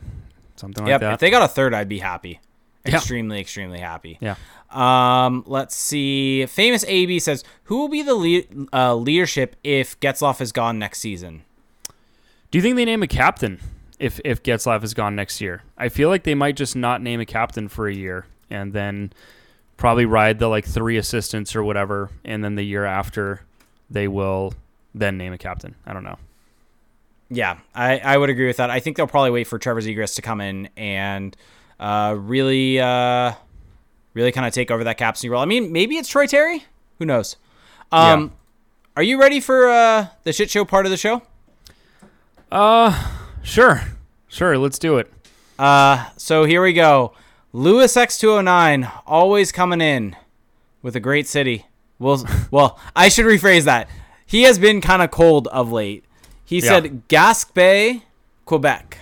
[0.56, 1.02] something like Yep.
[1.02, 1.14] that.
[1.16, 2.40] If they got a third, I'd be happy.
[2.86, 2.96] Yeah.
[2.98, 4.18] Extremely, extremely happy.
[4.22, 4.36] yeah.
[4.76, 6.46] Um, let's see.
[6.46, 11.00] Famous AB says, "Who will be the le- uh, leadership if Getzlaff is gone next
[11.00, 11.44] season?"
[12.52, 13.60] Do you think they name a captain
[14.00, 15.64] if if Getzlaff is gone next year?
[15.78, 19.14] I feel like they might just not name a captain for a year and then
[19.78, 23.42] probably ride the like three assistants or whatever, and then the year after
[23.90, 24.54] they will
[24.94, 25.76] then name a captain.
[25.86, 26.18] I don't know.
[27.30, 28.70] Yeah, I, I would agree with that.
[28.70, 31.36] I think they'll probably wait for Trevor Zegras to come in and
[31.80, 33.34] uh, really, uh,
[34.16, 35.42] really kind of take over that captaincy role.
[35.42, 36.64] I mean, maybe it's Troy Terry.
[36.98, 37.36] Who knows?
[37.92, 38.30] Um, Yeah.
[38.98, 41.22] Are you ready for uh, the shit show part of the show?
[42.52, 43.12] Uh,
[43.44, 43.82] sure,
[44.28, 44.58] sure.
[44.58, 45.12] Let's do it.
[45.60, 47.14] Uh, so here we go.
[47.54, 50.16] Lewis X209 always coming in
[50.82, 51.66] with a great city.
[52.00, 53.90] Well, well, I should rephrase that.
[54.26, 56.06] He has been kind of cold of late.
[56.46, 56.70] He Yeah.
[56.70, 58.02] said Gaspé,
[58.46, 59.00] Quebec.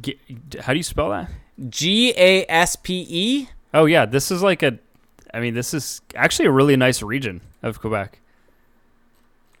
[0.00, 0.18] G-
[0.60, 1.28] how do you spell that?
[1.68, 3.48] G A S P E.
[3.74, 4.78] Oh yeah, this is like a.
[5.34, 8.18] I mean, this is actually a really nice region of Quebec.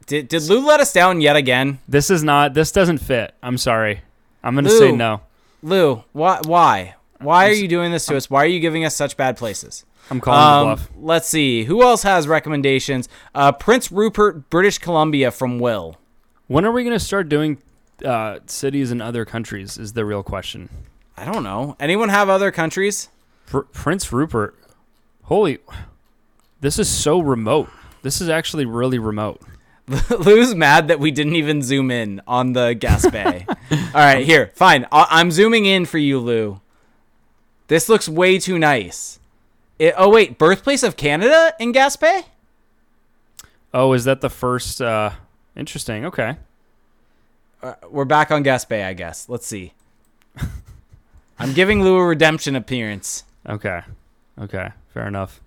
[0.06, 1.78] Did did Lou let us down yet again?
[1.88, 2.54] This is not.
[2.54, 3.34] This doesn't fit.
[3.42, 4.00] I'm sorry.
[4.42, 5.20] I'm gonna say no.
[5.62, 6.94] Lou, why why?
[7.20, 8.28] Why are you doing this to us?
[8.28, 9.84] Why are you giving us such bad places?
[10.10, 10.90] I'm calling Um, bluff.
[10.98, 11.62] let's see.
[11.64, 13.08] Who else has recommendations?
[13.32, 15.96] Uh, Prince Rupert, British Columbia from Will.
[16.48, 17.58] When are we gonna start doing
[18.04, 19.78] uh, cities in other countries?
[19.78, 20.68] Is the real question.
[21.16, 21.76] I don't know.
[21.78, 23.08] Anyone have other countries?
[23.46, 24.56] Pr- Prince Rupert.
[25.24, 25.58] Holy,
[26.60, 27.68] this is so remote.
[28.02, 29.40] This is actually really remote.
[30.10, 33.44] Lou's mad that we didn't even zoom in on the Gaspé.
[33.94, 34.86] All right, here, fine.
[34.92, 36.60] I- I'm zooming in for you, Lou.
[37.68, 39.18] This looks way too nice.
[39.78, 42.24] It- oh wait, birthplace of Canada in Gaspé?
[43.74, 44.80] Oh, is that the first?
[44.82, 45.10] Uh,
[45.56, 46.04] interesting.
[46.06, 46.36] Okay.
[47.62, 49.28] Uh, we're back on Gaspé, I guess.
[49.28, 49.72] Let's see.
[51.42, 53.24] I'm giving Lou a redemption appearance.
[53.48, 53.80] Okay.
[54.40, 54.68] Okay.
[54.94, 55.40] Fair enough.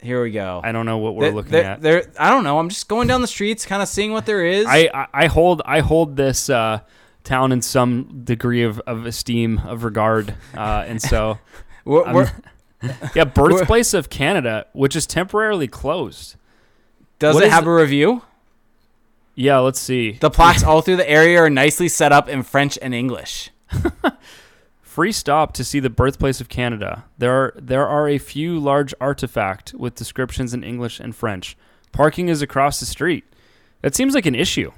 [0.00, 0.60] Here we go.
[0.62, 1.80] I don't know what we're looking at.
[1.80, 2.58] there- I don't know.
[2.58, 4.66] I'm just going down the streets, kind of seeing what there is.
[4.68, 6.80] I, I I hold I hold this uh,
[7.24, 11.38] town in some degree of, of esteem of regard, uh, and so
[11.86, 12.30] We're- we're-
[13.14, 16.36] yeah, birthplace of Canada, which is temporarily closed.
[17.18, 17.68] does what it have it?
[17.70, 18.20] a review?
[19.34, 20.12] Yeah, let's see.
[20.12, 23.50] The plaques all through the area are nicely set up in French and English.
[24.82, 27.04] Free stop to see the birthplace of Canada.
[27.18, 31.56] There are there are a few large artifact with descriptions in English and French.
[31.90, 33.24] Parking is across the street.
[33.82, 34.70] That seems like an issue.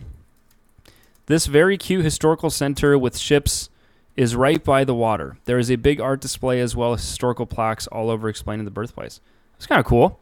[1.26, 3.68] This very cute historical center with ships
[4.16, 5.36] is right by the water.
[5.44, 8.70] There is a big art display as well as historical plaques all over explaining the
[8.70, 9.20] birthplace.
[9.56, 10.18] It's kind of cool.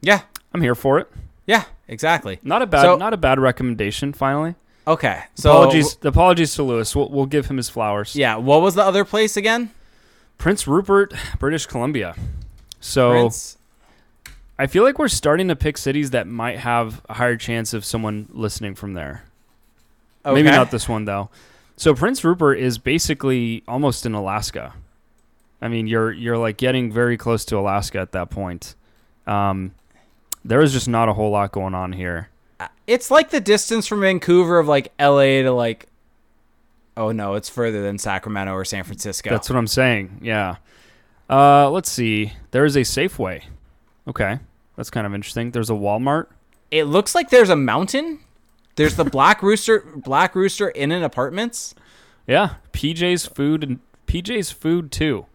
[0.00, 0.22] Yeah,
[0.54, 1.10] I'm here for it.
[1.46, 2.38] yeah, exactly.
[2.42, 4.54] Not a bad So- not a bad recommendation finally.
[4.88, 6.94] Okay, so apologies apologies to Lewis.
[6.94, 8.14] We'll, we'll give him his flowers.
[8.14, 9.70] Yeah, what was the other place again?
[10.38, 12.14] Prince Rupert, British Columbia.
[12.78, 13.58] So Prince.
[14.58, 17.84] I feel like we're starting to pick cities that might have a higher chance of
[17.84, 19.24] someone listening from there.
[20.24, 20.34] Okay.
[20.34, 21.30] Maybe not this one though.
[21.76, 24.72] So Prince Rupert is basically almost in Alaska.
[25.60, 28.76] I mean, you're you're like getting very close to Alaska at that point.
[29.26, 29.72] Um,
[30.48, 32.28] there is just not a whole lot going on here.
[32.86, 35.86] It's like the distance from Vancouver of like LA to like.
[36.96, 39.30] Oh no, it's further than Sacramento or San Francisco.
[39.30, 40.20] That's what I'm saying.
[40.22, 40.56] Yeah.
[41.28, 42.32] Uh, let's see.
[42.52, 43.42] There is a Safeway.
[44.08, 44.38] Okay,
[44.76, 45.50] that's kind of interesting.
[45.50, 46.26] There's a Walmart.
[46.70, 48.20] it looks like there's a mountain.
[48.76, 51.74] There's the Black Rooster, Black Rooster Inn and Apartments.
[52.26, 55.26] Yeah, PJ's Food and PJ's Food too.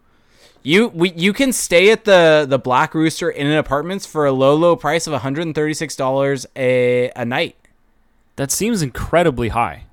[0.63, 4.31] You we you can stay at the the Black Rooster in and Apartments for a
[4.31, 7.55] low low price of 136 dollars a a night.
[8.35, 9.85] That seems incredibly high.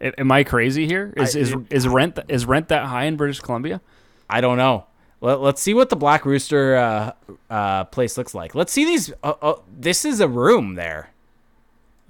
[0.00, 1.12] Am I crazy here?
[1.16, 3.80] Is I- is is rent is rent that high in British Columbia?
[4.28, 4.84] I don't know.
[5.20, 7.12] Let, let's see what the Black Rooster uh,
[7.48, 8.54] uh, place looks like.
[8.54, 9.12] Let's see these.
[9.22, 11.10] Uh, uh, this is a room there.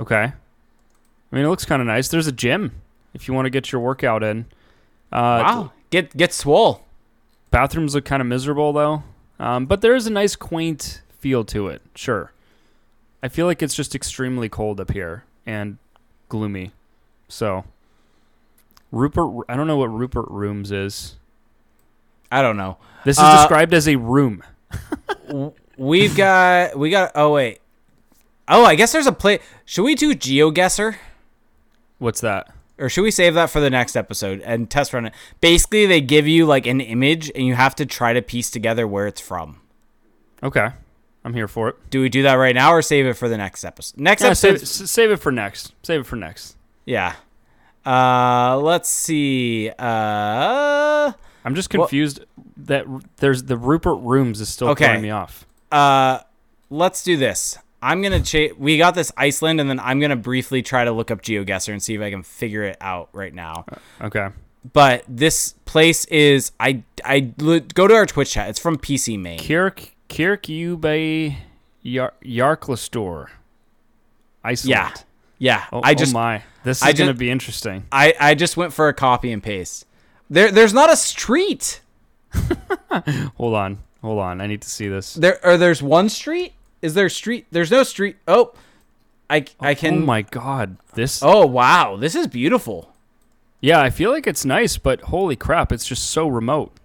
[0.01, 0.25] Okay.
[0.25, 2.09] I mean, it looks kind of nice.
[2.09, 2.73] There's a gym
[3.15, 4.47] if you want to get your workout in.
[5.13, 5.73] Uh, Wow.
[5.91, 6.83] Get get swole.
[7.51, 9.03] Bathrooms look kind of miserable though,
[9.39, 11.81] um, but there is a nice quaint feel to it.
[11.95, 12.33] Sure.
[13.23, 15.79] I feel like it's just extremely cold up here and
[16.29, 16.73] gloomy.
[17.29, 17.65] So,
[18.93, 21.17] Rupert, I don't know what Rupert Rooms is.
[22.31, 22.77] I don't know.
[23.05, 24.43] This is Uh, described as a room.
[25.79, 27.13] We've got we got.
[27.15, 27.61] Oh wait.
[28.49, 29.41] Oh, I guess there's a play.
[29.65, 30.97] Should we do GeoGuessr?
[31.99, 32.53] What's that?
[32.79, 35.15] Or should we save that for the next episode and test run it?
[35.41, 38.87] Basically, they give you like an image and you have to try to piece together
[38.87, 39.61] where it's from.
[40.43, 40.69] Okay,
[41.25, 41.77] I'm here for it.
[41.91, 43.99] Do we do that right now or save it for the next episode?
[43.99, 44.85] Next Yeah, save, episode.
[44.85, 45.73] it- save it for next.
[45.83, 46.57] Save it for next.
[46.85, 47.15] Yeah.
[47.87, 49.71] Uh, let's see.
[49.79, 51.13] Uh,
[51.45, 52.21] I'm just Well- confused
[52.59, 52.85] that
[53.19, 54.85] there's the Rupert Rooms is still Okay.
[54.87, 55.47] throwing me off.
[55.73, 56.19] uh,
[56.69, 57.59] let's do this.
[57.83, 61.11] I'm gonna cha- We got this Iceland, and then I'm gonna briefly try to look
[61.11, 63.65] up GeoGuessr and see if I can figure it out right now.
[63.71, 64.29] Uh, okay.
[64.73, 68.49] But this place is I I go to our Twitch chat.
[68.49, 69.39] It's from PC Main.
[69.39, 71.35] Kirk Kirk Ube
[71.83, 73.27] Yar- Yarklastor.
[74.43, 74.71] Iceland.
[74.71, 74.93] Yeah.
[75.39, 77.85] Yeah, Oh, I just oh my, this is I going to ju- be interesting.
[77.93, 79.85] I, I just went for a copy and paste.
[80.31, 81.83] There there's not a street.
[83.37, 84.41] Hold on, hold on.
[84.41, 85.13] I need to see this.
[85.15, 86.55] There or there's one street?
[86.83, 87.47] Is there a street?
[87.51, 88.17] There's no street.
[88.29, 88.53] Oh.
[89.29, 91.21] I I can oh my god, this.
[91.21, 92.93] Oh wow, this is beautiful.
[93.61, 96.79] Yeah, I feel like it's nice, but holy crap, it's just so remote.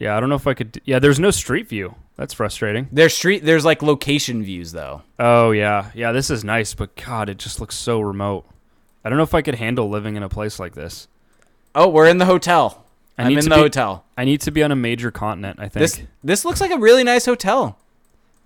[0.00, 0.80] Yeah, I don't know if I could.
[0.84, 1.94] Yeah, there's no street view.
[2.16, 2.88] That's frustrating.
[2.90, 5.02] There's street there's like location views though.
[5.18, 6.10] Oh yeah, yeah.
[6.10, 8.44] This is nice, but God, it just looks so remote.
[9.04, 11.06] I don't know if I could handle living in a place like this.
[11.74, 12.84] Oh, we're in the hotel.
[13.16, 14.04] I I'm need in to the be- hotel.
[14.18, 15.60] I need to be on a major continent.
[15.60, 15.74] I think.
[15.82, 17.78] This this looks like a really nice hotel.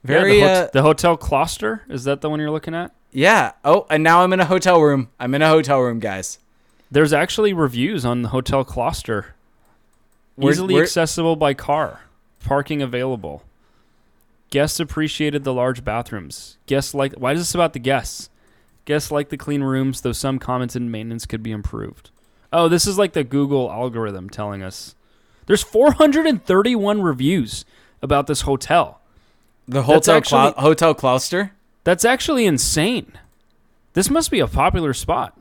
[0.05, 2.93] Yeah, Very the, hot- uh the hotel Closter is that the one you're looking at?
[3.11, 3.53] yeah.
[3.65, 5.09] Oh, and now I'm in a hotel room.
[5.19, 6.39] I'm in a hotel room, guys.
[6.91, 9.27] There's actually reviews on the hotel Closter.
[10.37, 12.03] Where- Easily where- accessible by car.
[12.45, 13.43] Parking available.
[14.51, 16.57] Guests appreciated the large bathrooms.
[16.67, 18.31] Guests like why is this about the guests?
[18.87, 22.11] Guests like the clean rooms, though some commented maintenance could be improved.
[22.51, 24.95] Oh, this is like the Google algorithm telling us.
[25.47, 27.67] There's 431 reviews
[28.01, 29.01] about this hotel.
[29.69, 31.51] The hotel actually- Clou- hotel Clouster.
[31.85, 33.13] That's actually insane.
[33.93, 35.39] This must be a popular spot.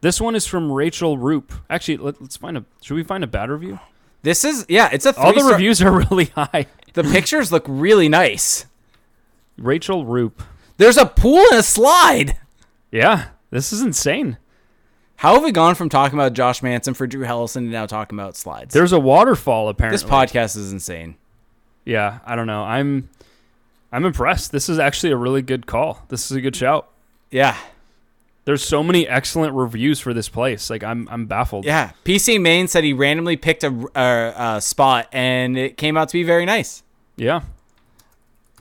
[0.00, 1.52] This one is from Rachel Roop.
[1.68, 2.64] Actually, let, us find a.
[2.82, 3.78] Should we find a bad review?
[4.22, 4.88] This is yeah.
[4.92, 6.66] It's a three All the star- reviews are really high.
[6.94, 8.66] The pictures look really nice.
[9.58, 10.42] Rachel Roop.
[10.78, 12.38] There's a pool and a slide.
[12.90, 14.38] Yeah, this is insane.
[15.16, 18.18] How have we gone from talking about Josh Manson for Drew Helleson to now talking
[18.18, 18.72] about slides?
[18.72, 19.94] There's a waterfall apparently.
[20.02, 21.16] this podcast is insane.
[21.84, 22.62] Yeah, I don't know.
[22.62, 23.10] I'm
[23.92, 24.52] I'm impressed.
[24.52, 26.04] This is actually a really good call.
[26.08, 26.88] This is a good shout.
[27.30, 27.56] Yeah,
[28.44, 30.68] There's so many excellent reviews for this place.
[30.70, 31.64] Like I'm I'm baffled.
[31.64, 31.92] yeah.
[32.04, 36.12] PC Main said he randomly picked a, a, a spot and it came out to
[36.14, 36.82] be very nice.
[37.16, 37.42] Yeah.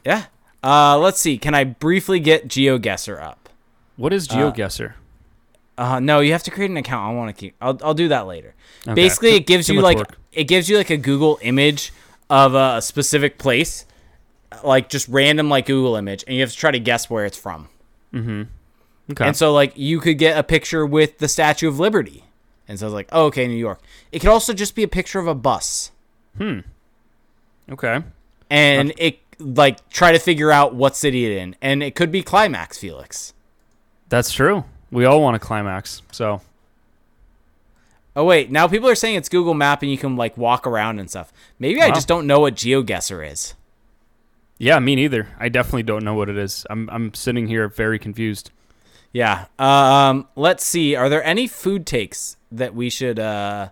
[0.05, 0.25] Yeah.
[0.63, 1.37] Uh, let's see.
[1.37, 3.49] Can I briefly get GeoGuessr up?
[3.97, 4.93] What is GeoGuessr?
[5.77, 7.09] Uh, no, you have to create an account.
[7.09, 7.55] I want to keep.
[7.61, 8.53] I'll, I'll do that later.
[8.85, 8.95] Okay.
[8.95, 10.17] Basically, it gives too you like work.
[10.33, 11.93] it gives you like a Google image
[12.29, 13.85] of a specific place,
[14.63, 17.37] like just random like Google image, and you have to try to guess where it's
[17.37, 17.69] from.
[18.13, 18.43] Mm-hmm.
[19.11, 19.25] Okay.
[19.27, 22.23] And so like you could get a picture with the Statue of Liberty,
[22.67, 23.81] and so I was like, oh, okay, New York.
[24.11, 25.91] It could also just be a picture of a bus,
[26.37, 26.59] Hmm.
[27.71, 28.03] okay.
[28.49, 32.21] and it like try to figure out what city it in, and it could be
[32.23, 33.33] Climax, Felix.
[34.09, 34.65] That's true.
[34.91, 36.01] We all want a climax.
[36.11, 36.41] So
[38.15, 40.99] Oh wait, now people are saying it's Google Map and you can like walk around
[40.99, 41.31] and stuff.
[41.59, 43.53] Maybe I just don't know what GeoGuessr is.
[44.59, 45.29] Yeah, me neither.
[45.39, 46.65] I definitely don't know what it is.
[46.69, 48.51] I'm I'm sitting here very confused.
[49.11, 49.45] Yeah.
[49.57, 50.27] Um.
[50.35, 50.95] Let's see.
[50.95, 53.17] Are there any food takes that we should?
[53.17, 53.69] uh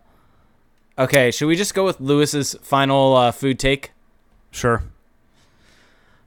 [0.98, 1.30] Okay.
[1.30, 3.92] Should we just go with Lewis's final uh, food take?
[4.50, 4.82] Sure.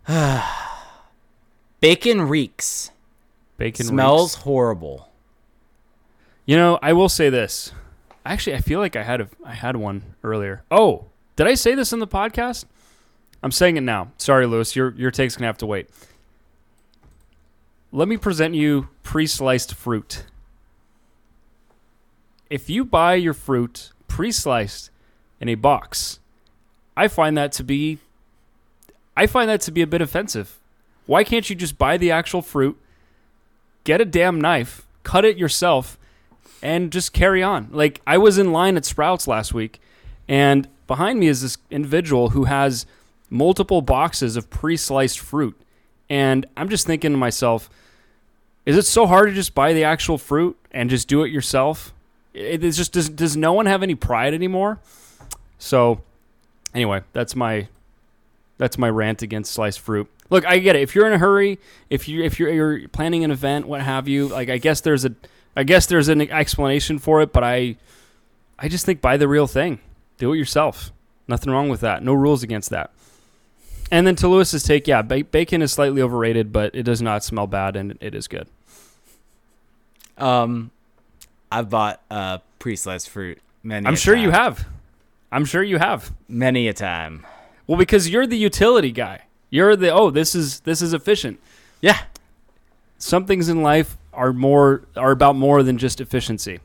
[1.80, 2.90] Bacon reeks.
[3.56, 4.44] Bacon Smells reeks.
[4.44, 5.08] horrible.
[6.46, 7.72] You know, I will say this.
[8.24, 10.62] Actually, I feel like I had a I had one earlier.
[10.70, 11.06] Oh,
[11.36, 12.64] did I say this in the podcast?
[13.42, 14.12] I'm saying it now.
[14.18, 14.76] Sorry, Lewis.
[14.76, 15.88] Your your take's gonna have to wait.
[17.92, 20.24] Let me present you pre-sliced fruit.
[22.48, 24.90] If you buy your fruit pre-sliced
[25.40, 26.20] in a box,
[26.96, 27.98] I find that to be
[29.16, 30.58] I find that to be a bit offensive.
[31.06, 32.78] Why can't you just buy the actual fruit,
[33.84, 35.98] get a damn knife, cut it yourself,
[36.62, 37.68] and just carry on.
[37.72, 39.80] Like I was in line at Sprouts last week,
[40.28, 42.86] and behind me is this individual who has
[43.30, 45.58] multiple boxes of pre-sliced fruit,
[46.10, 47.70] and I'm just thinking to myself,
[48.66, 51.94] is it so hard to just buy the actual fruit and just do it yourself?
[52.34, 54.78] It is just does does no one have any pride anymore?
[55.58, 56.02] So,
[56.74, 57.68] anyway, that's my
[58.58, 60.08] that's my rant against sliced fruit.
[60.28, 60.82] Look, I get it.
[60.82, 61.58] If you're in a hurry,
[61.88, 65.04] if you if you're, you're planning an event, what have you, like I guess there's
[65.04, 65.14] a
[65.56, 67.76] I guess there's an explanation for it, but I
[68.58, 69.80] I just think buy the real thing.
[70.18, 70.92] Do it yourself.
[71.26, 72.02] Nothing wrong with that.
[72.02, 72.90] No rules against that.
[73.90, 77.24] And then to Lewis's take, yeah, ba- bacon is slightly overrated, but it does not
[77.24, 78.46] smell bad and it is good.
[80.16, 80.70] Um,
[81.50, 83.86] I've bought uh pre-sliced fruit many.
[83.86, 84.66] I'm sure you have.
[85.32, 86.12] I'm sure you have.
[86.28, 87.26] many a time.
[87.66, 89.22] Well, because you're the utility guy.
[89.48, 91.40] You're the oh, this is this is efficient.
[91.80, 91.98] Yeah.
[92.98, 96.60] Some things in life are more are about more than just efficiency.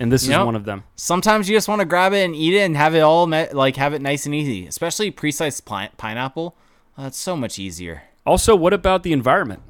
[0.00, 0.46] And this is Yep.
[0.46, 0.82] one of them.
[0.96, 3.48] Sometimes you just want to grab it and eat it and have it all me-
[3.52, 4.66] like have it nice and easy.
[4.66, 6.56] Especially pre-sliced pi- pineapple.
[6.96, 8.02] Uh, that's so much easier.
[8.26, 9.60] Also, what about the environment?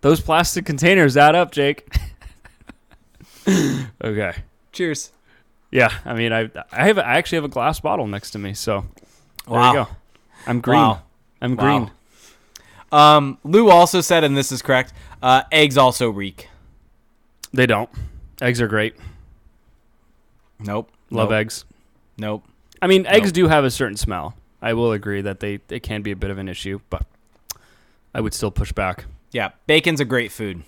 [0.00, 1.86] Those plastic containers add up, Jake.
[4.02, 4.32] okay.
[4.72, 5.12] Cheers.
[5.70, 8.54] Yeah, I mean, I I have I actually have a glass bottle next to me,
[8.54, 8.84] so
[9.46, 9.68] there Wow.
[9.72, 9.88] you go.
[10.46, 10.80] I'm green.
[10.80, 11.02] Wow.
[11.42, 11.64] I'm Wow.
[11.64, 11.90] green.
[12.92, 14.92] Um, Lou also said, and this is correct,
[15.22, 16.48] uh, eggs also reek.
[17.52, 17.90] They don't.
[18.40, 18.96] Eggs are great.
[20.58, 20.90] Nope.
[21.10, 21.64] Love nope, eggs.
[22.18, 22.44] Nope.
[22.82, 24.34] I mean, eggs do have a certain smell.
[24.60, 27.04] I will agree that they it can be a bit of an issue, but
[28.14, 29.04] I would still push back.
[29.32, 30.62] Yeah, bacon's a great food.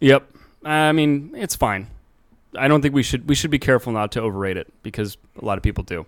[0.00, 0.28] Yep.
[0.64, 1.88] I mean, it's fine.
[2.56, 5.44] I don't think we should we should be careful not to overrate it because a
[5.44, 6.06] lot of people do.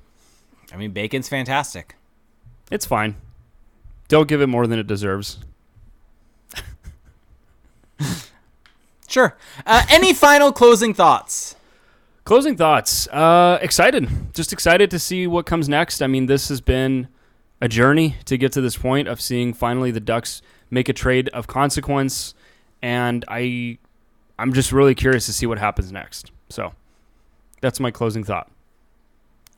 [0.72, 1.96] I mean, bacon's fantastic.
[2.70, 3.16] It's fine.
[4.08, 5.38] Don't give it more than it deserves.
[9.10, 9.36] Sure.
[9.66, 11.56] Uh, any final closing thoughts?
[12.24, 13.08] Closing thoughts.
[13.08, 14.08] Uh, excited.
[14.34, 16.00] Just excited to see what comes next.
[16.00, 17.08] I mean, this has been
[17.60, 21.28] a journey to get to this point of seeing finally the Ducks make a trade
[21.30, 22.34] of consequence,
[22.80, 23.78] and I,
[24.38, 26.30] I'm just really curious to see what happens next.
[26.48, 26.72] So,
[27.60, 28.48] that's my closing thought.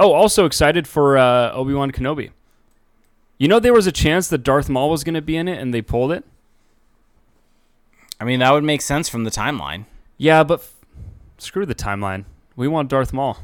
[0.00, 2.30] Oh, also excited for uh, Obi Wan Kenobi.
[3.36, 5.60] You know, there was a chance that Darth Maul was going to be in it,
[5.60, 6.24] and they pulled it.
[8.22, 9.86] I mean, that would make sense from the timeline.
[10.16, 10.74] Yeah, but f-
[11.38, 12.24] screw the timeline.
[12.54, 13.36] We want Darth Maul.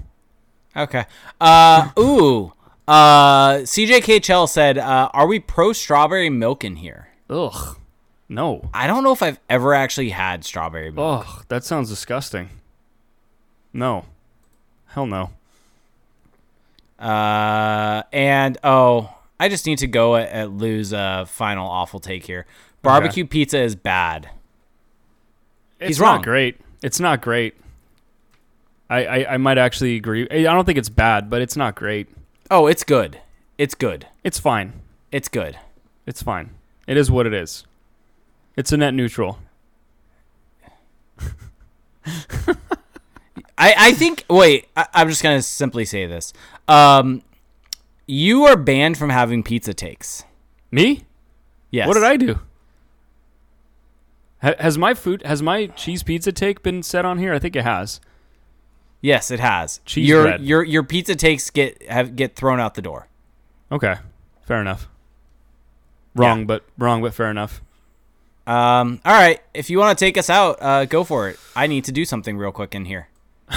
[0.76, 1.04] Okay.
[1.40, 2.52] Uh, ooh.
[2.86, 7.76] Uh, CJKHL said, uh, "Are we pro strawberry milk in here?" Ugh.
[8.28, 8.70] No.
[8.72, 11.24] I don't know if I've ever actually had strawberry milk.
[11.26, 12.48] Oh, that sounds disgusting.
[13.72, 14.04] No.
[14.86, 15.30] Hell no.
[17.00, 22.26] Uh, and oh, I just need to go at, at Lou's uh, final awful take
[22.26, 22.46] here.
[22.82, 24.30] Barbecue pizza is bad.
[25.80, 26.22] It's He's not wrong.
[26.22, 26.60] great.
[26.82, 27.54] It's not great.
[28.90, 30.28] I, I, I might actually agree.
[30.30, 32.08] I don't think it's bad, but it's not great.
[32.50, 33.20] Oh, it's good.
[33.58, 34.06] It's good.
[34.24, 34.72] It's fine.
[35.12, 35.58] It's good.
[36.06, 36.50] It's fine.
[36.86, 37.64] It is what it is.
[38.56, 39.38] It's a net neutral.
[43.58, 44.24] I, I think.
[44.30, 46.32] Wait, I, I'm just gonna simply say this.
[46.66, 47.22] Um,
[48.06, 50.24] you are banned from having pizza takes.
[50.70, 51.04] Me?
[51.70, 51.86] Yes.
[51.88, 52.38] What did I do?
[54.42, 57.32] Ha- has my food has my cheese pizza take been set on here?
[57.34, 58.00] I think it has.
[59.00, 59.80] Yes, it has.
[59.84, 60.42] Cheese your bread.
[60.42, 63.08] your your pizza takes get have get thrown out the door.
[63.70, 63.96] Okay.
[64.42, 64.88] Fair enough.
[66.14, 67.60] Wrong, but wrong, but fair enough.
[68.46, 71.38] Um, all right, if you want to take us out, uh, go for it.
[71.54, 73.08] I need to do something real quick in here.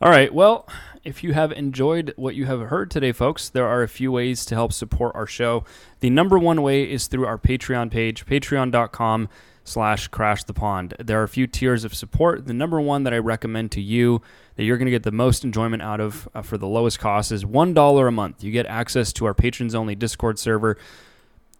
[0.00, 0.32] All right.
[0.32, 0.66] Well,
[1.04, 4.46] if you have enjoyed what you have heard today, folks, there are a few ways
[4.46, 5.64] to help support our show.
[6.00, 9.28] The number one way is through our Patreon page, patreon.com
[9.64, 10.94] slash crash the pond.
[10.98, 12.46] There are a few tiers of support.
[12.46, 14.22] The number one that I recommend to you
[14.56, 17.32] that you're going to get the most enjoyment out of uh, for the lowest cost
[17.32, 18.42] is $1 a month.
[18.42, 20.76] You get access to our patrons only Discord server.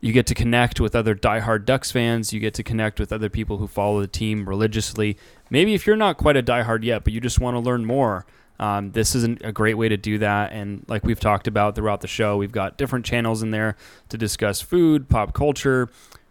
[0.01, 2.33] You get to connect with other diehard Ducks fans.
[2.33, 5.17] You get to connect with other people who follow the team religiously.
[5.51, 8.25] Maybe if you're not quite a diehard yet, but you just want to learn more,
[8.61, 10.53] um, this is a great way to do that.
[10.53, 13.77] And like we've talked about throughout the show, we've got different channels in there
[14.11, 15.89] to discuss food, pop culture,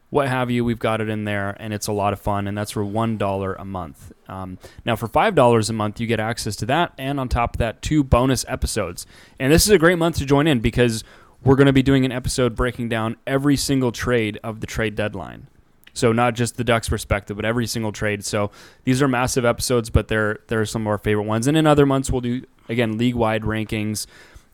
[0.09, 0.65] what have you.
[0.65, 2.47] We've got it in there, and it's a lot of fun.
[2.47, 4.11] And that's for one dollar a month.
[4.27, 7.55] Um, now, for five dollars a month, you get access to that, and on top
[7.55, 9.05] of that, two bonus episodes.
[9.39, 11.03] And this is a great month to join in because
[11.43, 14.95] we're going to be doing an episode breaking down every single trade of the trade
[14.95, 15.47] deadline.
[15.93, 18.23] So not just the Ducks perspective, but every single trade.
[18.23, 18.51] So
[18.83, 21.47] these are massive episodes, but they're they're some of our favorite ones.
[21.47, 24.05] And in other months, we'll do again league wide rankings,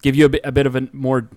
[0.02, 1.30] give you a bit, a bit of a more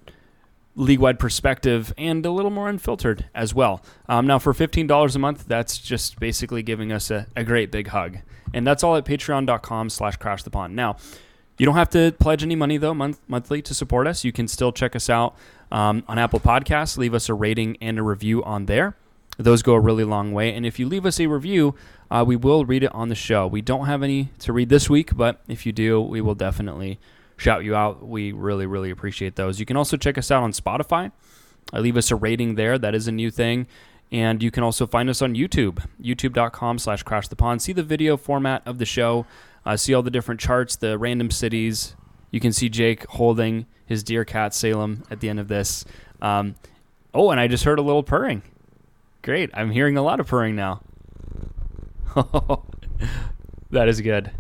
[0.79, 3.83] league wide perspective and a little more unfiltered as well.
[4.09, 7.71] Um, now for fifteen dollars a month, that's just basically giving us a, a great
[7.71, 8.19] big hug,
[8.55, 10.75] and that's all at Patreon.com/slash Crash the Pond.
[10.75, 10.97] Now.
[11.61, 14.23] You don't have to pledge any money though month, monthly to support us.
[14.23, 15.35] You can still check us out
[15.73, 16.97] um, on Apple Podcasts.
[16.97, 18.95] Leave us a rating and a review on there.
[19.39, 20.55] Those go a really long way.
[20.55, 21.75] And if you leave us a review,
[22.13, 23.49] uh, we will read it on the show.
[23.49, 27.01] We don't have any to read this week, but if you do, we will definitely
[27.39, 28.07] shout you out.
[28.07, 29.59] We really, really appreciate those.
[29.59, 31.13] You can also check us out on Spotify.
[31.73, 32.77] Uh, leave us a rating there.
[32.77, 33.67] That is a new thing.
[34.11, 37.63] And you can also find us on YouTube, youtube.com slash crash the pond.
[37.63, 39.27] See the video format of the show.
[39.65, 41.95] Uh, see all the different charts, the random cities.
[42.31, 45.85] You can see Jake holding his dear cat Salem at the end of this.
[46.23, 46.57] Um,
[47.13, 48.43] oh, and I just heard a little purring.
[49.23, 49.51] Great.
[49.53, 50.81] I'm hearing a lot of purring now.
[53.71, 54.31] that is good.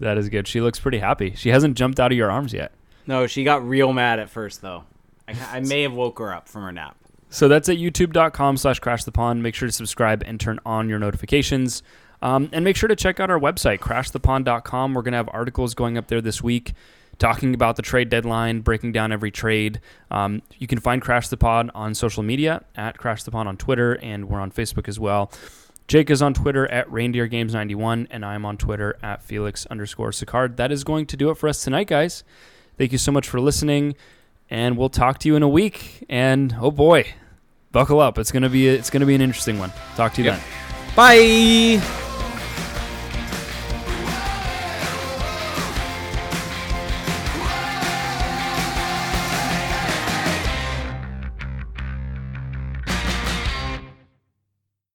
[0.00, 0.48] That is good.
[0.48, 1.34] She looks pretty happy.
[1.36, 2.72] She hasn't jumped out of your arms yet.
[3.06, 4.84] No, she got real mad at first though.
[5.28, 6.96] I, I may have woke her up from her nap.
[7.28, 9.42] So that's at youtube.com slash crash the pond.
[9.42, 11.82] Make sure to subscribe and turn on your notifications.
[12.22, 14.94] Um, and make sure to check out our website, crashthepond.com.
[14.94, 16.74] We're going to have articles going up there this week
[17.20, 19.80] talking about the trade deadline, breaking down every trade.
[20.10, 23.56] Um, you can find Crash the Pod on social media at Crash the Pod on
[23.56, 25.30] Twitter, and we're on Facebook as well.
[25.90, 30.12] Jake is on Twitter at Reindeer Games 91, and I'm on Twitter at Felix underscore
[30.12, 30.54] Sicard.
[30.54, 32.22] That is going to do it for us tonight, guys.
[32.78, 33.96] Thank you so much for listening,
[34.48, 36.06] and we'll talk to you in a week.
[36.08, 37.12] And oh boy,
[37.72, 38.18] buckle up.
[38.18, 39.72] It's gonna be it's gonna be an interesting one.
[39.96, 40.38] Talk to you Yep.
[40.38, 40.94] then.
[40.94, 42.09] Bye.